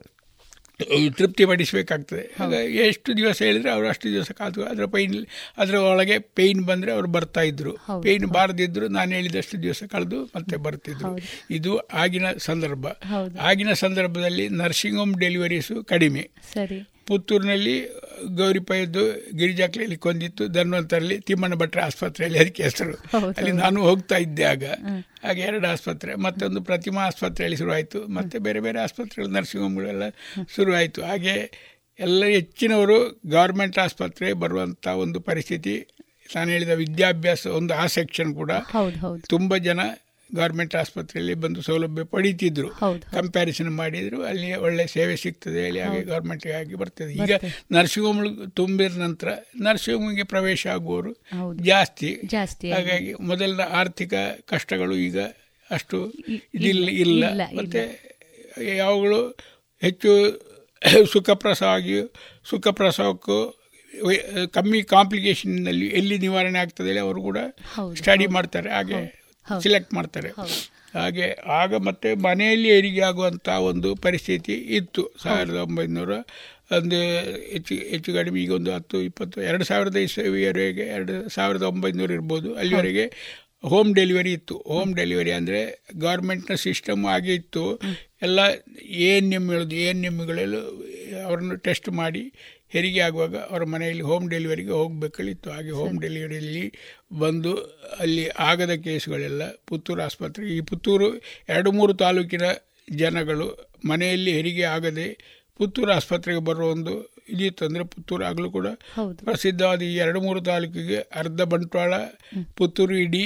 ತೃಪ್ತಿಪಡಿಸಬೇಕಾಗ್ತದೆ 1.17 2.21
ಪಡಿಸಬೇಕಾಗ್ತದೆ. 2.21 2.87
ಎಷ್ಟು 2.87 3.17
ದಿವಸ 3.17 3.41
ಹೇಳಿದ್ರೆ 3.41 3.71
ಅವರು 3.71 3.87
ಅಷ್ಟು 3.89 4.11
ದಿವಸ 4.11 4.31
ಕಾದು 4.31 4.65
ಅದರ 4.65 4.85
ಪೈನ್ 4.85 5.25
ಅದರ 5.57 5.75
ಒಳಗೆ 5.75 6.19
ಪೇಯ್ನ್ 6.19 6.63
ಬಂದರೆ 6.63 6.91
ಅವರು 6.91 7.07
ಬರ್ತಾ 7.07 7.41
ಇದ್ರು. 7.41 8.01
ಪೇಯ್ನ್ 8.01 8.27
ಬಾರದಿದ್ರು 8.27 8.87
ನಾನು 8.87 9.11
ಹೇಳಿದಷ್ಟು 9.11 9.63
ದಿವಸ 9.63 9.83
ಕಳೆದು 9.89 10.23
ಮತ್ತೆ 10.23 10.55
ಬರ್ತಿದ್ರು. 10.55 11.19
ಇದು 11.51 11.77
ಆಗಿನ 11.77 12.25
ಸಂದರ್ಭ. 12.37 12.87
ಆಗಿನ 13.41 13.73
ಸಂದರ್ಭದಲ್ಲಿ 13.73 14.49
ನರ್ಸಿಂಗ್ 14.49 14.99
ಹೋಮ್ 14.99 15.19
ಡೆಲಿವರೀಸು 15.19 15.83
ಕಡಿಮೆ. 15.83 16.29
ಪುತ್ತೂರಿನಲ್ಲಿ 17.07 17.89
ಗೌರಿಪಯದ್ದು 18.35 19.03
ಗಿರಿಜಾಕ್ಲೆಯಲ್ಲಿ 19.37 19.97
ಕೊಂದಿತ್ತು. 19.97 20.47
ಧನ್ವಂತರಲ್ಲಿ 20.47 21.19
ತಿಮ್ಮಣ್ಣ 21.19 21.55
ಭಟ್ರ 21.55 21.79
ಆಸ್ಪತ್ರೆಯಲ್ಲಿ 21.81 22.39
ಅದಕ್ಕೆ 22.39 22.63
ಹೆಸರು. 22.63 22.93
ಅಲ್ಲಿ 23.27 23.51
ನಾನು 23.51 23.81
ಹೋಗ್ತಾ 23.81 24.17
ಇದ್ದೆ 24.17 24.43
ಆಗ. 24.43 24.63
ಹಾಗೆ 25.23 25.41
ಎರಡು 25.41 25.67
ಆಸ್ಪತ್ರೆ 25.67 26.15
ಮತ್ತೊಂದು 26.15 26.61
ಪ್ರತಿಮಾ 26.61 27.01
ಆಸ್ಪತ್ರೆಯಲ್ಲಿ 27.01 27.57
ಶುರುವಾಯಿತು. 27.57 28.07
ಮತ್ತೆ 28.07 28.39
ಬೇರೆ 28.39 28.59
ಬೇರೆ 28.59 28.79
ಆಸ್ಪತ್ರೆಗಳು 28.79 29.33
ನರ್ಸಿಂಗ್ 29.33 29.65
ಹೋಮ್ಗಳೆಲ್ಲ 29.65 30.09
ಶುರುವಾಯಿತು. 30.55 31.03
ಹಾಗೆ 31.03 31.51
ಎಲ್ಲ 31.99 32.25
ಹೆಚ್ಚಿನವರು 32.25 33.21
ಗೌರ್ಮೆಂಟ್ 33.25 33.79
ಆಸ್ಪತ್ರೆ 33.79 34.33
ಬರುವಂಥ 34.33 34.87
ಒಂದು 34.87 35.19
ಪರಿಸ್ಥಿತಿ. 35.19 35.87
ನಾನು 36.35 36.51
ಹೇಳಿದ 36.51 36.69
ವಿದ್ಯಾಭ್ಯಾಸ 36.69 37.47
ಒಂದು 37.47 37.73
ಆ 37.73 37.85
ಸೆಕ್ಷನ್ 37.85 38.35
ಕೂಡ 38.35 38.51
ತುಂಬ 39.29 39.57
ಜನ 39.57 39.79
ಗೌರ್ಮೆಂಟ್ 40.29 40.75
ಆಸ್ಪತ್ರೆಯಲ್ಲಿ 40.75 41.33
ಬಂದು 41.43 41.61
ಸೌಲಭ್ಯ 41.61 42.03
ಪಡೀತಿದ್ರು. 42.13 42.69
ಕಂಪ್ಯಾರಿಸನ್ 43.17 43.71
ಮಾಡಿದ್ರು 43.75 44.19
ಅಲ್ಲಿ 44.23 44.49
ಒಳ್ಳೆ 44.65 44.87
ಸೇವೆ 44.87 45.15
ಸಿಗ್ತದೆ 45.15 45.59
ಹೇಳಿ 45.65 45.79
ಹಾಗೆ 45.79 46.01
ಗೌರ್ಮೆಂಟ್ಗೆ 46.03 46.53
ಆಗಿ 46.53 46.75
ಬರ್ತದೆ. 46.75 47.13
ಈಗ 47.13 47.33
ನರ್ಸಿಂಗ್ 47.71 48.07
ಹೋಮ್ 48.07 48.21
ತುಂಬಿದ 48.51 48.97
ನಂತರ 48.97 49.29
ನರ್ಸಿಂಗ್ 49.61 49.99
ಹೋಮ್ಗೆ 49.99 50.25
ಪ್ರವೇಶ 50.33 50.67
ಆಗುವವರು 50.67 51.13
ಜಾಸ್ತಿ. 51.71 52.11
ಹಾಗಾಗಿ 52.71 53.13
ಮೊದಲಿನ 53.13 53.65
ಆರ್ಥಿಕ 53.69 54.13
ಕಷ್ಟಗಳು 54.45 54.95
ಈಗ 55.07 55.19
ಅಷ್ಟು 55.71 55.99
ಇದಿಲ್ಲ 56.53 56.87
ಇಲ್ಲ. 57.05 57.23
ಮತ್ತೆ 57.59 57.83
ಯಾವಾಗಲೂ 58.75 59.21
ಹೆಚ್ಚು 59.81 60.11
ಸುಖಪ್ರಸವಾಗಿ 61.11 61.97
ಸುಖಪ್ರಸವಕ್ಕೂ 62.49 63.39
ಕಮ್ಮಿ 64.51 64.79
ಕಾಂಪ್ಲಿಕೇಶನ್ನಲ್ಲಿ 64.83 65.87
ಎಲ್ಲಿ 65.99 66.15
ನಿವಾರಣೆ 66.17 66.59
ಆಗ್ತದೆ 66.59 66.99
ಅವರು 66.99 67.19
ಕೂಡ 67.21 67.37
ಸ್ಟಡಿ 67.95 68.27
ಮಾಡ್ತಾರೆ. 68.27 68.69
ಹಾಗೆ 68.69 69.22
ಸಿಲೆಕ್ಟ್ 69.63 69.93
ಮಾಡ್ತಾರೆ. 69.97 70.29
ಹಾಗೆ 70.99 71.27
ಆಗ 71.59 71.75
ಮತ್ತೆ 71.87 72.09
ಮನೆಯಲ್ಲಿ 72.25 72.69
ಹೆರಿಗೆ 72.75 73.01
ಆಗುವಂಥ 73.09 73.47
ಒಂದು 73.69 73.89
ಪರಿಸ್ಥಿತಿ 74.05 74.55
ಇತ್ತು. 74.79 75.03
ಸಾವಿರದ 75.23 75.57
ಒಂಬೈನೂರ 75.67 76.13
ಒಂದು 76.77 76.97
ಹೆಚ್ಚು 77.53 77.73
ಹೆಚ್ಚು 77.93 78.09
ಕಡಿಮೆ 78.13 78.37
ಈಗ 78.43 78.51
ಒಂದು 78.59 78.71
ಹತ್ತು 78.75 78.97
ಇಪ್ಪತ್ತು 79.01 79.37
ಎರಡು 79.49 79.63
ಸಾವಿರದ 79.63 79.97
ಇಸವಿಯವರೆಗೆ 80.07 80.85
ಎರಡು 80.97 81.15
ಸಾವಿರದ 81.29 81.65
ಒಂಬೈನೂರು 81.71 82.13
ಇರ್ಬೋದು. 82.13 82.49
ಅಲ್ಲಿವರೆಗೆ 82.55 83.05
ಹೋಮ್ 83.71 83.91
ಡೆಲಿವರಿ 83.95 84.31
ಇತ್ತು. 84.37 84.55
ಹೋಮ್ 84.71 84.91
ಡೆಲಿವರಿ 84.99 85.31
ಅಂದರೆ 85.39 85.59
ಗೌರ್ಮೆಂಟ್ನ 86.05 86.55
ಸಿಸ್ಟಮ್ 86.65 87.03
ಹಾಗೆ 87.05 87.33
ಇತ್ತು. 87.41 87.65
ಎಲ್ಲ 88.27 88.39
ಎ 89.05 89.09
ಎನ್ 89.17 89.31
ಎಂ 89.37 89.45
ಹೇಳೋದು 89.51 89.75
ಎ 89.75 89.85
ಎನ್ 89.91 90.03
ಎಮ್ಗಳೆಲ್ಲ 90.09 90.57
ಅವರನ್ನು 91.27 91.55
ಟೆಸ್ಟ್ 91.67 91.89
ಮಾಡಿ 92.01 92.23
ಹೆರಿಗೆ 92.73 92.99
ಆಗುವಾಗ 92.99 93.35
ಅವರ 93.49 93.63
ಮನೆಯಲ್ಲಿ 93.73 94.05
ಹೋಮ್ 94.09 94.25
ಡೆಲಿವರಿಗೆ 94.29 94.73
ಹೋಗಬೇಕಲ್ಲಿತ್ತು. 94.79 95.49
ಹಾಗೆ 95.51 95.73
ಹೋಮ್ 95.79 95.97
ಡೆಲಿವರಿಯಲ್ಲಿ 96.01 96.65
ಬಂದು 97.19 97.53
ಅಲ್ಲಿ 97.99 98.25
ಆಗದ 98.49 98.75
ಕೇಸುಗಳೆಲ್ಲ 98.85 99.43
ಪುತ್ತೂರು 99.69 100.01
ಆಸ್ಪತ್ರೆ 100.01 100.43
ಈ 100.55 100.59
ಪುತ್ತೂರು 100.71 101.07
ಎರಡು 101.49 101.71
ಮೂರು 101.71 101.95
ತಾಲೂಕಿನ 102.03 102.47
ಜನಗಳು 103.01 103.47
ಮನೆಯಲ್ಲಿ 103.85 104.31
ಹೆರಿಗೆ 104.37 104.65
ಆಗದೆ 104.75 105.07
ಪುತ್ತೂರು 105.59 105.91
ಆಸ್ಪತ್ರೆಗೆ 105.91 106.41
ಬರುವ 106.49 106.67
ಒಂದು 106.71 106.93
ಇದಿತ್ತು 107.29 107.61
ಅಂದರೆ 107.65 107.83
ಪುತ್ತೂರು 107.83 108.23
ಆಗಲೂ 108.29 108.47
ಕೂಡ. 108.51 108.67
ಪ್ರಸಿದ್ಧವಾದ 109.25 109.81
ಈ 109.81 109.93
ಎರಡು 110.05 110.19
ಮೂರು 110.21 110.39
ತಾಲೂಕಿಗೆ 110.41 110.97
ಅರ್ಧ 111.15 111.41
ಬಂಟ್ವಾಳ 111.51 111.93
ಪುತ್ತೂರು 112.57 112.95
ಇಡೀ 113.03 113.23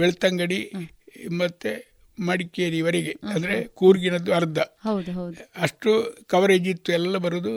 ಬೆಳ್ತಂಗಡಿ 0.00 0.60
ಮತ್ತೆ 1.40 1.72
ಮಡಿಕೇರಿವರೆಗೆ 2.18 3.12
ಅಂದರೆ 3.32 3.56
ಕೂರ್ಗಿನದ್ದು 3.78 4.32
ಅರ್ಧ. 4.32 4.58
ಅಷ್ಟು 5.66 5.90
ಕವರೇಜ್ 6.26 6.68
ಇತ್ತು 6.68 6.92
ಎಲ್ಲ 6.92 7.16
ಬರುವುದು 7.26 7.52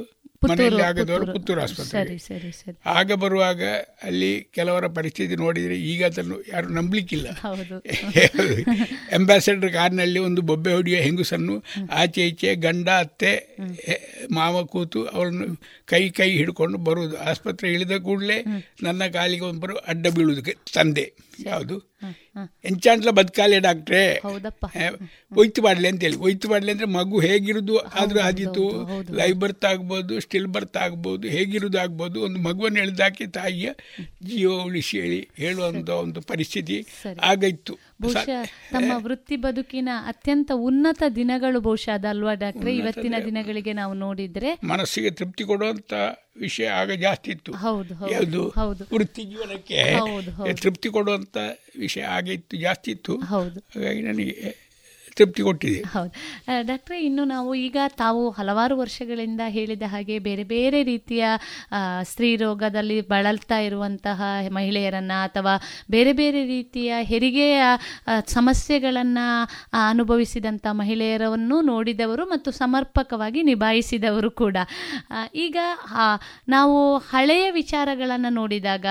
ಮನೆಯಲ್ಲಿ 0.50 0.82
ಆಗದವರು 0.82 1.26
ಪುತ್ತೂರು. 1.34 1.62
ಆಸ್ಪತ್ರೆ 1.62 2.02
ಆಗ 2.86 3.12
ಬರುವಾಗ 3.14 3.62
ಅಲ್ಲಿ 4.04 4.30
ಕೆಲವರ 4.56 4.88
ಪರಿಸ್ಥಿತಿ 4.88 5.36
ನೋಡಿದರೆ 5.36 5.76
ಈಗ 5.92 6.02
ಅದನ್ನು 6.06 6.38
ಯಾರು 6.54 6.70
ನಂಬಲಿಕ್ಕಿಲ್ಲ. 6.70 7.28
ಅಂಬಾಸಡರ್ 9.18 9.72
ಕಾರ್ನಲ್ಲಿ 9.78 10.20
ಒಂದು 10.20 10.42
ಬೊಬ್ಬೆ 10.42 10.72
ಹೊಡೆಯುವ 10.74 11.02
ಹೆಂಗುಸನ್ನು 11.02 11.56
ಆಚೆ 11.92 12.22
ಈಚೆ 12.28 12.56
ಗಂಡ 12.66 12.90
ಅತ್ತೆ 13.04 13.34
ಮಾವ 14.32 14.64
ಕೂತು 14.66 15.02
ಅವರನ್ನು 15.08 15.48
ಕೈ 15.86 16.04
ಕೈ 16.10 16.30
ಹಿಡ್ಕೊಂಡು 16.32 16.78
ಬರುವುದು. 16.78 17.18
ಆಸ್ಪತ್ರೆ 17.30 17.70
ಇಳಿದ 17.74 17.98
ಕೂಡಲೇ 18.04 18.40
ನನ್ನ 18.84 19.08
ಕಾಲಿಗೆ 19.14 19.46
ಒಬ್ಬರು 19.46 19.76
ಅಡ್ಡ 19.88 20.08
ಬೀಳುವುದಕ್ಕೆ 20.08 20.56
ತಂದೆ. 20.74 21.06
ಯಾವುದು 21.46 21.78
ಎಂಚಾಂಟ್ಲ 22.66 23.10
ಬದುಕಾಲೆ 23.10 23.60
ಡಾಕ್ಟ್ರೇ. 23.60 24.22
ಒಯ್ತು 25.38 25.62
ಮಾಡಲಿ 25.62 25.88
ಅಂತೇಳಿ. 25.88 26.16
ಒಯ್ತು 26.16 26.50
ಮಾಡಲಿ 26.50 26.72
ಅಂದ್ರೆ 26.72 26.88
ಮಗು 26.88 27.20
ಹೇಗಿರೋದು? 27.20 27.78
ಆದ್ರೂ 27.78 28.20
ಆದಿತ್ತು 28.20 28.64
ಲೈವ್ 29.14 29.36
ಬರ್ತ್ 29.40 29.66
ಆಗ್ಬೋದು 29.66 30.20
ಸ್ಟಿಲ್ 30.20 30.48
ಬರ್ತ್ 30.48 30.78
ಆಗ್ಬೋದು 30.78 31.28
ಹೇಗಿರೋದು 31.28 31.80
ಆಗ್ಬೋದು 31.80 32.22
ಒಂದು 32.22 32.40
ಮಗುವನ್ನು 32.40 32.80
ಎಳೆದಾಕಿ 32.80 33.28
ತಾಯಿಯ 33.28 33.70
ಜೀವ 34.24 34.52
ಉಳಿಸಿ 34.62 35.02
ಹೇಳಿ 35.02 35.30
ಹೇಳುವಂತ 35.38 35.90
ಒಂದು 35.90 36.22
ಪರಿಸ್ಥಿತಿ 36.22 36.86
ಆಗಿತ್ತು. 37.22 37.76
ಬಹುಶಃ 38.02 38.44
ತಮ್ಮ 38.72 38.92
ವೃತ್ತಿ 38.96 39.36
ಬದುಕಿನ 39.36 39.90
ಅತ್ಯಂತ 40.08 40.52
ಉನ್ನತ 40.56 41.04
ದಿನಗಳು 41.16 41.62
ಬಹುಶಃ 41.62 41.94
ಅದಲ್ವಾ 41.94 42.34
ಡಾಕ್ಟ್ರೆ? 42.34 42.76
ಇವತ್ತಿನ 42.76 43.16
ದಿನಗಳಿಗೆ 43.26 43.74
ನಾವು 43.74 43.94
ನೋಡಿದ್ರೆ 43.94 44.60
ಮನಸ್ಸಿಗೆ 44.64 45.12
ತೃಪ್ತಿ 45.12 45.44
ಕೊಡುವಂತ 45.44 45.94
ವಿಷಯ 46.40 46.68
ಆಗ 46.68 46.92
ಜಾಸ್ತಿ 46.92 47.32
ಇತ್ತು. 47.32 47.52
ಹೌದು 47.52 47.94
ಹೌದು 47.94 48.50
ಹೌದು. 48.50 48.84
ವೃತ್ತಿ 48.96 49.24
ಜೀವನಕ್ಕೆ. 49.24 49.98
ತೃಪ್ತಿ 50.54 50.90
ಕೊಡುವಂತ 50.90 51.38
ವಿಷಯ 51.80 52.02
ಆಗಿತ್ತು 52.02 52.32
ಇತ್ತು 52.42 52.58
ಜಾಸ್ತಿ 52.58 52.92
ಇತ್ತು. 52.92 53.18
ಹೌದು. 53.18 53.60
ಹಾಗಾಗಿ 53.60 54.02
ನನಗೆ 54.02 54.61
ತೃಪ್ತಿ 55.18 55.42
ಕೊಟ್ಟಿದೆ. 55.48 55.80
ಹೌದು. 55.94 56.12
ಡಾಕ್ಟ್ರೆ, 56.70 56.98
ಇನ್ನು 57.08 57.24
ನಾವು 57.32 57.52
ಈಗ 57.66 57.78
ತಾವು 58.02 58.22
ಹಲವಾರು 58.38 58.76
ವರ್ಷಗಳಿಂದ 58.82 59.42
ಹೇಳಿದ 59.56 59.86
ಹಾಗೆ 59.94 60.16
ಬೇರೆ 60.28 60.44
ಬೇರೆ 60.52 60.80
ರೀತಿಯ 60.90 61.24
ಸ್ತ್ರೀ 62.12 62.30
ರೋಗದಲ್ಲಿ 62.44 62.98
ಬಳಲ್ತಾ 63.12 63.58
ಇರುವಂತಹ 63.68 64.22
ಮಹಿಳೆಯರನ್ನ 64.58 65.14
ಅಥವಾ 65.28 65.54
ಬೇರೆ 65.96 66.14
ಬೇರೆ 66.20 66.42
ರೀತಿಯ 66.46 66.92
ಹೆರಿಗೆಯ 67.12 67.62
ಸಮಸ್ಯೆಗಳನ್ನ 68.36 69.20
ಅನುಭವಿಸಿದಂತಹ 69.90 70.74
ಮಹಿಳೆಯರನ್ನು 70.82 71.58
ನೋಡಿದವರು 71.72 72.26
ಮತ್ತು 72.34 72.52
ಸಮರ್ಪಕವಾಗಿ 72.62 73.42
ನಿಭಾಯಿಸಿದವರು 73.50 74.32
ಕೂಡ. 74.42 74.58
ಈಗ 75.46 75.58
ನಾವು 76.56 76.78
ಹಳೆಯ 77.12 77.46
ವಿಚಾರಗಳನ್ನು 77.52 78.32
ನೋಡಿದಾಗ 78.40 78.86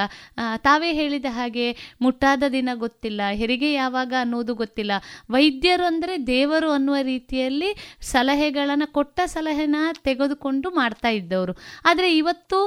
ತಾವೇ 0.66 0.90
ಹೇಳಿದ 1.00 1.28
ಹಾಗೆ 1.30 1.66
ಮುಟ್ಟಾದ 2.04 2.44
ದಿನ 2.52 2.70
ಗೊತ್ತಿಲ್ಲ, 2.84 3.20
ಹೆರಿಗೆ 3.40 3.72
ಯಾವಾಗ 3.72 4.12
ಅನ್ನೋದು 4.20 4.54
ಗೊತ್ತಿಲ್ಲ. 4.62 4.92
ವೈದ್ಯರು 5.30 5.84
ಅಂದರೆ 5.90 6.09
ದೇವರು 6.26 6.68
ಅನ್ನುವ 6.72 6.98
ರೀತಿಯಲ್ಲಿ 7.02 7.70
ಸಲಹೆಗಳನ್ನು 8.12 8.88
ಕೊಟ್ಟ 8.92 9.20
ಸಲಹೆನ 9.34 9.76
ತೆಗೆದುಕೊಂಡು 10.08 10.70
ಮಾಡ್ತಾ 10.70 11.10
ಇದ್ದವರು. 11.20 11.54
ಆದರೆ 11.84 12.08
ಇವತ್ತು 12.16 12.58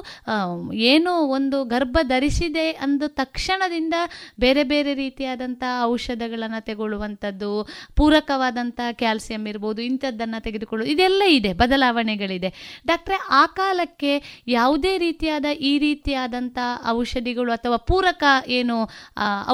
ಏನು 0.91 1.13
ಒಂದು 1.37 1.57
ಗರ್ಭ 1.73 1.97
ಧರಿಸಿದೆ 2.03 2.67
ಅಂದ 2.85 3.03
ತಕ್ಷಣದಿಂದ 3.07 3.95
ಬೇರೆ 4.39 4.63
ಬೇರೆ 4.63 4.93
ರೀತಿಯಾದಂಥ 4.93 5.63
ಔಷಧಗಳನ್ನು 5.93 6.61
ತಗೊಳ್ಳುವಂಥದ್ದು, 6.69 7.51
ಪೂರಕವಾದಂಥ 7.99 8.79
ಕ್ಯಾಲ್ಸಿಯಂ 9.01 9.45
ಇರ್ಬೋದು, 9.51 9.81
ಇಂಥದ್ದನ್ನು 9.81 10.39
ತೆಗೆದುಕೊಳ್ಳೋದು 10.43 10.91
ಇದೆಲ್ಲ 10.91 11.23
ಇದೆ, 11.37 11.53
ಬದಲಾವಣೆಗಳಿದೆ. 11.53 12.49
ಡಾಕ್ಟ್ರೆ, 12.87 13.17
ಆ 13.41 13.43
ಕಾಲಕ್ಕೆ 13.59 14.13
ಯಾವುದೇ 14.47 14.93
ರೀತಿಯಾದ 14.97 15.47
ಈ 15.71 15.73
ರೀತಿಯಾದಂಥ 15.77 16.57
ಔಷಧಿಗಳು 16.97 17.51
ಅಥವಾ 17.57 17.77
ಪೂರಕ 17.91 18.23
ಏನು 18.59 18.77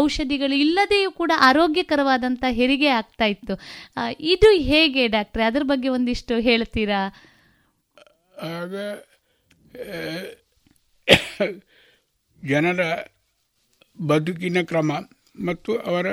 ಔಷಧಿಗಳು 0.04 0.56
ಇಲ್ಲದೆಯೂ 0.66 1.12
ಕೂಡ 1.12 1.32
ಆರೋಗ್ಯಕರವಾದಂಥ 1.50 2.44
ಹೆರಿಗೆ 2.60 2.90
ಆಗ್ತಾ 3.00 3.26
ಇತ್ತು. 3.26 3.54
ಇದು 4.34 4.50
ಹೇಗೆ 4.70 5.04
ಡಾಕ್ಟ್ರೆ? 5.08 5.44
ಅದ್ರ 5.44 5.64
ಬಗ್ಗೆ 5.64 5.90
ಒಂದಿಷ್ಟು 5.90 6.36
ಹೇಳ್ತೀರಾ? 6.48 7.02
ಆಗ 8.56 8.76
ಜನರ 12.44 12.82
ಬದುಕಿನ 14.00 14.58
ಕ್ರಮ 14.64 14.92
ಮತ್ತು 15.46 15.72
ಅವರ 15.90 16.08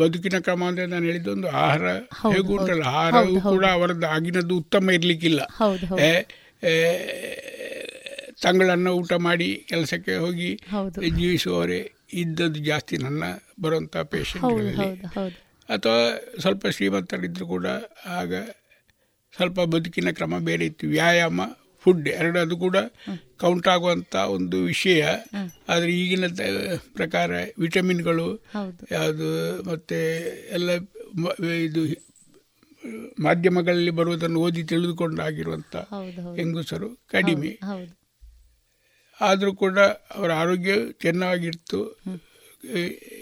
ಬದುಕಿನ 0.00 0.36
ಕ್ರಮ 0.38 0.60
ಅಂದರೆ 0.64 0.84
ನಾನು 0.86 1.04
ಹೇಳಿದ್ದೊಂದು 1.04 1.48
ಆಹಾರ 1.62 1.86
ಹೇಗೂ 2.32 2.52
ಉಂಟಲ್ಲ 2.58 2.84
ಆಹಾರವು 2.90 3.34
ಕೂಡ 3.40 3.64
ಅವರದ್ದು 3.76 4.06
ಆಗಿನದ್ದು 4.06 4.54
ಉತ್ತಮ 4.56 4.90
ಇರಲಿಕ್ಕಿಲ್ಲ. 4.90 5.40
ತಂಗಳನ್ನು 8.44 8.90
ಊಟ 9.00 9.12
ಮಾಡಿ 9.26 9.48
ಕೆಲಸಕ್ಕೆ 9.68 10.14
ಹೋಗಿ. 10.16 10.50
ಜೀವಿಸುವವರೇ 11.18 11.80
ಇದ್ದದ್ದು 12.12 12.60
ಜಾಸ್ತಿ 12.60 12.96
ನನ್ನ 12.96 13.24
ಬರುವಂಥ 13.60 13.96
ಪೇಷಂಟ್ಗಳಲ್ಲಿ 13.96 15.08
ಅಥವಾ 15.68 16.20
ಸ್ವಲ್ಪ 16.40 16.66
ಶ್ರೀಮಂತರಿದ್ದರೂ 16.66 17.46
ಕೂಡ 17.46 17.66
ಆಗ 18.06 18.34
ಸ್ವಲ್ಪ 19.36 19.60
ಬದುಕಿನ 19.60 20.10
ಕ್ರಮ 20.10 20.38
ಬೇರೆ 20.38 20.66
ಇತ್ತು. 20.66 20.86
ವ್ಯಾಯಾಮ 20.86 21.40
ಫುಡ್ 21.80 22.08
ಎರಡದು 22.08 22.40
ಅದು 22.40 22.56
ಕೂಡ 22.56 22.76
ಕೌಂಟ್ 23.36 23.68
ಆಗುವಂಥ 23.68 24.16
ಒಂದು 24.16 24.62
ವಿಷಯ. 24.62 25.06
ಆದರೆ 25.68 25.92
ಈಗಿನ 25.92 26.24
ಪ್ರಕಾರ 26.94 27.30
ವಿಟಮಿನ್ಗಳು. 27.58 28.44
ಯಾವುದು 28.90 29.62
ಮತ್ತು 29.70 29.94
ಎಲ್ಲ 30.52 30.70
ಇದು 31.54 31.82
ಮಾಧ್ಯಮಗಳಲ್ಲಿ 33.20 33.90
ಬರುವುದನ್ನು 33.90 34.40
ಓದಿ 34.40 34.64
ತಿಳಿದುಕೊಂಡಾಗಿರುವಂಥ. 34.64 35.76
ಹೆಂಗಸರು 36.36 36.90
ಕಡಿಮೆ. 37.10 37.58
ಆದರೂ 39.28 39.52
ಕೂಡ 39.62 39.78
ಅವರ 40.16 40.30
ಆರೋಗ್ಯ 40.42 40.74
ಚೆನ್ನಾಗಿತ್ತು. 41.04 41.80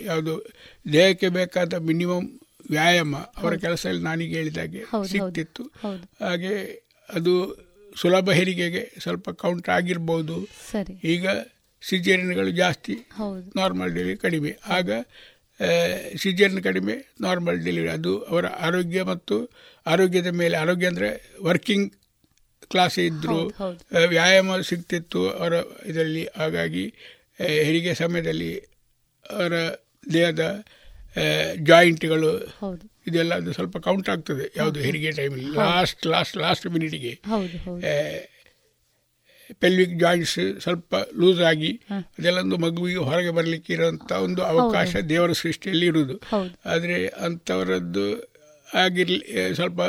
ಯಾವುದು 0.05 0.35
ದೇಹಕ್ಕೆ 0.93 1.28
ಬೇಕಾದ 1.39 1.74
ಮಿನಿಮಮ್ 1.90 2.28
ವ್ಯಾಯಾಮ 2.70 3.16
ಅವರ 3.40 3.52
ಕೆಲಸದಲ್ಲಿ 3.55 4.02
ನಾನೀಗ 4.02 4.32
ಹೇಳಿದಾಗೆ. 4.40 4.82
ಸಿಗ್ತಿತ್ತು. 5.12 5.62
ಹಾಗೆ 6.27 6.55
ಅದು 7.09 7.32
ಸುಲಭ 7.97 8.31
ಹೆರಿಗೆಗೆ 8.31 8.82
ಸ್ವಲ್ಪ 8.98 9.31
ಕೌಂಟ್ 9.43 9.68
ಆಗಿರ್ಬೋದು. 9.77 10.36
ಈಗ 11.14 11.27
ಸಿಜೇರಿಯನ್ಗಳು 11.82 12.51
ಜಾಸ್ತಿ 12.62 12.94
ನಾರ್ಮಲ್ 13.56 13.93
ಡೆಲಿವರಿ 13.94 14.18
ಕಡಿಮೆ. 14.27 14.52
ಆಗ 14.68 14.90
ಸಿಜೇರಿಯನ್ 16.22 16.62
ಕಡಿಮೆ 16.62 16.94
ನಾರ್ಮಲ್ 17.20 17.59
ಡೆಲಿವರಿ 17.64 17.90
ಅದು 17.98 18.12
ಅವರ 18.31 18.47
ಆರೋಗ್ಯ 18.66 19.01
ಮತ್ತು 19.12 19.36
ಆರೋಗ್ಯದ 19.86 20.31
ಮೇಲೆ 20.40 20.56
ಆರೋಗ್ಯ 20.56 20.86
ಅಂದರೆ 20.86 21.10
ವರ್ಕಿಂಗ್ 21.43 21.89
ಕ್ಲಾಸ್ 22.70 22.98
ಇದ್ದರು. 22.98 23.38
ವ್ಯಾಯಾಮ 24.09 24.56
ಸಿಗ್ತಿತ್ತು 24.70 25.22
ಅವರ 25.30 25.55
ಇದರಲ್ಲಿ. 25.86 26.24
ಹಾಗಾಗಿ 26.36 26.84
ಹೆರಿಗೆ 27.60 27.92
ಸಮಯದಲ್ಲಿ 27.94 28.52
ಅವರ 29.30 29.52
ದೇಹದ 30.12 30.44
ಜಾಯಿಂಟ್ಗಳು 31.62 32.32
ಇದೆಲ್ಲ 33.06 33.32
ಅದು 33.34 33.52
ಸ್ವಲ್ಪ 33.52 33.76
ಕೌಂಟ್ 33.78 34.09
ಆಗ್ತದೆ 34.09 34.44
ಯಾವುದು 34.56 34.78
ಹೆರಿಗೆ 34.80 35.10
ಟೈಮಲ್ಲಿ 35.12 35.48
ಲಾಸ್ಟ್ 35.55 36.02
ಲಾಸ್ಟ್ 36.06 36.36
ಲಾಸ್ಟ್ 36.36 36.66
ಮಿನಿಟಿಗೆ 36.66 37.12
ಪೆಲ್ವಿಕ್ 39.60 39.94
ಜಾಯಿಂಟ್ಸ್ 40.01 40.38
ಸ್ವಲ್ಪ 40.62 40.94
ಲೂಸ್ 41.20 41.40
ಆಗಿ 41.40 41.70
ಅದೆಲ್ಲೊಂದು 41.90 42.56
ಮಗುವಿಗೆ 42.56 43.02
ಹೊರಗೆ 43.09 43.30
ಬರಲಿಕ್ಕೆ 43.30 43.72
ಇರೋಂಥ 43.72 44.12
ಒಂದು 44.26 44.42
ಅವಕಾಶ 44.42 44.92
ದೇವರ 45.12 45.32
ಸೃಷ್ಟಿಯಲ್ಲಿ 45.32 45.86
ಇರುವುದು. 45.86 46.16
ಆದರೆ 46.64 46.98
ಅಂಥವರದ್ದು 47.26 48.06
ಆಗಿರಲಿ 48.68 49.20
ಸ್ವಲ್ಪ 49.55 49.80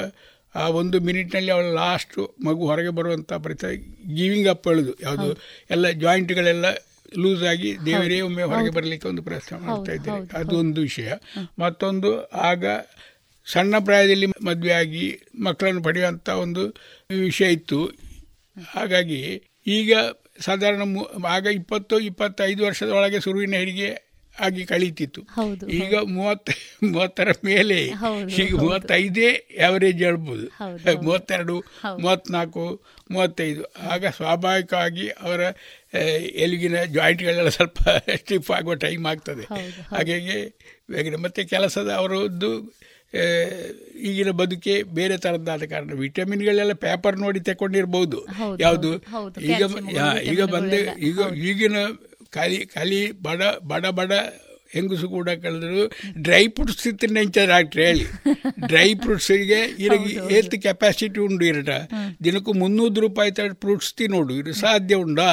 ಆ 0.55 0.67
ಒಂದು 0.69 0.99
ಮಿನಿಟ್ನಲ್ಲಿ 0.99 1.51
ಅವಳ 1.51 1.63
ಲಾಸ್ಟು 1.63 2.35
ಮಗು 2.43 2.65
ಹೊರಗೆ 2.65 2.89
ಬರುವಂಥ 2.89 3.33
ಪರಿಸ್ಥಿತಿ 3.33 3.77
ಗಿವಿಂಗ್ 4.15 4.47
ಅಪ್ 4.47 4.67
ಹೇಳೋದು 4.67 4.95
ಯಾವುದು 5.01 5.23
ಎಲ್ಲ 5.69 5.89
ಜಾಯಿಂಟ್ಗಳೆಲ್ಲ 5.89 6.65
ಲೂಸ್ 7.17 7.43
ಆಗಿ 7.43 7.77
ದೇವರೇ 7.85 8.21
ಒಮ್ಮೆ 8.21 8.43
ಹೊರಗೆ 8.43 8.69
ಬರಲಿಕ್ಕೆ 8.69 9.07
ಒಂದು 9.07 9.23
ಪ್ರಯತ್ನ 9.23 9.55
ಮಾಡ್ತಾ 9.55 9.91
ಇದ್ದಾರೆ. 9.91 10.37
ಅದು 10.37 10.57
ಒಂದು 10.59 10.81
ವಿಷಯ. 10.81 11.13
ಮತ್ತೊಂದು 11.59 12.25
ಆಗ 12.25 12.65
ಸಣ್ಣ 13.45 13.75
ಪ್ರಾಯದಲ್ಲಿ 13.79 14.25
ಮದುವೆ 14.25 14.71
ಆಗಿ 14.71 15.19
ಮಕ್ಕಳನ್ನು 15.43 15.83
ಪಡೆಯುವಂಥ 15.83 16.29
ಒಂದು 16.29 16.75
ವಿಷಯ 17.21 17.51
ಇತ್ತು. 17.51 17.85
ಹಾಗಾಗಿ 18.71 19.43
ಈಗ 19.67 19.93
ಸಾಧಾರಣ 20.39 20.81
ಮು- 20.81 21.25
ಆಗ 21.25 21.45
ಇಪ್ಪತ್ತು 21.45 21.99
ಇಪ್ಪತ್ತೈದು 21.99 22.65
ವರ್ಷದ 22.65 22.89
ಒಳಗೆ 22.89 23.19
ಶುರುವಿನ 23.19 23.53
ಹೆರಿಗೆ 23.53 24.10
ಆಗಿ 24.39 24.65
ಕಳೀತಿತ್ತು. 24.65 25.21
ಈಗ 25.67 25.95
ಮೂವತ್ತ 25.95 26.49
ಮೂವತ್ತರ 26.83 27.29
ಮೇಲೆ 27.43 27.77
ಈಗ 28.43 28.55
ಮೂವತ್ತೈದೇ 28.59 29.29
ಆವರೇಜ್ 29.67 30.03
ಹೇಳ್ಬೋದು. 30.03 30.45
ಮೂವತ್ತೆರಡು 31.03 31.55
ಮೂವತ್ತ್ನಾಲ್ಕು 31.99 32.65
ಮೂವತ್ತೈದು. 33.11 33.63
ಆಗ 33.89 34.05
ಸ್ವಾಭಾವಿಕವಾಗಿ 34.05 35.07
ಅವರ 35.09 35.41
ಎಲುಗಿನ 36.45 36.83
ಜಾಯಿಂಟ್ಗಳೆಲ್ಲ 36.83 37.49
ಸ್ವಲ್ಪ 37.49 37.79
ಸ್ಟಿಫ್ 38.21 38.51
ಆಗುವ 38.51 38.73
ಟೈಮ್ 38.73 39.05
ಆಗ್ತದೆ. 39.05 39.45
ಹಾಗಾಗಿ 39.95 40.37
ಬೇಗನೆ 40.91 41.15
ಮತ್ತೆ 41.15 41.43
ಕೆಲಸದ 41.43 41.89
ಅವರದ್ದು 41.91 42.81
ಈಗಿನ 43.99 44.29
ಬದುಕೆ 44.31 44.83
ಬೇರೆ 44.83 45.17
ಥರದ್ದಾದ 45.17 45.63
ಕಾರಣ 45.63 45.93
ವಿಟಮಿನ್ಗಳೆಲ್ಲ 45.93 46.73
ಪೇಪರ್ 46.73 47.17
ನೋಡಿ 47.17 47.39
ತಗೊಂಡಿರ್ಬೋದು 47.39 48.19
ಯಾವುದು? 48.59 48.91
ಈಗ 49.41 49.63
ಈಗ 50.21 50.43
ಬಂದೆ 50.43 50.79
ಈಗ 50.99 51.19
ಈಗಿನ 51.35 51.77
කලි 52.33 52.59
කලි 52.65 53.01
බඩ 53.15 53.43
බඩ 53.63 53.91
බඩ 53.91 54.15
ಹೆಂಗಸು 54.75 55.07
ಕೂಡ 55.15 55.29
ಕಳೆದ್ರು 55.43 55.83
ಡ್ರೈ 56.27 56.43
ಫ್ರೂಟ್ಸ್ 56.55 56.87
ತಿನ್ನಂಚ 57.01 57.37
ಡಾಕ್ಟ್ರ್ 57.53 57.81
ಹೇಳಿ. 57.87 58.05
ಡ್ರೈ 58.71 58.87
ಫ್ರೂಟ್ಸಿಗೆ 59.03 59.59
ಇರಗಿ 59.85 60.13
ಏತ್ 60.37 60.55
ಕೆಪಾಸಿಟಿ 60.65 61.21
ಉಂಡು 61.27 61.45
ಇರಟ. 61.51 61.69
ದಿನಕ್ಕೂ 62.25 62.53
ಮುನ್ನೂರು 62.61 63.01
ರೂಪಾಯಿ 63.05 63.31
ತಡ 63.39 63.53
ಫ್ರೂಟ್ಸ್ 63.63 63.91
ತಿನ್ನೋಡು 63.99 64.33
ಇದು 64.41 64.53
ಸಾಧ್ಯ 64.63 65.01
ಉಂಡಾ 65.05 65.29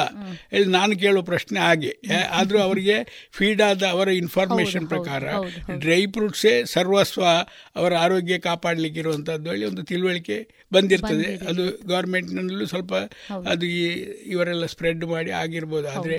ಹೇಳಿ 0.53 0.69
ನಾನು 0.77 0.93
ಕೇಳೋ 1.03 1.21
ಪ್ರಶ್ನೆ 1.31 1.59
ಹಾಗೆ. 1.67 1.91
ಆದರೂ 2.39 2.59
ಅವರಿಗೆ 2.67 2.97
ಫೀಡ್ 3.37 3.63
ಆದ 3.69 3.83
ಅವರ 3.95 4.09
ಇನ್ಫಾರ್ಮೇಶನ್ 4.23 4.87
ಪ್ರಕಾರ 4.93 5.23
ಡ್ರೈ 5.85 6.01
ಫ್ರೂಟ್ಸೇ 6.15 6.53
ಸರ್ವಸ್ವ 6.75 7.23
ಅವರ 7.79 7.91
ಆರೋಗ್ಯ 8.05 8.37
ಕಾಪಾಡಲಿಕ್ಕೆ 8.47 9.01
ಇರುವಂಥದ್ದು 9.03 9.49
ಹೇಳಿ 9.53 9.65
ಒಂದು 9.71 9.83
ತಿಳುವಳಿಕೆ 9.91 10.39
ಬಂದಿರ್ತದೆ. 10.73 11.27
ಅದು 11.49 11.63
ಗೌರ್ಮೆಂಟ್ನಲ್ಲೂ 11.91 12.65
ಸ್ವಲ್ಪ 12.71 12.93
ಅದು 13.53 13.65
ಈ 13.77 13.83
ಇವರೆಲ್ಲ 14.33 14.65
ಸ್ಪ್ರೆಡ್ 14.73 15.03
ಮಾಡಿ 15.13 15.31
ಆಗಿರ್ಬೋದು. 15.43 15.87
ಆದರೆ 15.95 16.17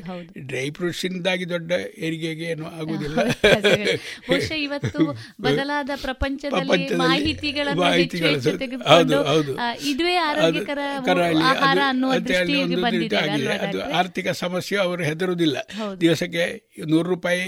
ಡ್ರೈ 0.50 0.64
ಫ್ರೂಟ್ಸಿಂದಾಗಿ 0.78 1.46
ದೊಡ್ಡ 1.54 1.70
ಏರಿಗೆಗೆ 2.06 2.46
ಏನು 2.54 2.66
ಆಗುವುದಿಲ್ಲ. 2.78 3.09
ಬಹುಶಃ 4.28 4.54
ಇವತ್ತು 4.58 5.02
ಬದಲಾದ 5.40 5.90
ಪ್ರಪಂಚದಲ್ಲಿ 6.02 6.86
ಮಾಹಿತಿಗಳನ್ನು 6.98 7.84
ಹೆಚ್ಚು 7.84 7.86
ಮಾಹಿತಿಗಳು 7.86 8.34
ಹೆಚ್ಚು 8.36 8.58
ತೆಗೆದುಕೊಂಡು 8.58 9.18
ಹೌದು. 9.24 9.52
ಇದುವೇ 9.88 10.14
ಆರೋಗ್ಯಕರ 10.24 10.78
ಆಹಾರ 11.44 11.78
ಅನ್ನುವ 11.88 12.12
ಅದು 13.66 13.80
ಆರ್ಥಿಕ 13.92 14.28
ಸಮಸ್ಯೆ 14.36 14.78
ಅವರು 14.78 15.02
ಹೆದರುವುದಿಲ್ಲ. 15.04 15.56
ದಿವಸಕ್ಕೆ 16.00 16.44
ನೂರು 16.86 17.08
ರೂಪಾಯಿ 17.08 17.44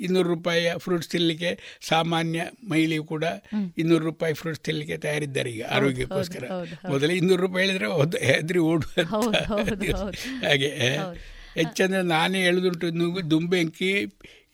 ಇನ್ನೂರು 0.00 0.28
ರೂಪಾಯಿಯ 0.28 0.72
ಫ್ರೂಟ್ಸ್ 0.76 1.08
ತಿನ್ನಲಿಕ್ಕೆ 1.08 1.50
ಸಾಮಾನ್ಯ 1.80 2.40
ಮಹಿಳೆಯು 2.68 3.04
ಕೂಡ 3.04 3.24
ಇನ್ನೂರು 3.78 4.04
ರೂಪಾಯಿ 4.04 4.34
ಫ್ರೂಟ್ಸ್ 4.34 4.60
ತಿನ್ನಲಿಕ್ಕೆ 4.60 4.96
ತಯಾರಿದ್ದಾರೆ 4.96 5.50
ಈಗ 5.50 5.64
ಆರೋಗ್ಯಕ್ಕೋಸ್ಕರ. 5.70 6.44
ಮೊದಲೇ 6.88 7.14
ಇನ್ನೂರು 7.14 7.42
ರೂಪಾಯಿ 7.42 7.66
ಹೇಳಿದ್ರೆ 7.66 7.88
ಹೆದ್ರಿ 8.26 8.58
ಓಡುವ. 8.58 8.92
ಹಾಗೆ 10.44 10.70
ಹೆಚ್ಚಂದ್ರೆ 11.54 12.02
ನಾನೇ 12.06 12.42
ಹೇಳುದುಂಟು 12.42 12.88
ದುಂಬೆಂಕಿ 13.30 13.90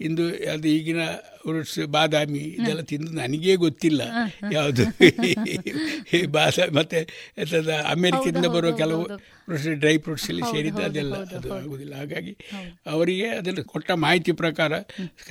ಇಂದು 0.01 0.25
ಅದು 0.53 0.69
ಈಗಿನ 0.69 1.03
ಫ್ರೂಟ್ಸ್ 1.43 1.79
ಬಾದಾಮಿ 1.87 2.43
ಇದೆಲ್ಲ 2.57 2.81
ತಿಂದು 2.83 3.11
ನನಗೇ 3.13 3.55
ಗೊತ್ತಿಲ್ಲ 3.57 4.03
ಯಾವುದು. 4.53 4.85
ಈ 6.13 6.21
ಬಾದಾಮಿ 6.27 6.73
ಮತ್ತೆ 6.75 7.01
ಅಮೇರಿಕದಿಂದ 7.93 8.47
ಬರುವ 8.47 8.73
ಕೆಲವು 8.77 9.05
ಫ್ರೂಟ್ಸ್ 9.45 9.69
ಡ್ರೈ 9.81 9.97
ಫ್ರೂಟ್ಸ್ 9.99 10.29
ಅಲ್ಲಿ 10.31 10.43
ಸೇರಿದ್ದು 10.53 10.83
ಅದೆಲ್ಲ 10.83 11.17
ಅದು 11.37 11.51
ಆಗುದಿಲ್ಲ 11.55 11.95
ಹಾಗಾಗಿ 11.95 12.33
ಅವರಿಗೆ 12.87 13.29
ಅದನ್ನು 13.37 13.65
ಕೊಟ್ಟ 13.65 13.91
ಮಾಹಿತಿ 13.99 14.33
ಪ್ರಕಾರ 14.35 14.73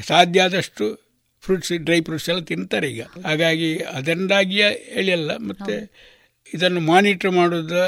ಸಾಧ್ಯ 0.08 0.42
ಆದಷ್ಟು 0.42 0.88
ಫ್ರೂಟ್ಸ್ 1.44 1.74
ಡ್ರೈ 1.82 2.02
ಫ್ರೂಟ್ಸ್ 2.02 2.30
ಎಲ್ಲ 2.30 2.42
ತಿಂತಾರೆ 2.44 2.88
ಈಗ. 2.90 3.02
ಹಾಗಾಗಿ 3.26 3.70
ಅದರಿಂದಾಗಿಯೇ 3.92 4.68
ಹೇಳಿಯಲ್ಲ 4.94 5.32
ಮತ್ತು 5.48 5.74
ಇದನ್ನು 6.48 6.82
ಮಾನಿಟರ್ 6.84 7.32
ಮಾಡೋದು 7.32 7.84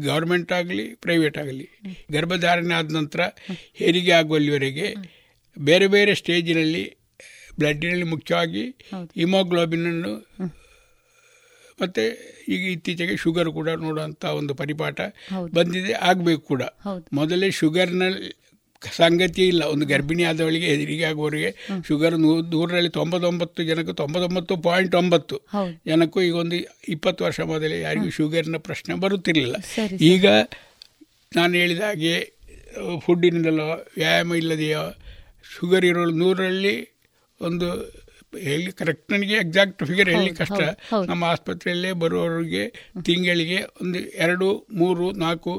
ಗೌರ್ಮೆಂಟ್ 0.00 0.52
ಆಗಲಿ 0.52 0.94
ಪ್ರೈವೇಟ್ 0.94 1.38
ಆಗಲಿ 1.38 1.66
ಗರ್ಭಧಾರಣೆ 2.10 2.74
ಆದ 2.74 2.90
ನಂತರ 2.92 3.20
ಹೆರಿಗೆ 3.74 4.12
ಆಗುವಲ್ಲಿವರೆಗೆ 4.12 4.88
ಬೇರೆ 5.56 5.86
ಬೇರೆ 5.86 6.14
ಸ್ಟೇಜಿನಲ್ಲಿ 6.14 6.96
ಬ್ಲಡ್ಡಿನಲ್ಲಿ 7.58 8.04
ಮುಖ್ಯವಾಗಿ 8.04 8.64
ಹಿಮೋಗ್ಲೋಬಿನನ್ನು 9.16 10.12
ಮತ್ತು 11.80 12.02
ಈಗ 12.48 12.62
ಇತ್ತೀಚೆಗೆ 12.70 13.16
ಶುಗರ್ 13.16 13.48
ಕೂಡ 13.48 13.68
ನೋಡುವಂಥ 13.68 14.24
ಒಂದು 14.24 14.54
ಪರಿಪಾಠ 14.54 15.00
ಬಂದಿದೆ 15.52 15.92
ಆಗಬೇಕು 15.92 16.40
ಕೂಡ. 16.40 16.62
ಮೊದಲೇ 17.12 17.50
ಶುಗರ್ನಲ್ಲಿ 17.50 18.28
ಸಂಗತಿ 18.96 19.48
ಇಲ್ಲ. 19.48 19.62
ಒಂದು 19.62 19.86
ಗರ್ಭಿಣಿ 19.86 20.22
ಆದವಳಿಗೆ 20.22 20.66
ಹೆದರಿಗೆ 20.66 21.04
ಆಗುವವರಿಗೆ 21.04 21.50
ಶುಗರ್ 21.88 22.18
ನೂ 22.18 22.42
ನೂರರಲ್ಲಿ 22.42 22.90
ತೊಂಬತ್ತೊಂಬತ್ತು 22.90 23.62
ಜನಕ್ಕೆ 23.62 23.92
ತೊಂಬತ್ತೊಂಬತ್ತು 23.92 24.56
ಪಾಯಿಂಟ್ 24.56 24.94
ಒಂಬತ್ತು 24.94 25.36
ಜನಕ್ಕೂ 25.86 26.20
ಈಗ 26.22 26.34
ಒಂದು 26.34 26.56
ಇಪ್ಪತ್ತು 26.88 27.24
ವರ್ಷ 27.24 27.40
ಮೊದಲೇ 27.40 27.80
ಯಾರಿಗೂ 27.80 28.10
ಶುಗರ್ನ 28.10 28.56
ಪ್ರಶ್ನೆ 28.56 28.94
ಬರುತ್ತಿರಲಿಲ್ಲ. 28.94 29.56
ಈಗ 30.00 30.26
ನಾನು 31.36 31.52
ಹೇಳಿದ 31.54 31.80
ಹಾಗೆ 31.80 32.14
ಫುಡ್ಡಿನಿಂದಲೋ 33.00 33.84
ವ್ಯಾಯಾಮ 33.96 34.34
ಇಲ್ಲದೆಯೋ 34.34 34.84
ಶುಗರ್ 35.54 35.84
ಇರೋ 35.84 36.04
ನೂರರಲ್ಲಿ 36.10 36.76
ಒಂದು 37.40 37.68
ಹೇಳಿ 38.38 38.72
ಕರೆಕ್ಟ್ 38.72 39.12
ನನಗೆ 39.12 39.34
ಎಕ್ಸಾಕ್ಟ್ 39.34 39.82
ಫಿಗರ್ 39.84 40.08
ಹೇಳಿ 40.08 40.30
ಕಷ್ಟ 40.34 40.60
ನಮ್ಮ 41.06 41.24
ಆಸ್ಪತ್ರೆಯಲ್ಲೇ 41.24 41.92
ಬರುವವರಿಗೆ 41.92 42.64
ತಿಂಗಳಿಗೆ 43.02 43.58
ಒಂದು 43.82 43.98
ಎರಡು 43.98 44.68
ಮೂರು 44.72 45.12
ನಾಲ್ಕು 45.12 45.52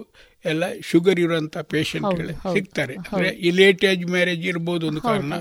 ಎಲ್ಲ 0.48 0.64
ಶುಗರ್ 0.84 1.20
ಇರುವಂತ 1.20 1.58
ಪೇಷಂಟ್ 1.58 2.22
ಸಿಗ್ತಾರೆ. 2.54 2.96
ಅಂದ್ರೆ 2.96 3.30
ಈ 3.30 3.52
ಲೇಟ್ 3.52 3.86
ಏಜ್ 3.86 4.06
ಮ್ಯಾರೇಜ್ 4.06 4.46
ಇರ್ಬೋದು 4.48 4.88
ಒಂದು 4.88 5.02
ಕಾರಣ. 5.02 5.34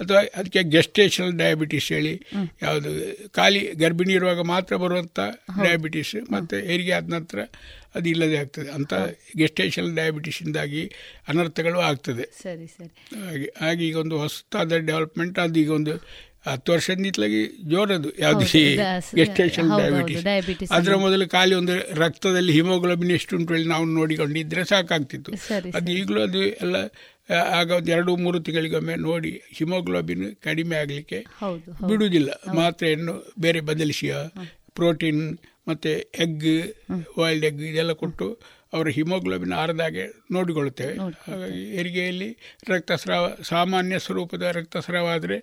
ಅಥವಾ 0.00 0.22
ಅದಕ್ಕೆ 0.36 0.62
ಗೆಸ್ಟೇಷನಲ್ 0.62 1.32
ಡಯಾಬಿಟಿಸ್ 1.32 1.88
ಹೇಳಿ 1.92 2.14
ಯಾವುದು 2.62 2.90
ಖಾಲಿ 3.30 3.62
ಗರ್ಭಿಣಿ 3.78 4.12
ಇರುವಾಗ 4.12 4.40
ಮಾತ್ರ 4.40 4.76
ಬರುವಂತ 4.76 5.20
ಡಯಾಬಿಟಿಸ್ 5.62 6.32
ಮತ್ತೆ 6.32 6.58
ಹೆರಿಗೆ 6.66 6.92
ಆದ 6.92 7.08
ನಂತರ 7.12 7.38
ಅದು 7.94 8.08
ಇಲ್ಲದೆ 8.08 8.36
ಆಗ್ತದೆ. 8.36 8.70
ಅಂತ 8.70 8.94
ಗೆಸ್ಟೇಷನಲ್ 9.36 9.94
ಡಯಾಬಿಟಿಸಿಂದಾಗಿ 9.96 10.82
ಅನರ್ಥಗಳು 11.28 11.80
ಆಗ್ತದೆ. 11.80 12.24
ಸರಿ 12.42 12.66
ಸರಿ. 12.66 12.92
ಹಾಗೆ 13.26 13.48
ಹಾಗೆ 13.60 13.82
ಈಗ 13.88 13.96
ಒಂದು 13.96 14.18
ಹೊಸದಾದ 14.18 14.76
ಡೆವಲಪ್ಮೆಂಟ್ 14.86 15.38
ಅದು 15.38 15.60
ಈಗ 15.60 15.72
ಒಂದು 15.72 15.94
ಹತ್ತು 16.46 16.68
ವರ್ಷದಿಂದಲಾಗಿ 16.72 17.40
ಜೋರದು. 17.72 18.08
ಯಾವುದು 18.22 18.46
ಗೆಸ್ಟೇಷನ್ 19.18 19.68
ಡಯಾಬಿಟಿಸ್ 20.24 20.72
ಅದರ 20.78 20.94
ಮೊದಲು 21.04 21.24
ಖಾಲಿ 21.28 21.54
ಒಂದು 21.60 21.74
ರಕ್ತದಲ್ಲಿ 22.00 22.52
ಹಿಮೋಗ್ಲೋಬಿನ್ 22.52 23.12
ಎಷ್ಟು 23.18 23.36
ಉಂಟು 23.36 23.54
ಹೇಳಿ 23.54 23.68
ನಾವು 23.74 23.84
ನೋಡಿಕೊಂಡಿದ್ರೆ 23.98 24.64
ಸಾಕಾಗ್ತಿತ್ತು. 24.64 25.32
ಅದು 25.78 25.90
ಈಗಲೂ 25.98 26.20
ಅದು 26.20 26.42
ಎಲ್ಲ 26.64 26.76
ಆಗ 27.58 27.68
ಒಂದು 27.70 27.90
ಎರಡು 27.90 28.12
ಮೂರು 28.16 28.38
ತಿಂಗಳಿಗೊಮ್ಮೆ 28.46 28.94
ನೋಡಿ 29.08 29.30
ಹಿಮೋಗ್ಲೋಬಿನ್ 29.58 30.24
ಕಡಿಮೆ 30.46 30.76
ಆಗಲಿಕ್ಕೆ 30.76 31.20
ಬಿಡುವುದಿಲ್ಲ. 31.90 32.30
ಮಾತ್ರೆಯನ್ನು 32.60 33.14
ಬೇರೆ 33.40 33.60
ಬದಲಿಸಿಯ 33.70 34.14
ಪ್ರೋಟೀನ್ 34.74 35.22
ಮತ್ತು 35.68 35.90
ಎಗ್ 36.24 36.44
ಬಾಯ್ಲ್ಡ್ 37.18 37.46
ಎಗ್ 37.48 37.62
ಇದೆಲ್ಲ 37.70 37.92
ಕೊಟ್ಟು 38.02 38.26
ಅವರ 38.72 38.88
ಹಿಮೋಗ್ಲೋಬಿನ್ 38.88 39.52
ಆರದಾಗೆ 39.52 40.04
ನೋಡಿಕೊಳ್ಳುತ್ತೇವೆ. 40.32 40.94
ಹಾಗಾಗಿ 41.28 41.76
ಹೆರಿಗೆಯಲ್ಲಿ 41.76 42.28
ರಕ್ತಸ್ರಾವ 42.68 43.24
ಸಾಮಾನ್ಯ 43.42 43.98
ಸ್ವರೂಪದ 43.98 44.42
ರಕ್ತಸ್ರಾವ 44.42 45.06
ಆದರೆ 45.06 45.38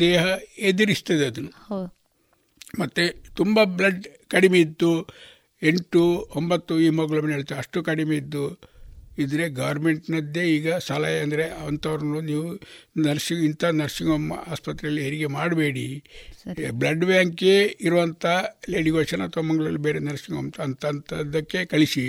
ದೇಹ 0.00 0.24
ಎದುರಿಸ್ತದೆ 0.58 1.26
ಅದನ್ನು. 1.26 1.52
ಮತ್ತು 2.80 3.34
ತುಂಬ 3.34 3.60
ಬ್ಲಡ್ 3.64 4.06
ಕಡಿಮೆ 4.28 4.60
ಇತ್ತು 4.60 4.90
ಎಂಟು 5.62 6.32
ಒಂಬತ್ತು 6.36 6.78
ಹಿಮೋಗ್ಲೋಬಿನ್ 6.78 7.32
ಹೇಳ್ತೇವೆ 7.32 7.58
ಅಷ್ಟು 7.58 7.82
ಕಡಿಮೆ 7.82 8.16
ಇದ್ದು 8.16 8.73
ಇದ್ರೆ 9.22 9.44
ಗೌರ್ಮೆಂಟ್ನದ್ದೇ 9.60 10.44
ಈಗ 10.56 10.68
ಸಲಹೆ 10.88 11.18
ಅಂದರೆ 11.24 11.44
ಅಂಥವ್ರನ್ನು 11.66 12.20
ನೀವು 12.20 12.46
ನರ್ಸಿಂಗ್ 13.06 13.42
ಇಂಥ 13.44 13.64
ನರ್ಸಿಂಗ್ 13.80 14.10
ಹೋಮ್ 14.10 14.26
ಆಸ್ಪತ್ರೆಯಲ್ಲಿ 14.52 15.02
ಹೆರಿಗೆ 15.02 15.28
ಮಾಡಬೇಡಿ. 15.38 15.86
ಬ್ಲಡ್ 16.80 17.04
ಬ್ಯಾಂಕೇ 17.04 17.56
ಇರುವಂಥ 17.80 18.24
ಲೇಡಿಗೋಶನ್ 18.70 19.22
ಅಥವಾ 19.28 19.44
ಮಂಗಳೂರಲ್ಲಿ 19.50 19.82
ಬೇರೆ 19.88 20.02
ನರ್ಸಿಂಗ್ 20.08 20.36
ಹೋಮ್ 20.38 20.50
ಅಂತ 20.66 20.86
ಅಂಥದ್ದಕ್ಕೆ 20.86 21.62
ಕಳಿಸಿ 21.64 22.06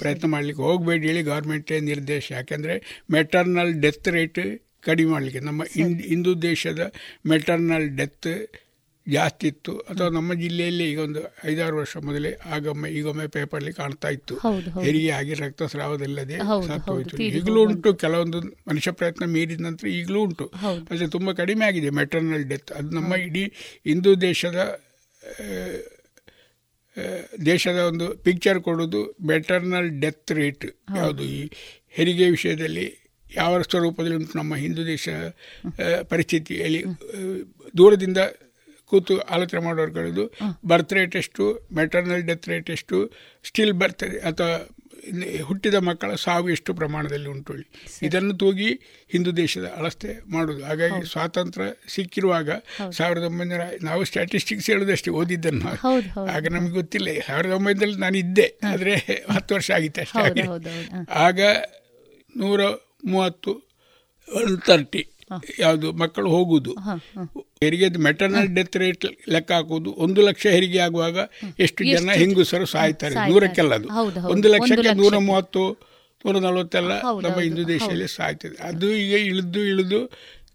ಪ್ರಯತ್ನ 0.00 0.28
ಮಾಡಲಿಕ್ಕೆ 0.34 0.62
ಹೋಗಬೇಡಿ 0.62 1.06
ಹೇಳಿ 1.10 1.22
ಗೌರ್ಮೆಂಟೇ 1.32 1.78
ನಿರ್ದೇಶ. 1.92 2.26
ಯಾಕೆಂದರೆ 2.38 2.76
ಮೆಟರ್ನಲ್ 3.12 3.72
ಡೆತ್ 3.84 4.08
ರೇಟ್ 4.08 4.42
ಕಡಿಮೆ 4.84 5.10
ಮಾಡಲಿಕ್ಕೆ 5.10 5.40
ನಮ್ಮ 5.40 5.62
ಹಿಂದೂ 6.10 6.32
ದೇಶದ 6.42 6.82
ಮೆಟರ್ನಲ್ 7.32 7.88
ಡೆತ್ 7.98 8.28
ಜಾಸ್ತಿ 9.06 9.46
ಇತ್ತು. 9.52 9.72
ಅಥವಾ 9.90 10.08
ನಮ್ಮ 10.16 10.34
ಜಿಲ್ಲೆಯಲ್ಲಿ 10.42 10.84
ಈಗ 10.90 11.00
ಒಂದು 11.06 11.20
ಐದಾರು 11.50 11.74
ವರ್ಷ 11.80 11.94
ಮೊದಲೇ 12.08 12.30
ಆಗೊಮ್ಮೆ 12.54 12.88
ಈಗೊಮ್ಮೆ 12.98 13.26
ಪೇಪರ್ಲಿ 13.36 13.72
ಕಾಣ್ತಾ 13.78 14.08
ಇತ್ತು. 14.16 14.34
ಹೆರಿಗೆ 14.84 15.10
ಆಗಿ 15.18 15.34
ರಕ್ತಸ್ರಾವದಲ್ಲದೆ 15.42 16.38
ಸತ್ತೋಯ್ತು 16.68 17.22
ಈಗಲೂ 17.28 17.60
ಉಂಟು. 17.66 17.92
ಕೆಲವೊಂದು 18.04 18.40
ಮನುಷ್ಯ 18.70 18.92
ಪ್ರಯತ್ನ 19.00 19.26
ಮೀರಿದ 19.34 19.64
ನಂತರ 19.68 19.88
ಈಗಲೂ 19.98 20.20
ಉಂಟು. 20.26 20.46
ಆದರೆ 20.90 21.08
ತುಂಬ 21.16 21.32
ಕಡಿಮೆ 21.42 21.64
ಆಗಿದೆ. 21.70 21.90
ಮೆಟರ್ನಲ್ 22.00 22.44
ಡೆತ್ 22.52 22.72
ಅದು 22.78 22.90
ನಮ್ಮ 22.98 23.20
ಇಡೀ 23.26 23.44
ಹಿಂದೂ 23.90 24.12
ದೇಶದ 24.28 24.58
ದೇಶದ 27.46 27.78
ಒಂದು 27.90 28.06
ಪಿಕ್ಚರ್ 28.24 28.58
ಕೊಡೋದು 28.60 29.02
ಮೆಟರ್ನಲ್ 29.28 29.88
ಡೆತ್ 30.02 30.32
ರೇಟ್ 30.38 30.66
ಯಾವುದು? 30.96 31.22
ಈ 31.36 31.38
ಹೆರಿಗೆ 31.96 32.26
ವಿಷಯದಲ್ಲಿ 32.30 32.86
ಯಾವ 33.26 33.60
ಸ್ವರೂಪದಲ್ಲಿ 33.62 34.16
ಉಂಟು 34.16 34.34
ನಮ್ಮ 34.38 34.54
ಹಿಂದೂ 34.62 34.82
ದೇಶ 34.86 35.08
ಪರಿಸ್ಥಿತಿಯಲ್ಲಿ? 36.08 36.82
ದೂರದಿಂದ 37.78 38.18
ಕೂತು 38.92 39.16
ಆಲೋಚನೆ 39.34 39.62
ಮಾಡೋರ್ಗಳದು 39.66 40.24
ಬರ್ತ್ 40.72 40.94
ರೇಟ್ 40.98 41.16
ಎಷ್ಟು 41.22 41.44
ಮೆಟರ್ನಲ್ 41.80 42.22
ಡೆತ್ 42.30 42.48
ರೇಟ್ 42.52 42.70
ಎಷ್ಟು 42.76 42.98
ಸ್ಟಿಲ್ 43.44 43.74
ಬರ್ತ್ 43.82 44.04
ಅಥವಾ 44.30 44.54
ಹುಟ್ಟಿದ 45.46 45.76
ಮಕ್ಕಳ 45.86 46.10
ಸಾವು 46.24 46.48
ಎಷ್ಟು 46.54 46.70
ಪ್ರಮಾಣದಲ್ಲಿ 46.80 47.28
ಉಂಟು 47.32 47.54
ಇದನ್ನು 48.06 48.34
ತೂಗಿ 48.42 48.68
ಹಿಂದೂ 49.10 49.30
ದೇಶದ 49.40 49.66
ಅಳಸ್ತೆ 49.78 50.10
ಮಾಡೋದು. 50.34 50.60
ಹಾಗಾಗಿ 50.68 51.00
ಸ್ವಾತಂತ್ರ್ಯ 51.12 51.68
ಸಿಕ್ಕಿರುವಾಗ 51.94 52.50
ಸಾವಿರದ 52.98 53.24
ಒಂಬೈನೂರ 53.30 53.64
ನಾವು 53.82 54.02
ಸ್ಟ್ಯಾಟಿಸ್ಟಿಕ್ಸ್ 54.10 54.68
ಹೇಳೋದಷ್ಟೇ 54.72 55.12
ಓದಿದ್ದನ್ನು 55.20 55.72
ಆಗ 56.34 56.44
ನಮಗೆ 56.56 56.74
ಗೊತ್ತಿಲ್ಲ. 56.80 57.08
ಸಾವಿರದ 57.28 57.52
ಒಂಬೈನೂರಲ್ಲಿ 57.58 58.00
ನಾನು 58.04 58.18
ಇದ್ದೆ 58.24 58.46
ಆದರೆ 58.72 58.94
ಹತ್ತು 59.34 59.54
ವರ್ಷ 59.58 59.70
ಆಗಿತ್ತು 59.78 60.02
ಅಷ್ಟೇ 60.06 60.44
ಆಗ 61.26 61.40
ನೂರ 62.34 62.60
ಮೂವತ್ತು 63.12 63.54
ಒನ್ 64.28 64.54
ತರ್ಟಿ 64.68 65.02
ಯಾವುದು 65.58 65.88
ಮಕ್ಕಳು 66.02 66.28
ಹೋಗುವುದು 66.34 66.72
ಹೆರಿಗೆ 67.62 67.88
ಮೆಟರ್ನಲ್ 68.06 68.48
ಡೆತ್ 68.56 68.76
ರೇಟ್ 68.82 69.06
ಲೆಕ್ಕ 69.34 69.50
ಹಾಕುವುದು. 69.56 69.90
ಒಂದು 70.04 70.20
ಲಕ್ಷ 70.28 70.44
ಹೆರಿಗೆ 70.54 70.80
ಆಗುವಾಗ 70.86 71.18
ಎಷ್ಟು 71.66 71.84
ಜನ 71.92 72.10
ಹೆಂಗುಸರು 72.22 72.66
ಸಾಯ್ತಾರೆ? 72.74 73.16
ನೂರಕ್ಕೆಲ್ಲ 73.30 73.72
ಅದು. 73.80 73.88
ಒಂದು 74.34 74.48
ಲಕ್ಷಕ್ಕೆ 74.54 74.92
ನೂರ 75.02 75.16
ಮೂವತ್ತು 75.30 75.64
ನೂರ 76.24 76.34
ನಲವತ್ತೆಲ್ಲ 76.46 76.92
ನಮ್ಮ 77.24 77.38
ಹಿಂದೂ 77.46 77.62
ದೇಶದಲ್ಲಿ 77.74 78.08
ಸಾಯ್ತದೆ. 78.16 78.56
ಅದು 78.68 78.88
ಈಗ 79.04 79.14
ಇಳಿದು 79.30 79.60
ಇಳಿದು 79.72 80.00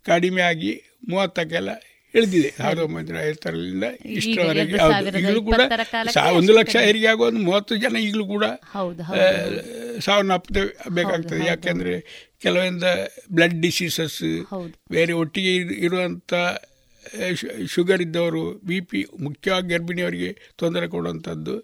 ಕಡಿಮೆ 0.09 0.41
ಆಗಿ 0.51 0.73
ಮೂವತ್ತಕ್ಕೆಲ್ಲ 1.09 1.71
ಇಳಿದಿದೆ. 2.15 2.49
ಸಾವಿರದ 2.57 2.79
ಒಂಬೈನೂರ 2.79 3.17
ಐವತ್ತರಿಂದ 3.27 3.87
ಇಷ್ಟರವರೆಗೆ 4.17 4.77
ಈಗಲೂ 5.19 5.41
ಕೂಡ 5.49 5.61
ಒಂದು 6.37 6.51
ಲಕ್ಷ 6.59 6.75
ಹೆರಿಗೆ 6.85 7.07
ಆಗುವ 7.07 7.25
ಒಂದು 7.31 7.41
ಮೂವತ್ತು 7.47 7.75
ಜನ 7.83 7.95
ಈಗಲೂ 8.07 8.25
ಕೂಡ 8.25 8.45
ಸಾವಿರ 10.05 10.37
ಬೇಕಾಗ್ತದೆ. 10.89 11.43
ಯಾಕೆಂದರೆ 11.47 11.93
ಕೆಲವೊಂದು 12.41 12.91
ಬ್ಲಡ್ 13.31 13.61
ಡಿಸೀಸಸ್ 13.61 14.21
ಬೇರೆ 14.91 15.13
ಒಟ್ಟಿಗೆ 15.13 15.53
ಇರುವಂಥ 15.85 16.33
ಶುಗರ್ 17.67 18.01
ಇದ್ದವರು 18.01 18.41
ಬಿ 18.65 18.81
ಪಿ 18.81 19.05
ಮುಖ್ಯವಾಗಿ 19.19 19.67
ಗರ್ಭಿಣಿಯವರಿಗೆ 19.67 20.53
ತೊಂದರೆ 20.57 20.87
ಕೊಡುವಂಥದ್ದು 20.87 21.55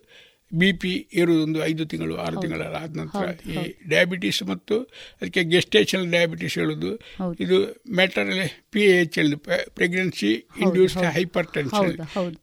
ಬಿ 0.53 0.69
ಪಿ 0.73 0.93
ಇರುವುದೊಂದು 1.13 1.59
ಐದು 1.65 1.85
ತಿಂಗಳು 1.85 2.15
ಆರು 2.17 2.41
ತಿಂಗಳ 2.41 2.61
ಆದ 2.79 2.91
ನಂತರ 2.97 3.25
ಈ 3.51 3.55
ಡಯಾಬಿಟೀಸ್ 3.89 4.43
ಮತ್ತು 4.43 4.75
ಅದಕ್ಕೆ 5.21 5.43
ಗೆಸ್ಟೇಷನ್ 5.43 6.05
ಡಯಾಬಿಟೀಸ್ 6.11 6.57
ಹೇಳೋದು 6.57 6.91
ಇದು 7.39 7.57
ಮ್ಯಾಟರ್ಲಿ 7.95 8.47
P 8.69 8.81
H 8.81 9.17
L 9.19 9.33
pregnancy 9.75 10.31
induced 10.61 11.05
hypertension 11.53 11.91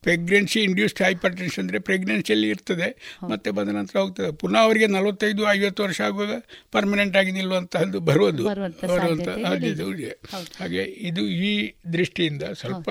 pregnancy 0.02 0.60
induced 0.62 1.02
hypertension 1.36 1.64
ಅಂದರೆ 1.64 1.78
ಪ್ರೆಗ್ನೆನ್ಸಿಯಲ್ಲಿ 1.78 2.48
ಇರ್ತದೆ 2.48 2.88
ಮತ್ತೆ 3.28 3.50
ಬಂದ 3.50 3.68
ನಂತರ 3.68 3.96
ಹೋಗ್ತದೆ. 3.98 4.30
ಪುನಃ 4.36 4.60
ಅವರಿಗೆ 4.60 4.86
ನಲವತ್ತೈದು 4.86 5.42
ಐವತ್ತು 5.52 5.82
ವರ್ಷ 5.82 6.00
ಆಗುವಾಗ 6.00 6.34
ಪರ್ಮನೆಂಟ್ 6.72 7.16
ಆಗಿ 7.16 7.32
ನಿಲ್ಲುವಂತಹದ್ದು 7.32 8.00
ಬರುವುದು. 8.00 8.44
ಬರುವಂಥ 8.44 9.28
ಹಾಗೆ 10.60 10.84
ಇದು 11.08 11.22
ಈ 11.48 11.52
ದೃಷ್ಟಿಯಿಂದ 11.92 12.44
ಸ್ವಲ್ಪ 12.54 12.88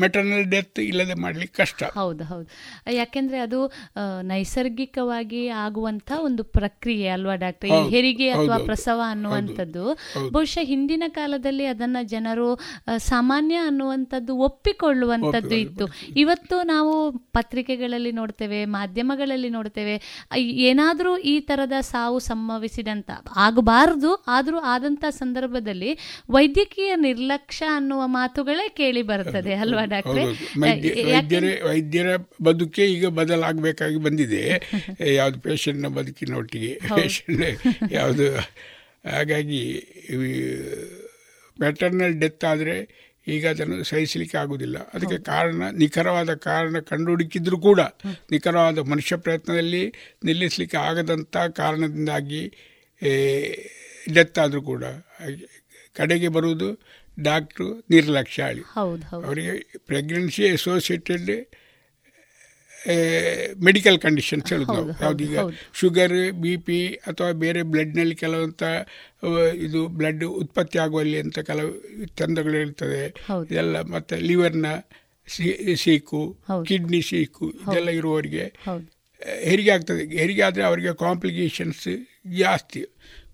ಮೆಟರ್ನಲ್ 0.00 0.44
ಡೆತ್ 0.44 0.78
ಇಲ್ಲದೆ 0.80 1.14
ಮಾಡ್ಲಿಕ್ಕೆ 1.14 1.56
ಕಷ್ಟ. 1.62 1.82
ಹೌದು 1.94 2.24
ಹೌದು. 2.24 2.46
ಯಾಕೆಂದ್ರೆ 2.92 3.38
ಅದು 3.38 3.58
ನೈಸರ್ಗಿಕವಾಗಿ 4.22 5.48
ಆಗುವಂತ 5.48 6.10
ಒಂದು 6.18 6.44
ಪ್ರಕ್ರಿಯೆ 6.44 7.08
ಅಲ್ವಾ 7.08 7.34
ಡಾಕ್ಟರ್? 7.34 7.70
ಈ 7.70 7.80
ಹೆರಿಗೆ 7.88 8.28
ಅಥವಾ 8.30 8.58
ಪ್ರಸವ 8.58 9.00
ಅನ್ನುವಂಥದ್ದು. 9.06 9.84
ಬಹುಶಃ 10.30 10.64
ಹಿಂದಿನ 10.64 11.04
ಕಾಲದಲ್ಲಿ 11.08 11.66
ಅದನ್ನ 11.66 11.96
ಜನರು 12.02 12.48
ಸಾಮಾನ್ಯ 12.96 13.56
ಅನ್ನುವಂಥದ್ದು 13.56 14.36
ಒಪ್ಪಿಕೊಳ್ಳುವಂಥದ್ದು 14.36 15.54
ಇತ್ತು. 15.54 15.86
ಇವತ್ತು 16.16 16.62
ನಾವು 16.62 16.94
ಪತ್ರಿಕೆಗಳಲ್ಲಿ 17.32 18.12
ನೋಡ್ತೇವೆ 18.12 18.64
ಮಾಧ್ಯಮಗಳಲ್ಲಿ 18.64 19.48
ನೋಡ್ತೇವೆ 19.48 19.96
ಏನಾದರೂ 20.70 21.16
ಈ 21.16 21.40
ತರದ 21.40 21.76
ಸಾವು 21.80 22.18
ಸಂಭವಿಸಿದಂತ 22.18 23.10
ಆಗಬಾರದು 23.36 24.14
ಆದರೂ 24.28 24.58
ಆದಂತ 24.58 25.04
ಸಂದರ್ಭದಲ್ಲಿ 25.10 25.92
ವೈದ್ಯಕೀಯ 26.30 26.92
ನಿರ್ಲಕ್ಷ್ಯ 26.96 27.66
ಅನ್ನುವ 27.66 28.06
ಮಾತುಗಳೇ 28.06 28.68
ಕೇಳಿ 28.68 29.02
ಬರ್ತದೆ. 29.02 29.54
ಅಲ್ವಾ 29.58 29.84
ಡಾಕ್ಟ್ರೆ? 29.84 30.24
ವೈದ್ಯರ 30.62 31.44
ವೈದ್ಯರ 31.66 32.10
ಬದುಕೆ 32.42 32.84
ಈಗ 32.86 33.06
ಬದಲಾಗಬೇಕಾಗಿ 33.08 33.96
ಬಂದಿದೆ. 33.98 34.42
ಯಾವುದು 35.18 35.38
ಪೇಷಂಟ್ನ 35.40 35.88
ಬದುಕಿನ 35.88 36.34
ಒಟ್ಟಿಗೆ 36.34 36.72
ಪೇಷಂಟ್ 36.96 37.42
ಯಾವುದು 37.92 38.28
ಹಾಗಾಗಿ 39.08 39.62
ಮೆಟರ್ನಲ್ 41.56 42.14
ಡೆತ್ 42.14 42.44
ಆದರೆ 42.44 42.76
ಈಗ 43.26 43.44
ಅದನ್ನು 43.48 43.84
ಸಹಿಸಲಿಕ್ಕೆ 43.84 44.38
ಆಗುವುದಿಲ್ಲ 44.38 44.78
ಅದಕ್ಕೆ 44.94 45.18
ಕಾರಣ 45.22 45.62
ನಿಖರವಾದ 45.76 46.34
ಕಾರಣ 46.34 46.78
ಕಂಡುಹುಡುಕಿದ್ರೂ 46.80 47.58
ಕೂಡ 47.60 47.80
ನಿಖರವಾದ 48.30 48.78
ಮನುಷ್ಯ 48.88 49.16
ಪ್ರಯತ್ನದಲ್ಲಿ 49.16 49.82
ನಿಲ್ಲಿಸಲಿಕ್ಕೆ 50.24 50.76
ಆಗದಂಥ 50.78 51.36
ಕಾರಣದಿಂದಾಗಿ 51.56 52.42
ಡೆತ್ 54.14 54.38
ಆದರೂ 54.38 54.62
ಕೂಡ. 54.62 54.84
ಕಡೆಗೆ 55.96 56.28
ಬರುವುದು 56.28 56.68
ಡಾಕ್ಟ್ರು 57.20 57.68
ನಿರ್ಲಕ್ಷಾಳಿ 57.90 58.62
ಅವರಿಗೆ 59.26 59.54
ಪ್ರೆಗ್ನೆನ್ಸಿ 59.86 60.44
ಅಸೋಸಿಯೇಟೆಡ್ 60.48 61.30
ಮೆಡಿಕಲ್ 63.64 63.98
ಕಂಡೀಷನ್ಸ್ 63.98 64.52
ಹೇಳಿದ್ 64.52 64.68
ನಾವು. 64.68 64.88
ಯಾವುದೀಗ 65.02 65.38
ಶುಗರ್ 65.80 66.14
ಬಿ 66.42 66.56
ಪಿ 66.56 66.78
ಅಥವಾ 67.10 67.30
ಬೇರೆ 67.32 67.62
ಬ್ಲಡ್ನಲ್ಲಿ 67.62 68.14
ಕೆಲವಂಥ 68.14 68.62
ಇದು 69.66 69.80
ಬ್ಲಡ್ 69.98 70.24
ಉತ್ಪತ್ತಿ 70.24 70.78
ಆಗುವಲ್ಲಿ 70.78 71.18
ಅಂತ 71.20 71.38
ಕೆಲವು 71.38 71.72
ತಂದಗಳು 72.20 72.52
ಹೇಳ್ತದೆ. 72.52 73.02
ಇದೆಲ್ಲ 73.50 73.80
ಮತ್ತು 73.94 74.16
ಲಿವರ್ನ 74.16 74.66
ಸೀಕು 75.76 76.22
ಕಿಡ್ನಿ 76.66 77.02
ಸೀಕು 77.02 77.46
ಇದೆಲ್ಲ 77.50 77.88
ಇರುವವರಿಗೆ 77.88 78.44
ಹೆರಿಗೆ 79.42 79.70
ಆಗ್ತದೆ. 79.70 80.18
ಹೆರಿಗೆ 80.18 80.42
ಆದರೆ 80.42 80.62
ಅವರಿಗೆ 80.62 80.92
ಕಾಂಪ್ಲಿಕೇಶನ್ಸ್ 80.94 81.88
ಜಾಸ್ತಿ. 82.38 82.82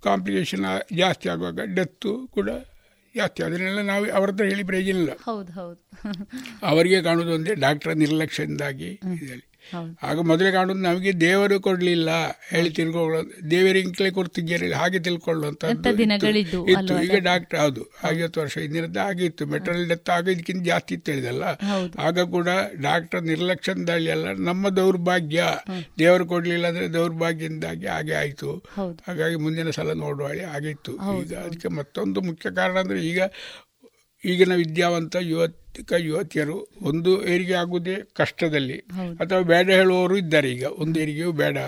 ಕಾಂಪ್ಲಿಕೇಶನ್ 0.03 0.65
ಜಾಸ್ತಿ 0.97 1.29
ಆಗುವಾಗ 1.29 1.61
ಡೆತ್ತು 1.75 2.13
ಕೂಡ 2.27 2.49
ಜಾಸ್ತಿ 3.15 3.41
ಅದನ್ನೆಲ್ಲ 3.43 3.83
ನಾವು 3.89 4.05
ಅವ್ರ 4.11 4.29
ಹತ್ರ 4.31 4.45
ಹೇಳಿ 4.47 4.65
ಪ್ರಯೋಜನ 4.65 4.97
ಇಲ್ಲ 4.97 5.13
ಹೌದು 5.25 5.51
ಹೌದು. 5.53 5.81
ಅವರಿಗೆ 6.67 6.99
ಕಾಣುವುದು 7.03 7.33
ಒಂದೇ 7.35 7.55
ಡಾಕ್ಟರ್ 7.63 7.95
ನಿರ್ಲಕ್ಷ್ಯದಿಂದಾಗಿ 7.97 8.91
ಹೌದು 9.05 9.45
ಆಗ 10.03 10.19
ಮೊದಲೇ 10.21 10.53
ಕಾಣುವುದು 10.53 10.83
ನಮಗೆ 10.83 11.21
ದೇವರು 11.21 11.61
ಕೊಡಲಿಲ್ಲ 11.61 12.11
ಹೇಳಿ 12.51 12.71
ತಿಳ್ಕೊಳ್ಳೋದು 12.71 13.51
ದೇವರಿಂಕ್ಲೆ 13.51 14.11
ಕೊಡ್ತಿದ್ದೀರಿ 14.11 14.73
ಹಾಗೆ 14.73 14.99
ತಿಳ್ಕೊಳ್ಳುವಂತ 14.99 15.65
ಇತ್ತು. 16.75 16.95
ಈಗ 17.05 17.19
ಡಾಕ್ಟರ್ 17.25 17.61
ಹೌದು 17.61 17.91
ಐವತ್ತು 18.07 18.41
ವರ್ಷ 18.41 18.59
ಹಿಂದಿನದ್ದು 18.59 19.01
ಹಾಗೆ 19.01 19.25
ಇತ್ತು. 19.25 19.47
ಮೆಟ್ರಲ್ 19.47 19.89
ಡೆತ್ 19.89 20.11
ಆಗ 20.11 20.29
ಇದಕ್ಕಿಂತ 20.29 20.65
ಜಾಸ್ತಿ 20.67 20.95
ಇತ್ತು 20.95 21.13
ಹೇಳಿದಲ್ಲ. 21.13 21.45
ಆಗ 21.99 22.21
ಕೂಡ 22.21 22.49
ಡಾಕ್ಟರ್ 22.81 23.23
ನಿರ್ಲಕ್ಷ್ಯದಲ್ಲಿ 23.23 24.11
ಅಲ್ಲ 24.11 24.33
ನಮ್ಮ 24.51 24.69
ದೌರ್ಭಾಗ್ಯ 24.69 25.43
ದೇವರು 25.99 26.27
ಕೊಡಲಿಲ್ಲ 26.27 26.67
ಅಂದ್ರೆ 26.67 26.93
ದೌರ್ಭಾಗ್ಯದಿಂದಾಗಿ 26.93 27.87
ಹಾಗೆ 27.87 28.15
ಆಯಿತು. 28.15 28.53
ಹಾಗಾಗಿ 29.07 29.37
ಮುಂದಿನ 29.37 29.71
ಸಲ 29.71 29.93
ನೋಡುವಳಿ 29.93 30.45
ಆಗಿತ್ತು 30.57 30.93
ಈಗ 31.23 31.35
ಅದಕ್ಕೆ 31.35 31.69
ಮತ್ತೊಂದು 31.69 32.21
ಮುಖ್ಯ 32.21 32.51
ಕಾರಣ 32.51 32.79
ಅಂದ್ರೆ 32.79 33.01
ಈಗ 33.03 33.21
ಈಗಿನ 34.25 34.55
ವಿದ್ಯಾವಂತ 34.55 35.17
ಯುವಕ 35.21 35.51
ಯುವತಿಯರು 35.97 36.69
ಒಂದು 36.83 37.27
ಏರಿಗೆ 37.27 37.53
ಆಗುವುದೇ 37.53 37.97
ಕಷ್ಟದಲ್ಲಿ. 38.13 38.79
ಅಥವಾ 39.21 39.41
ಬೇಡ 39.41 39.71
ಹೇಳುವವರು 39.71 40.17
ಇದ್ದಾರೆ 40.17 40.51
ಈಗ. 40.51 40.65
ಒಂದು 40.65 41.01
ಏರಿಗೆಯೂ 41.01 41.33
ಬೇಡ. 41.33 41.59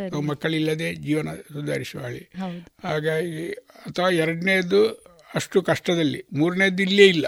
ನಾವು 0.00 0.20
ಮಕ್ಕಳಿಲ್ಲದೆ 0.20 0.94
ಜೀವನ 0.94 1.28
ಸುಧಾರಿಸುವ 1.34 2.00
ಹಾಳಿ 2.00 2.18
ಹೌದು. 2.18 2.88
ಹಾಗಾಗಿ 2.88 3.50
ಅಥವಾ 3.86 4.10
ಎರಡನೇದು 4.10 4.86
ಅಷ್ಟು 5.34 5.62
ಕಷ್ಟದಲ್ಲಿ. 5.62 6.24
ಮೂರನೇದು 6.32 6.82
ಇಲ್ಲೇ 6.82 7.06
ಇಲ್ಲ. 7.06 7.26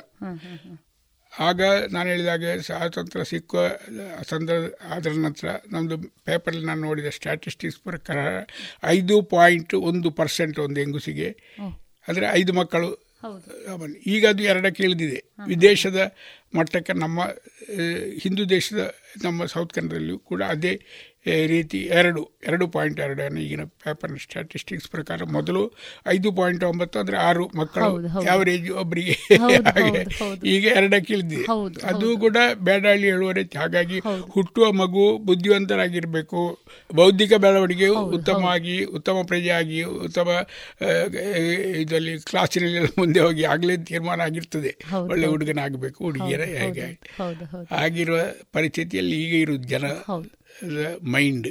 ಆಗ 1.39 1.63
ನಾನು 1.91 2.09
ಹೇಳಿದಾಗೆ 2.09 2.63
ಸ್ವಾತಂತ್ರ್ಯ 2.63 3.25
ಸಿಕ್ಕ 3.25 3.55
ಸಂದರ್ಭ 4.23 4.83
ಅದರ 4.93 5.11
ನಂತರ 5.11 5.49
ನಮ್ಮದು 5.73 5.99
ಪೇಪರಲ್ಲಿ 5.99 6.67
ನಾನು 6.67 6.81
ನೋಡಿದ 6.81 7.07
ಸ್ಟ್ಯಾಟಿಸ್ಟಿಕ್ಸ್ 7.07 7.81
ಪ್ರಕಾರ 7.81 8.19
ಐದು 8.85 9.23
ಪಾಯಿಂಟ್ 9.23 9.75
ಒಂದು 9.75 10.11
ಪರ್ಸೆಂಟ್ 10.11 10.59
ಒಂದು 10.59 10.81
ಹೆಂಗುಸಿಗೆ. 10.81 11.29
ಅಂದರೆ 12.09 12.27
ಐದು 12.27 12.53
ಮಕ್ಕಳು 12.53 13.08
ಆಮೇಲೆ 13.69 13.99
ಈಗ 14.07 14.27
ಅದು 14.27 14.43
ಎರಡಕ್ಕೆ 14.43 14.83
ಇಳಿದಿದೆ. 14.83 15.25
ವಿದೇಶದ 15.47 16.01
ಮಟ್ಟಕ್ಕೆ 16.55 16.93
ನಮ್ಮ 16.93 17.19
ಹಿಂದೂ 18.19 18.45
ದೇಶದ 18.45 18.83
ನಮ್ಮ 19.25 19.47
ಸೌತ್ 19.47 19.73
ಕನ್ನಡದಲ್ಲಿಯೂ 19.73 20.19
ಕೂಡ 20.19 20.43
ಅದೇ 20.43 20.81
ರೀತಿ 21.27 21.79
ಎರಡು 21.79 22.31
ಎರಡು 22.47 22.69
ಪಾಯಿಂಟ್ 22.69 23.01
ಎರಡನ್ನು 23.01 23.41
ಈಗಿನ 23.41 23.63
ಪೇಪರ್ 23.65 24.19
ಸ್ಟ್ಯಾಟಿಸ್ಟಿಕ್ಸ್ 24.19 24.89
ಪ್ರಕಾರ 24.89 25.21
ಮೊದಲು 25.25 25.73
ಐದು 26.07 26.33
ಪಾಯಿಂಟ್ 26.33 26.65
ಒಂಬತ್ತು 26.65 26.99
ಅಂದರೆ 26.99 27.17
ಆರು 27.17 27.51
ಮಕ್ಕಳು. 27.57 27.85
ಆವರೇಜ್. 27.85 28.27
ಯಾವರೇಜ್ 28.27 28.71
ಒಬ್ಬರಿಗೆ 28.71 29.13
ಹಾಗೆ. 29.43 30.05
ಈಗ 30.49 30.65
ಎರಡಕ್ಕೆ 30.65 31.13
ಇಳಿದಿದೆ. 31.15 31.43
ಅದು 31.85 32.19
ಕೂಡ 32.19 32.37
ಬೇಡಾಳಿ 32.55 33.03
ಹೇಳುವ 33.03 33.33
ರೀತಿ. 33.33 33.59
ಹಾಗಾಗಿ 33.59 33.99
ಹುಟ್ಟುವ 34.31 34.73
ಮಗು 34.73 35.19
ಬುದ್ಧಿವಂತರಾಗಿರಬೇಕು. 35.19 36.59
ಬೌದ್ಧಿಕ 36.95 37.35
ಬೆಳವಣಿಗೆ 37.35 37.89
ಉತ್ತಮವಾಗಿ 37.89 38.85
ಉತ್ತಮ 38.85 39.17
ಪ್ರಜೆಯಾಗಿ 39.27 39.83
ಉತ್ತಮ 39.83 40.29
ಇದರಲ್ಲಿ 41.77 42.19
ಕ್ಲಾಸಿನಲ್ಲಿ 42.19 42.81
ಮುಂದೆ 42.99 43.21
ಹೋಗಿ 43.21 43.45
ಆಗಲೇ 43.45 43.77
ತೀರ್ಮಾನ 43.77 44.21
ಆಗಿರ್ತದೆ. 44.21 44.77
ಒಳ್ಳೆ. 45.09 45.27
ಹುಡುಗನಾಗಬೇಕು 45.27 46.05
ಹುಡುಗಿಯರ 46.05 46.41
ಹೇಗೆ. 46.41 46.81
ಆಗಿರುವ 47.71 48.19
ಪರಿಸ್ಥಿತಿಯಲ್ಲಿ 48.53 49.23
ಈಗ 49.25 49.35
ಇರುವುದು 49.35 49.69
ಜನ. 49.69 49.85
ಮೈಂಡ್. 51.13 51.49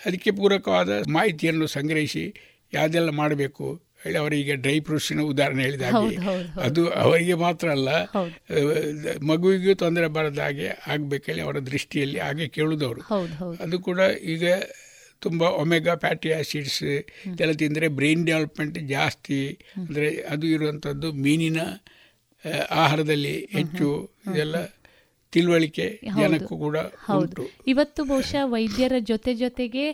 ಅದಕ್ಕೆ 0.00 0.30
ಪೂರಕವಾದ 0.30 0.90
ಮಾಹಿತಿಯನ್ನು 1.08 1.66
ಸಂಗ್ರಹಿಸಿ 1.66 2.24
ಯಾವುದೆಲ್ಲ 2.72 3.10
ಮಾಡಬೇಕು 3.10 3.66
ಹೇಳಿ 4.02 4.18
ಅವರಿಗೆ 4.18 4.54
ಡ್ರೈ 4.54 4.80
ಫ್ರೂಟ್ಸಿನ 4.80 5.20
ಉದಾಹರಣೆ 5.20 5.62
ಹೇಳಿದ 5.62 5.82
ಹಾಗೆ. 5.82 6.16
ಅದು 6.60 6.90
ಅವರಿಗೆ 6.90 7.34
ಮಾತ್ರ 7.34 7.68
ಅಲ್ಲ. 7.70 7.88
ಮಗುವಿಗೂ 9.22 9.74
ತೊಂದರೆ 9.74 10.06
ಬರದ 10.06 10.38
ಹಾಗೆ 10.38 10.68
ಆಗಬೇಕಲ್ಲಿ 10.86 11.42
ಅವರ 11.42 11.58
ದೃಷ್ಟಿಯಲ್ಲಿ 11.66 12.18
ಹಾಗೆ 12.18 12.48
ಕೇಳುವುದವರು 12.48 13.02
ಅದು 13.60 13.78
ಕೂಡ 13.78 14.00
ಈಗ 14.34 14.44
ತುಂಬ 15.22 15.42
ಒಮೆಗಾ 15.42 15.94
ಫ್ಯಾಟಿ 15.94 16.30
ಆಸಿಡ್ಸ್ 16.32 16.82
ಇದೆಲ್ಲ 17.26 17.52
ತಿಂದರೆ 17.52 17.88
ಬ್ರೈನ್ 17.88 18.26
ಡೆವಲಪ್ಮೆಂಟ್ 18.26 18.78
ಜಾಸ್ತಿ 18.78 19.38
ಅಂದರೆ 19.76 20.08
ಅದು 20.28 20.46
ಇರುವಂಥದ್ದು 20.46 21.12
ಮೀನಿನ 21.12 21.60
ಆಹಾರದಲ್ಲಿ 22.70 23.48
ಹೆಚ್ಚು 23.52 23.88
ಇದೆಲ್ಲ 24.30 24.56
ತಿಳುವಳಿಕೆ 25.36 25.86
ಹೌದು. 26.04 26.20
ಜನಕ್ಕೂ 26.22 26.54
ಕೂಡ 26.56 26.76
ಹೌದು 27.06 27.44
ಇವತ್ತು 27.66 28.04
ಬಹುಶಃ 28.04 28.44
ವೈದ್ಯರ 28.44 28.92
ಜೊತೆ 29.04 29.34
ಜೊತೆಗೆ 29.34 29.84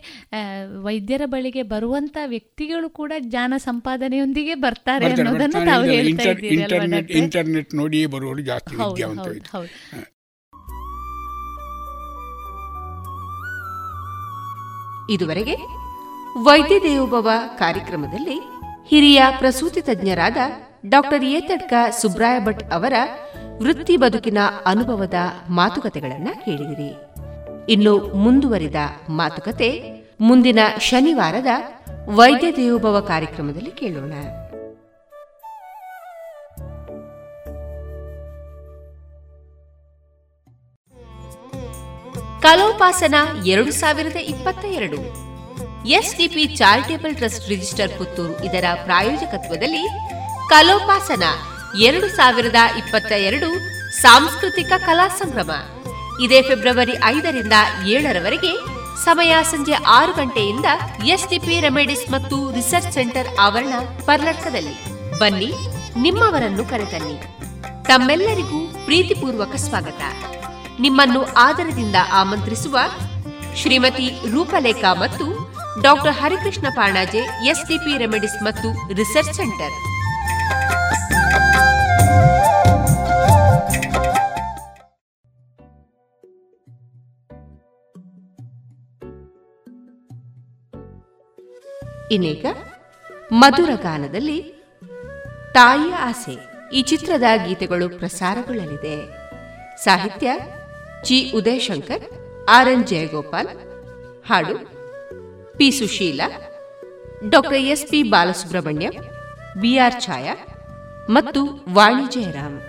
ವೈದ್ಯರ 0.81 1.21
ಬಳಿಗೆ 1.25 1.63
ಬರುವಂತ 1.63 2.17
ವ್ಯಕ್ತಿಗಳು 2.25 2.89
ಕೂಡ 2.91 3.11
ಜ್ಞಾನ 3.19 3.53
ಸಂಪಾದನೆಯೊಂದಿಗೆ 3.57 4.55
ಬರ್ತಾರೆ 4.55 5.05
ಅನ್ನೋದನ್ನ. 5.11 5.65
ತಾವು 5.65 5.85
ಹೇಳ್ತಾ 5.89 6.31
ಇಂಟರ್ನೆಟ್? 6.53 7.11
ಇಂಟರ್ನೆಟ್ 7.13 7.75
ನೋಡಿಯೇ 7.75 8.05
ಬರುವವರು 8.07 8.41
ಜಾಸ್ತಿ 8.43 8.75
ವಿದ್ಯಾವಂತ. 8.75 9.27
ಇದುವರೆಗೆ 15.09 15.55
ವೈದ್ಯ 16.43 16.79
ದೇವೋಭವ 16.79 17.29
ಕಾರ್ಯಕ್ರಮದಲ್ಲಿ 17.57 18.37
ಹಿರಿಯ 18.85 19.23
ಪ್ರಸೂತಿ 19.37 19.81
ತಜ್ಞರಾದ 19.81 20.37
ಡಾಕ್ಟರ್ 20.89 21.23
ಏತಡ್ಕ 21.31 21.73
ಸುಬ್ರಾಯ 22.01 22.39
ಭಟ್ 22.39 22.63
ಅವರ 22.71 22.95
ವೃತ್ತಿ 23.63 23.97
ಬದುಕಿನ 23.97 24.37
ಅನುಭವದ 24.65 25.13
ಮಾತುಕತೆಗಳನ್ನು 25.49 26.45
ಕೇಳಿದಿರಿ. 26.45 26.95
ಇನ್ನು 27.71 27.97
ಮುಂದುವರಿದ 27.97 28.75
ಮಾತುಕತೆ 29.09 29.83
ಮುಂದಿನ 30.21 30.59
ಶನಿವಾರದ 30.79 31.47
ವೈದ್ಯ 32.09 32.51
ದೇವೋಭವ 32.51 32.99
ಕಾರ್ಯಕ್ರಮದಲ್ಲಿ 32.99 33.71
ಕೇಳೋಣ. 33.71 34.13
ಕಲೋಪಾಸನ 42.41 43.15
ಎರಡು 43.45 43.71
ಸಾವಿರದ 43.71 44.15
ಇಪ್ಪತ್ತ 44.15 44.65
ಎರಡು. 44.65 44.97
SDP 45.87 46.45
charitable 46.45 47.15
trust 47.15 47.49
register 47.49 47.97
Puttur 47.97 48.43
ಇದರ 48.43 48.65
ಪ್ರಾಯೋಜಕತ್ವದಲ್ಲಿ 48.83 49.87
ಕಲೋಪಾಸನ 50.49 51.23
ಎರಡು 51.75 52.07
ಸಾವಿರದ 52.07 52.55
ಇಪ್ಪತ್ತ 52.77 53.11
ಎರಡು 53.11 53.47
ಸಾಂಸ್ಕೃತಿಕ 54.01 54.71
ಕಲಾ 54.77 55.07
ಸಂಭ್ರಮ. 55.07 55.51
ಇದೇ 56.21 56.41
ಫೆಬ್ರವರಿ 56.41 56.91
ಐದರಿಂದ 57.05 57.53
ಏಳರವರೆಗೆ 57.85 58.51
ಸಮಯ 59.03 59.35
ಸಂಜೆ 59.43 59.73
ಆರು 59.73 60.13
ಗಂಟೆಯಿಂದ 60.13 60.65
ಎಸ್ಡಿಪಿ 61.05 61.59
ರೆಮಿಡಿಸ್ 61.59 62.11
ಮತ್ತು 62.11 62.51
ರಿಸರ್ಚ್ 62.51 62.91
ಸೆಂಟರ್ 62.91 63.27
ಆವರಣ 63.39 63.73
ಪರ್ಲಕ್ಕದಲ್ಲಿ. 64.05 64.75
ಬನ್ನಿ, 65.19 65.53
ನಿಮ್ಮವರನ್ನು 65.97 66.65
ಕರೆತನ್ನಿ. 66.65 67.17
ತಮ್ಮೆಲ್ಲರಿಗೂ 67.83 68.85
ಪ್ರೀತಿಪೂರ್ವಕ 68.85 69.55
ಸ್ವಾಗತ. 69.55 70.01
ನಿಮ್ಮನ್ನು 70.79 71.33
ಆದರದಿಂದ 71.33 71.95
ಆಮಂತ್ರಿಸುವ 72.11 72.79
ಶ್ರೀಮತಿ 73.55 74.31
ರೂಪಲೇಖಾ 74.31 74.93
ಮತ್ತು 74.93 75.53
doctor 75.81 76.13
Harikrishna 76.13 76.67
Panaje 76.75 77.45
SDP 77.45 77.97
remedies 77.97 78.43
ಮತ್ತು 78.43 78.93
ರಿಸರ್ಚ್ 78.93 79.33
ಸೆಂಟರ್. 79.33 79.92
ಇನ್ನೀಗ 92.13 92.45
ಮಧುರ 93.31 93.69
ಗಾನದಲ್ಲಿ 93.81 94.41
ತಾಯಿಯ 95.53 95.95
ಆಸೆ. 95.95 96.37
ಈ 96.73 96.81
ಚಿತ್ರದ 96.81 97.23
ಗೀತೆಗಳು 97.47 97.89
ಪ್ರಸಾರಗೊಳ್ಳಲಿದೆ. 97.89 99.09
ಸಾಹಿತ್ಯ 99.83 100.31
G. 101.03 101.31
Udayashankar, 101.35 102.03
R. 102.49 102.69
N. 102.69 102.87
Jayagopal, 102.87 103.47
ಹಾಡು 104.27 104.55
P. 105.57 105.71
Susheela, 105.71 106.21
doctor 107.29 107.53
S. 107.53 107.87
P. 107.87 108.03
Balasubrahmanya 108.03 108.89
BR 109.61 110.01
Chhaya 110.01 110.35
ಮತ್ತು 111.09 111.65
ವಾಣಿ 111.73 112.09
ಜಯರಾಮ್. 112.11 112.61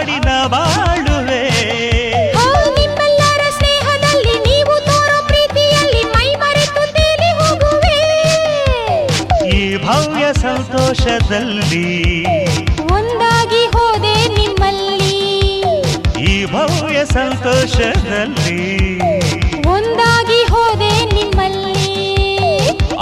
ಹಾಡಿನ 0.00 0.30
ಬಾಳುವೆ 0.52 1.40
ನಿಮ್ಮೆಲ್ಲರ 2.76 3.42
ಸ್ನೇಹದಲ್ಲಿ 3.56 4.36
ನೀವು 4.46 4.74
ತೋರೋ 4.86 5.16
ಪ್ರೀತಿಯಲ್ಲಿ 5.28 6.02
ಮೈ 6.14 6.28
ಮರೆತು 6.42 6.84
ತೇಲಿ 6.96 7.28
ಹೋಗುವೆ 7.40 7.98
ಈ 9.56 9.60
ಭವ್ಯ 9.84 10.26
ಸಂತೋಷದಲ್ಲಿ 10.44 11.90
ಒಂದಾಗಿ 12.96 13.62
ಹೋದೆ 13.76 14.14
ನಿಮ್ಮಲ್ಲಿ 14.38 15.20
ಈ 16.24 16.32
ಭವ್ಯ 16.54 17.02
ಸಂತೋಷದಲ್ಲಿ 17.18 18.62
ಒಂದಾಗಿ 19.74 20.40
ಹೋದೆ 20.54 20.92
ನಿಮ್ಮಲ್ಲಿ 21.14 21.68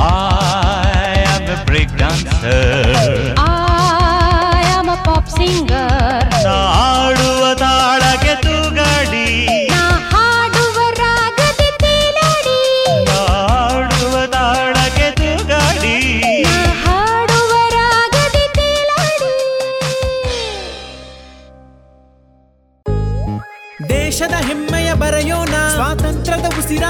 I 0.08 1.14
am 1.28 1.46
a 1.50 1.58
break 1.68 1.90
dancer. 1.96 2.60
I 3.46 4.62
am 4.76 4.88
a 4.88 4.98
pop 5.06 5.26
singer. 5.38 5.86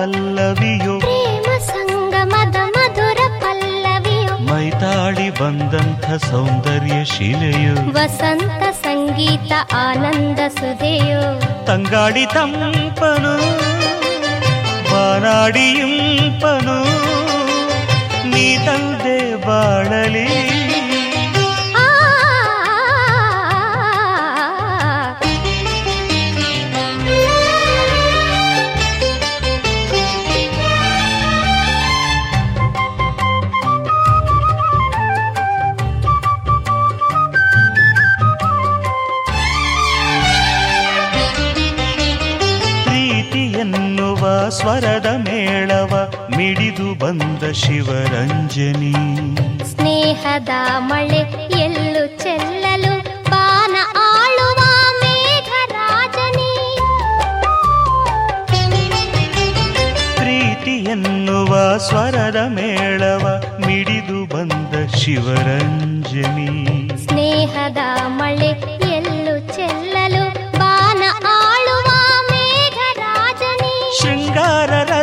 ಪಲ್ಲವಿಯೋ 0.00 0.92
ಪ್ರೇಮ 1.02 1.46
ಸಂಗಮದ 1.66 2.58
ಮಧುರ 2.74 3.20
ಪಲ್ಲವಿಯು 3.42 4.34
ಮೈತಾಳಿ 4.46 5.26
ಬಂದಂಥ 5.40 6.06
ಸೌಂದರ್ಯ 6.26 6.98
ಶಿಲೆಯು 7.10 7.74
ವಸಂತ 7.96 8.62
ಸಂಗೀತ 8.78 9.52
ಆನಂದ 9.80 10.40
ಸುಧೆಯು 10.56 11.20
ತಂಗಾಡಿ 11.68 12.24
ತಂಪನು 12.34 13.34
ಬಾನಾಡಿಯುಂಪನು 14.90 16.78
ನೀ 18.32 18.46
ತಂದೆ 18.66 19.18
ಬಾಳಲಿ 19.46 20.26
ಸ್ವರದ 44.80 45.06
ಮೇಳವ 45.06 46.12
ಮಿಡಿದು 46.36 46.98
ಬಂದ 46.98 47.52
ಶಿವರಂಜನಿ. 47.52 48.92
ಸ್ನೇಹದ 49.70 50.48
ಮಳೆ 50.78 51.20
ಎಲ್ಲು 51.58 52.18
ಚೆಲ್ಲಲು 52.22 52.94
ಬಾನ 53.30 53.76
ಆಳುವ 53.96 54.60
ಮೇಘರಾಜನಿ. 55.02 56.52
ಪ್ರೀತಿ 60.16 60.90
ಎನ್ನುವ 60.90 61.78
ಸ್ವರದ 61.78 62.46
ಮೇಳವ 62.48 63.42
ಮಿಡಿದು 63.66 64.36
ಬಂದ 64.36 64.94
ಶಿವರಂಜನಿ. 64.94 66.90
ಸ್ನೇಹದ 67.06 67.78
ಮಳೆ 68.06 68.50
ಎಲ್ಲು 68.94 69.56
ಚೆಲ್ಲಲು 69.56 70.24
ಬಾನ 70.58 71.02
ಆಳುವ 71.26 71.90
ಮೇಘರಾಜನಿ. 72.32 74.02
ಶೃಂಗಾರ 74.02 74.69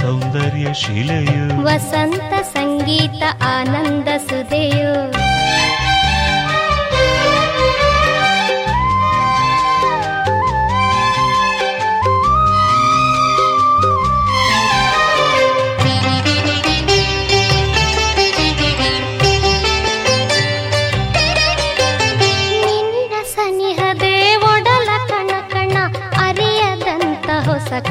ಸೌಂದರ್ಯ 0.00 0.74
ಶಿಲೆಯು. 0.74 1.64
ವಸಂತ 1.64 2.32
ಸಂಗೀತ 2.42 3.22
ಆನಂದ 3.42 4.08
ಸುಧೆಯು. 4.28 5.20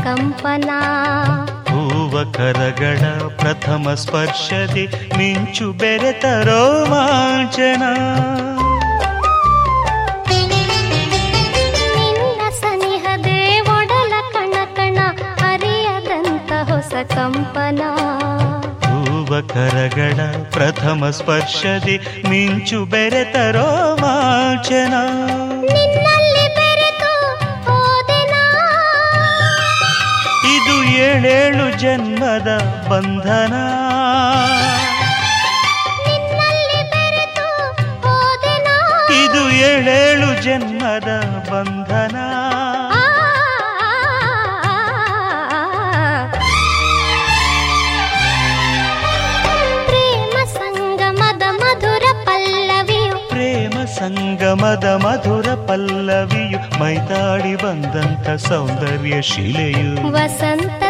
ಕಂಪನಾ. 0.03 0.79
ಕರಗಳ 2.23 3.29
ಪ್ರಥಮ 3.37 3.93
ಸ್ಪರ್ಶದಿ 3.93 4.87
ಮಿಂಚು 5.17 5.73
ಬೆರೆತ 5.73 6.25
ರೋಮಾಂಚನ 6.25 7.83
ಸನಿಹದೆ 12.61 13.59
ಒಡಲ 13.59 14.13
ಕಣ 14.33 14.53
ಕಣ 14.75 14.97
ಅರಿಯದಂತ 15.41 16.51
ಹೊಸ 16.71 16.93
ಕಂಪನ. 17.15 17.81
ಕರಗಳ 19.53 20.19
ಪ್ರಥಮ 20.51 21.09
ಸ್ಪರ್ಶದಿ 21.09 21.97
ಮಿಂಚು 22.29 22.85
ಬೆರೆತ 22.85 23.35
ರೋಮಾಂಚನ 23.51 24.93
ಏಳೇಳು 31.01 31.65
ಜನ್ಮದ 31.81 32.49
ಬಂಧನ 32.89 33.55
ಇದು 39.19 39.41
ಏಳೇಳು 39.67 40.29
ಜನ್ಮದ 40.43 41.09
ಬಂಧನ 41.49 42.15
ಆ, 42.93 43.03
ಪ್ರೇಮ 49.87 50.35
ಸಂಗಮದ 50.55 51.43
ಮಧುರ 51.59 52.05
ಪಲ್ಲವಿಯು 52.27 53.17
ಪ್ರೇಮ 53.31 53.75
ಸಂಗಮದ 53.97 54.87
ಮಧುರ 55.03 55.47
ಪಲ್ಲವಿಯು 55.67 56.59
ಮೈತಾಡಿ 56.79 57.53
ಬಂದಂತ 57.63 58.27
ಸೌಂದರ್ಯ 58.47 59.15
ಶಿಲೆಯು 59.29 59.91
ವಸಂತ 60.17 60.83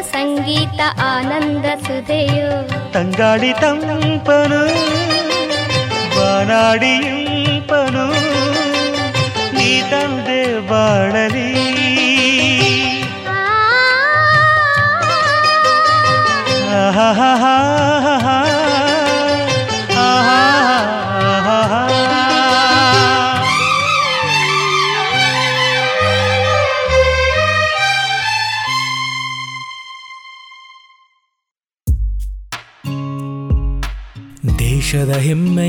ಸಂಗೀತ 0.49 0.81
ಆನಂದ 1.05 1.65
ಸುಧೆಯು 1.83 2.47
ತಂಗಾಡಿ 2.93 3.49
ತಂಪನು 3.53 4.61
ಬಾನಾಡಿಯಿಂಪನು 6.15 8.05
ನೀ 9.53 9.69
ತಂದೆ 9.91 10.39
ಬಾಳಲಿ 10.69 11.45
ಆಹಾಹಾಹಾಹಾ. 16.79 17.53
ಆಹಾಹಾಹಾಹಾ. 17.69 18.28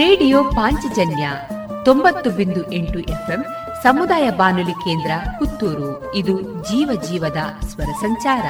ರೇಡಿಯೋ 0.00 0.44
ಪಾಂಚಜನ್ಯ 0.44 1.30
ತೊಂಬತ್ತು 1.84 2.30
ಬಿಂದು 2.30 2.72
ಎಂಟು 2.72 2.98
ಎಫ್ಎಂ 2.98 3.44
ಸಮುದಾಯ 3.82 4.30
ಬಾನುಲಿ 4.30 4.72
ಕೇಂದ್ರ 4.72 5.10
ಪುತ್ತೂರು. 5.38 6.14
ಇದು 6.14 6.40
ಜೀವ 6.40 7.00
ಜೀವದ 7.02 7.36
ಸ್ವರ 7.66 7.84
ಸಂಚಾರ. 7.84 8.46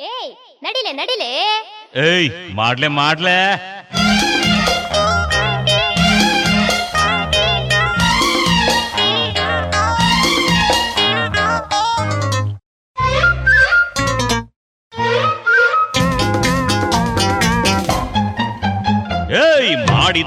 ಏಯ್ 0.00 0.62
ನಡಿಲೆ 0.62 0.92
ನಡಿಲೆ. 0.92 1.32
ಏಯ್ 1.96 2.54
ಮಾಡ್ಲೆ 2.54 2.88
ಮಾಡ್ಲೆ. 2.88 3.38
ಏಯ್ 20.14 20.24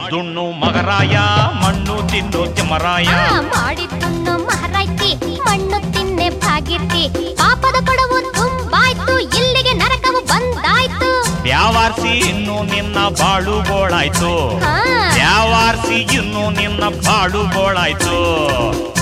ಮಹಾರಾಯ 0.62 1.16
ಮಣ್ಣು 1.62 1.96
ತಿನ್ನು 2.10 2.42
ತಿಮ್ಮರಾಯ 2.56 3.10
ಮಾಡಿದ್ದುಣ್ಣು 3.52 4.34
ಮಹಾರಾಯ್ತಿ 4.48 5.10
ಮಣ್ಣು 5.40 5.78
ತಿನ್ನೆ 5.94 6.30
ಭಾಗಿರ್ತಿ 6.40 7.04
ಪಾಪದ 7.36 7.78
ಕೊಡವು 7.86 8.18
ತುಂಬಾಯ್ತು 8.32 9.14
ಇಲ್ಲಿಗೆ 9.40 9.74
ನರಕವು 9.74 10.22
ಬಂದಾಯ್ತು. 10.28 11.10
ವ್ಯಾವಾರ್ಸಿ 11.44 12.14
ಇನ್ನು 12.30 12.56
ನಿನ್ನ 12.66 12.98
ಬಾಳು 13.20 13.56
ಬೋಳಾಯ್ತು. 13.70 14.32
ವ್ಯಾವಾರ್ಸಿ 15.16 16.00
ಇನ್ನು 16.18 16.44
ನಿನ್ನ 16.52 16.84
ಬಾಳು 17.06 17.44
ಬೋಳಾಯ್ತು 17.56 18.16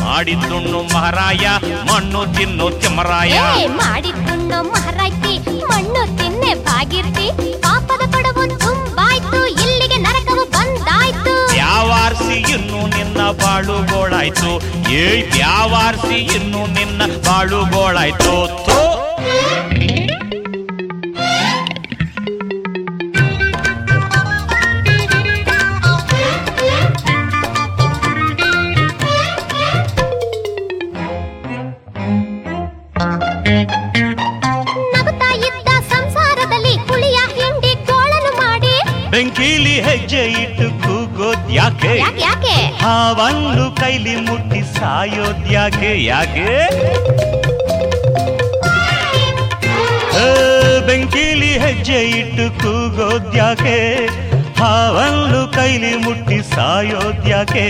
ಮಾಡಿದ್ದುಣ್ಣು 0.02 0.82
ಮಹಾರಾಯ 0.94 1.46
ಮಣ್ಣು 1.90 2.22
ತಿನ್ನು 2.36 2.68
ತಿಮ್ಮರಾಯ 2.82 3.38
ಮಾಡಿದ್ದುಣ್ಣು 3.80 4.60
ಮಹಾರಾಯ್ತಿ 4.70 5.34
ಮಣ್ಣು 5.72 6.18
ತಿನ್ನೆ 6.18 6.54
ಭಾಗಿರ್ತಿ 6.66 7.28
ಪಾಪದ 7.62 8.04
ಕೊಡವು 8.14 8.44
ತುಂಬಾಯ್ತು 8.60 9.03
ಬಾಳು 13.32 13.78
ಗೋಳಾಯ್ತು 13.92 14.52
ಏ 14.92 15.06
ಬ್ಯಾವಾರ್ಸಿ 15.32 16.18
ಇನ್ನು 16.36 16.74
ನಿನ್ನ 16.74 17.02
ಬಾಳು 17.28 17.60
ಗೋಳಾಯ್ತು 17.66 18.36
ಸಾಯೋದ್ಯಾಕೆ 45.04 45.90
ಯಾಕೆ? 46.04 46.52
ಬೆಂಕಿಲಿ 50.88 51.50
ಹೆಜ್ಜೆ 51.58 52.00
ಇಟ್ಟು 52.20 52.46
ಕೂಗೋದ್ಯಾಕೆ? 52.62 53.76
ಹಾವಲ್ಲು 54.60 55.42
ಕೈಲಿ 55.54 55.96
ಮುಟ್ಟಿ 55.96 56.38
ಸಾಯೋದ್ಯಾಕೆ? 56.56 57.66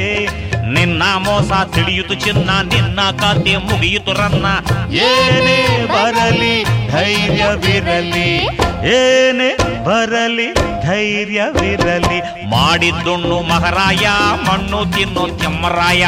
ನಿನ್ನ 0.73 1.03
ಮೋಸ 1.17 1.51
ತಿಳಿಯಿತು 1.75 2.13
ಚಿನ್ನ, 2.13 2.49
ನಿನ್ನ 2.73 2.99
ಕಾತೆ 3.21 3.55
ಮುಗಿಯಿತು 3.57 4.13
ರನ್ನ. 4.13 4.45
ಏನೇ 5.07 5.59
ಬರಲಿ, 5.93 6.63
ಧೈರ್ಯವಿರಲಿ. 6.91 8.29
ಏನೇ 8.93 9.51
ಬರಲಿ, 9.83 10.53
ಧೈರ್ಯವಿರಲಿ. 10.87 12.19
ಮಾಡಿದ್ದುಣ್ಣು 12.49 13.39
ಮಹಾರಾಯ, 13.41 14.05
ಮಣ್ಣು 14.47 14.81
ತಿನ್ನು 14.95 15.25
ಕೆಮ್ಮರಾಯ 15.41 16.03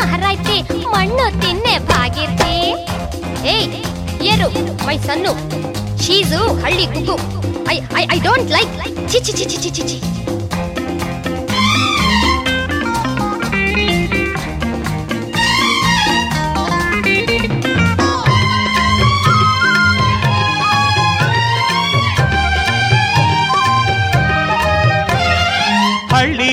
ಮಹಾರಾಯ್ತಿ 0.00 0.56
ಮಣ್ಣು 0.86 1.42
ತಿನ್ನೆ 1.42 1.78
ಬಾಗಿರ್ತಿ. 1.78 2.54
ಏಯ್, 3.48 3.68
ಏರು, 4.22 4.48
ಮೈ 4.86 4.98
ಸನ್ನು. 4.98 5.32
ಶೀಸು 6.02 6.40
ಹಳ್ಳಿ 6.62 6.86
ಗುಗ್ಗು. 6.86 7.16
I 7.72 7.76
I 7.96 8.06
I 8.12 8.18
don't 8.20 8.50
like. 8.50 8.72
ಚಿ 9.10 9.20
ಚಿ 9.20 9.32
ಚಿ 9.32 9.44
ಚಿ 9.44 9.70
ಚಿ 9.70 9.82
ಚಿ 9.90 9.98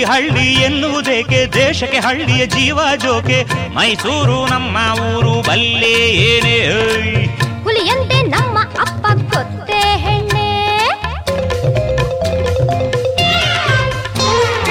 ಹಳ್ಳಿ 0.07 0.53
ಎನ್ನುವುದೇಕೆ? 0.53 1.45
ದೇಶಕ್ಕೆ 1.53 1.99
ಹಳ್ಳಿಯ 1.99 2.45
ಜೀವ 2.45 2.79
ಜೋಕೆ? 2.95 3.39
ಮೈಸೂರು 3.75 4.47
ನಮ್ಮ 4.47 4.77
ಊರು 5.07 5.41
ಬಲ್ಲೆ 5.41 5.93
ಏನೇ. 6.31 6.57
ಹುಲಿಯಂತೆ 7.63 8.21
ನಮ್ಮ 8.21 8.57
ಅಪ್ಪ 8.59 9.05
ಕೊತ್ತೆ 9.33 9.81
ಹೆಣ್ಣೆ? 10.05 10.47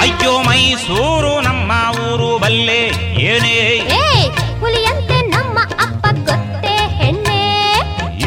ಅಯ್ಯೋ 0.00 0.42
ಮೈಸೂರು 0.42 1.40
ನಮ್ಮ 1.40 1.72
ಊರು 2.06 2.38
ಬಲ್ಲೆ 2.38 2.80
ಏನೇ 3.30 3.56
ಹುಲಿಯಂತೆ 4.60 5.20
ನಮ್ಮ 5.26 5.58
ಅಪ್ಪ 5.58 6.06
ಕೊತ್ತೆ 6.28 6.74
ಹೆಣ್ಣೆ? 6.96 7.40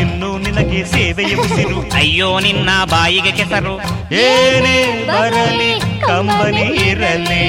ಇನ್ನು 0.01 0.37
ನಿನಗೆ 0.37 0.85
ಸೇವೆಯ 0.85 1.35
ಉಸಿರು. 1.35 1.79
ಅಯ್ಯೋ 1.95 2.39
ನಿನ್ನ 2.39 2.69
ಬಾಯಿಗೆ 2.85 3.31
ಕೆಸರು. 3.31 3.75
ಏನೇ 4.23 4.77
ಬರಲಿ. 5.07 5.71
ಕಂಬನಿ 6.09 6.65
ಇರಲಿ. 6.85 7.43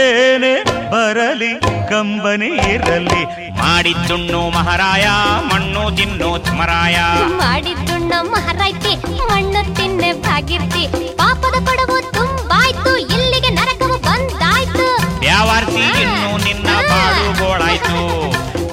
ಏನೇ 0.00 0.54
ಬರಲಿ 0.92 1.50
ಕಂಬನಿ 1.90 2.50
ಇರಲಿ. 2.74 3.20
ಮಾಡಿದ್ದುಣ್ಣು 3.60 4.40
ಮಹಾರಾಯ 4.50 5.06
ಮಣ್ಣು 5.50 5.82
ತಿನ್ನು 5.96 6.28
ಮರಾಯ 6.58 6.96
ಮಾಡಿದ್ದುಣ್ಣ 7.40 8.12
ಮಹಾರಾಯ್ತಿ 8.32 8.92
ಮಣ್ಣು 9.30 9.62
ತಿನ್ನೆ 9.76 10.10
ಭಾಗಿರ್ತಿ 10.24 10.82
ಪಾಪದ 11.20 11.56
ಕೊಡವು 11.66 11.98
ತುಂಬಾಯ್ತು 12.16 12.92
ಇಲ್ಲಿಗೆ 13.16 13.50
ನರಕವು 13.58 13.98
ಬಂದಾಯ್ತು. 14.06 14.86
ವ್ಯಾವಾರ್ಸಿ 15.22 15.84
ಇನ್ನು 16.02 16.30
ನಿನ್ನ 16.46 16.68
ಬಾಳು 16.90 17.26
ಗೋಳಾಯ್ತು 17.40 17.98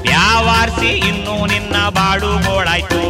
ವ್ಯಾವಾರ್ಸಿ 0.06 0.92
ಇನ್ನು 1.10 1.36
ನಿನ್ನ 1.46 1.76
ಬಾಳು 1.98 2.32
ಗೋಳಾಯ್ತು 2.46 3.02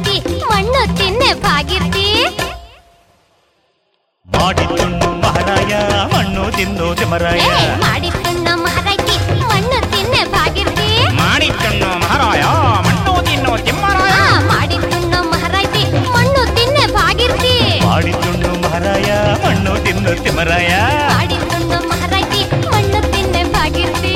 ತಿನ್ನೆ 0.97 1.29
ಭಾಗಿರ್ತಿ 1.43 2.05
ಮಾಡಿದ್ದುಣ್ಣು 4.27 5.07
ಮಹಾರಾಯ 5.23 5.73
ಮಣ್ಣು 6.13 6.43
ತಿನ್ನು 6.57 6.87
ತಿಮರಾಯ. 6.95 7.39
ಏ 7.47 7.53
ಮಹಾರಾಯ 7.83 9.07
ಮಣ್ಣು 9.45 9.77
ತಿನ್ನೆ 9.91 10.21
ಭಾಗಿರ್ತಿ 10.33 10.89
ಮಾಡಿದ್ದುಣ್ಣು 11.19 11.89
ಮಹಾರಾಯ 12.03 12.43
ಮಣ್ಣು 12.87 13.13
ತಿನ್ನು 13.27 13.53
ತಿಮ್ಮರಾಯ 13.65 14.13
ಆ 14.19 14.29
ಮಹಾರಾಯ 15.31 15.79
ಮಣ್ಣು 16.15 16.43
ತಿನ್ನೆ 16.55 16.85
ಭಾಗಿರ್ತಿ 16.95 17.55
ಮಾಡಿದ್ದುಣ್ಣು 17.85 18.51
ಮಹಾರಾಯ 18.63 19.09
ಮಣ್ಣು 19.45 19.73
ತಿನ್ನು 19.85 20.13
ತಿಮರಾಯ. 20.23 20.71
ಮಾಡಿದ್ದುಣ್ಣ 21.11 21.73
ಮಹಾರಾಯ್ತಿ 21.91 22.41
ಮಣ್ಣು 22.67 23.01
ತಿನ್ನೆ 23.13 23.43
ಭಾಗಿರ್ತಿ 23.53 24.15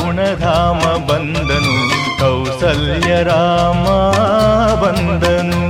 ಗುಣಧಾಮ 0.00 0.82
ಬಂದನು 1.08 1.74
ಕೌಸಲ್ಯ 2.20 3.22
ರಾಮ 3.22 3.86
ಬಂದನು. 4.82 5.60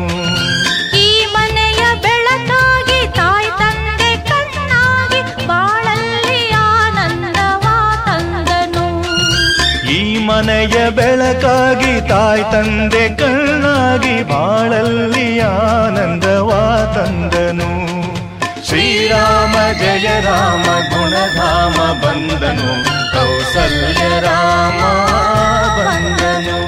ಈ 0.98 1.08
ಮನೆಯ 1.34 1.82
ಬೆಳಕಾಗಿ 2.04 3.00
ತಾಯಿ 3.18 3.50
ತಂದೆ 3.60 4.10
ಕಣ್ಣಾಗಿ 4.30 5.20
ಬಾಳಲ್ಲಿ 5.46 6.40
ಆನಂದವಾ 6.62 7.76
ತಂದನು. 8.06 8.86
ಈ 9.96 10.18
ಮನೆಯ 10.28 10.90
ಬೆಳಕಾಗಿ 10.90 12.08
ತಾಯಿ 12.08 12.44
ತಂದೆ 12.52 13.04
ಕಣ್ಣಾಗಿ 13.22 14.16
ಬಾಳಲ್ಲಿ 14.32 15.40
ಆನಂದವ 15.40 16.50
ತಂದನು. 16.96 17.70
ಶ್ರೀರಾಮ, 18.70 19.54
ಜಯ 19.78 20.20
ರಾಮ, 20.20 20.62
ಗುಣಧಾಮ 20.62 21.78
ಬಂದನು 21.92 22.68
ಕೌಸಲ್ಯ 23.14 24.20
ರಾಮ 24.20 24.80
ಬಂದನು 25.76 26.58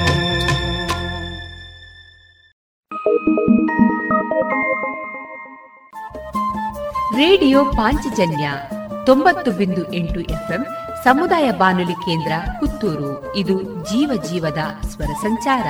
ರೇಡಿಯೋ 7.17 7.65
ಪಾಂಚಜನ್ಯ 7.65 8.51
ತೊಂಬತ್ತು 9.05 9.51
ಬಿಂದು 9.51 9.93
ಎಂಟು 9.93 10.19
ಎಫ್ಎಂ 10.19 10.65
ಸಮುದಾಯ 11.03 11.51
ಬಾನುಲಿ 11.51 11.93
ಕೇಂದ್ರ 11.93 12.31
ಪುತ್ತೂರು. 12.59 13.35
ಇದು 13.35 13.61
ಜೀವ 13.61 14.21
ಜೀವದ 14.29 14.63
ಸ್ವರ 14.87 15.13
ಸಂಚಾರ. 15.21 15.63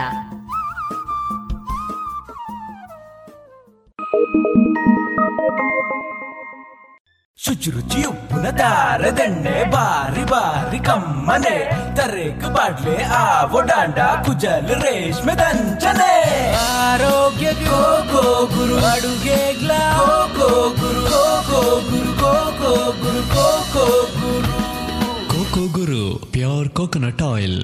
ಶುಚಿರುಚಿ 7.43 8.01
ಉಪ್ಪಿನ 8.05 8.47
ದಾರದೆಣ್ಣೆ 8.61 9.57
ಬಾರಿ 9.75 10.25
ಬಾರಿ 10.31 10.79
ಕಮ್ಮನೆ 10.87 11.57
ತರೇಕು 11.97 12.49
ಬಾಡ್ಲೆ 12.57 12.97
ಆವೋ 13.19 13.61
ಡಾಂಡ 13.69 13.99
ಕುಜಲ್ 14.27 14.73
ರೇಷ್ಮೆ 14.83 15.35
ದಂಚನೆ 15.41 16.13
ಆರೋಗ್ಯ 16.65 17.51
ಗೋ 17.63 17.81
ಗೋ 18.13 18.25
ಗುರು 18.55 18.79
ಅಡುಗೆಗ್ಲ 18.91 19.71
ಗೋ 20.01 20.17
ಗೋ 20.39 20.51
ಗುರು 20.81 21.05
ಗೋ 21.13 21.23
ಗೋ 21.51 21.63
ಗುರು 21.89 22.13
ಗೋ 22.23 22.35
ಗೋ 22.61 22.73
ಗುರು 23.03 23.23
ಗೋ 23.35 23.47
ಗೋ 23.75 23.87
ಗುರು 24.17 24.57
ಕೋಕೋ 25.33 25.65
ಗುರು 25.77 26.03
ಪ್ಯೂರ್ 26.33 26.71
ಕೋಕೋನಟ್ 26.71 27.25
ಆಯಿಲ್ 27.33 27.59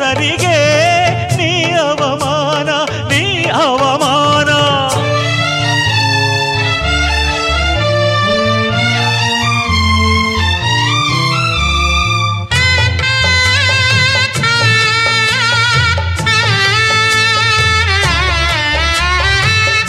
ಹೆಸರಿಗೆ 0.00 0.58
ನೀ 1.38 1.48
ಅವಮಾನ 1.80 2.68
ನೀ 3.10 3.22
ಅವಮಾನ 3.60 4.50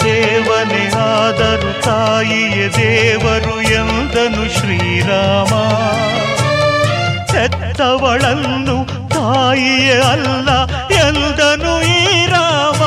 ದೇವನೇ 0.03 0.84
ಆದರೂ 1.06 1.72
ತಾಯಿಯ 1.86 2.60
ದೇವರು 2.77 3.56
ಎಂದನು 3.73 4.45
ಶ್ರೀರಾಮ 4.56 5.52
ಹೆತ್ತವಳನ್ನು 7.34 8.49
ತಾಯಿಯೇ 9.50 10.02
ಅಲ್ಲ 10.02 10.50
ಎಂದನು 10.94 11.74
ಈ 11.82 12.26
ರಾಮ. 12.26 12.82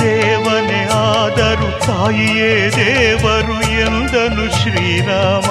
ದೇವನೇ 0.00 0.82
ಆದರು 0.98 1.86
ತಾಯಿಯೇ 1.86 2.70
ದೇವರು 2.76 3.56
ಎಂದನು 3.80 4.46
ಶ್ರೀರಾಮ. 4.58 5.48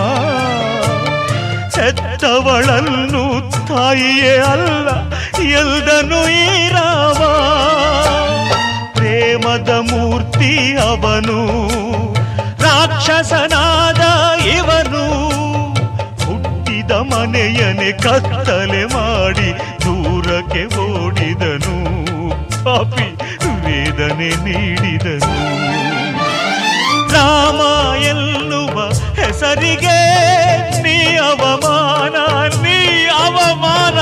ಹೆತ್ತವಳನ್ನು 1.76 3.26
ತಾಯಿಯೇ 3.68 4.38
ಅಲ್ಲ 4.38 4.88
ಎಲ್ದನು 5.60 6.30
ಈ 6.30 6.70
ರಾಮ. 6.70 7.22
ಪ್ರೇಮದ 8.94 9.70
ಮೂರ್ತಿ 9.70 10.78
ಅವನು, 10.78 11.40
ರಾಕ್ಷಸನಾದ 12.64 13.75
ಮನೆಯನೆ 17.02 17.92
ಕತ್ತಲೆ 17.92 18.86
ಮಾಡಿ 18.86 19.50
ದೂರಕ್ಕೆ 19.86 20.76
ಓಡಿದನು. 20.76 21.76
ಪಾಪಿ 22.64 23.16
ವೇದನೆ 23.66 24.30
ನೀಡಿದನು. 24.44 25.36
ರಾಮ 27.14 27.62
ಎನ್ನುವ 27.98 28.80
ಹೆಸರಿಗೆ 29.14 30.00
ನೀ 30.82 31.16
ಅವಮಾನ 31.16 32.16
ನೀ 32.62 33.06
ಅವಮಾನ. 33.06 34.00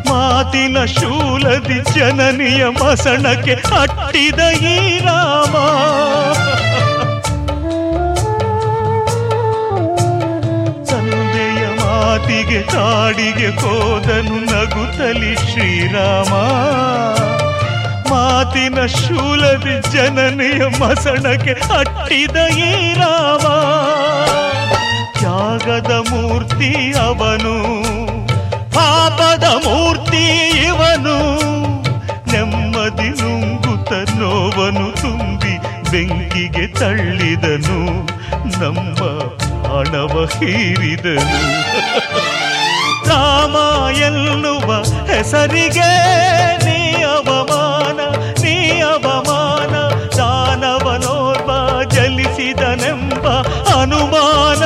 ಮಾತಿನ 0.09 0.85
ಶೂಲದಿ 0.85 1.95
ಜನನಿಯ 1.95 2.67
ಮಸಣಕ್ಕೆ 2.67 3.55
ಅಟ್ಟಿದ 3.55 4.63
ಈ 4.63 4.99
ರಾಮ. 4.99 5.55
ತಂದೆಯ 10.85 11.67
ಮಾತಿಗೆ 11.67 12.63
ಕಾಡಿಗೆ 12.63 13.49
ಹೋದನು 13.49 14.39
ನಗುತ್ತಲಿ 14.45 15.35
ಶ್ರೀರಾಮ. 15.35 16.35
ಮಾತಿನ 18.11 18.87
ಶೂಲದಿ 18.87 19.91
ಜನನಿಯ 19.91 20.67
ಮಸಣಕ್ಕೆ 20.67 21.53
ಅಟ್ಟಿದ 21.53 22.37
ಈ 22.57 22.95
ರಾಮ. 22.95 23.47
ತ್ಯಾಗದ 25.53 25.93
ಮೂರ್ತಿ 26.11 26.95
ಅವನು, 26.99 27.55
ಪಾಪದ 28.75 29.45
ಮೂರ್ತಿ 29.45 30.25
ಇವನು. 30.49 31.17
ನೆಮ್ಮದಿ 32.33 33.09
ನೋವನು 34.19 35.03
ತುಂಬಿ 35.03 35.59
ಬೆಂಕಿಗೆ 35.91 36.67
ತಳ್ಳಿದನು. 36.67 38.07
ನಮ್ಮ 38.63 39.05
ಹಣವ 39.67 40.25
ಹೀರಿದನು. 40.25 41.43
ರಾಮ 43.09 43.57
ಎನ್ನುವ 43.97 44.83
ಹೆಸರಿಗೆ 44.83 45.93
ನೀ 46.65 47.03
ಅವಮಾನ 47.03 48.01
ನೀ 48.43 48.81
ಅವಮಾನ. 48.81 49.75
ದಾನವನೋರ್ವ 50.17 51.83
ಜಲಿಸಿದನೆಂಬ 51.83 53.29
ಅನುಮಾನ. 53.81 54.63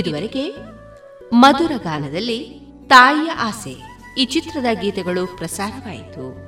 ಇದುವರೆಗೆ 0.00 0.44
ಮಧುರ 1.32 1.72
ಗಾನದಲ್ಲಿ 1.76 2.38
ತಾಯಿಯ 2.88 3.30
ಆಸೆ 3.30 3.74
ಈ 4.20 4.24
ಚಿತ್ರದ 4.24 4.66
ಗೀತೆಗಳು 4.80 5.26
ಪ್ರಸಾರವಾಯಿತು. 5.36 6.47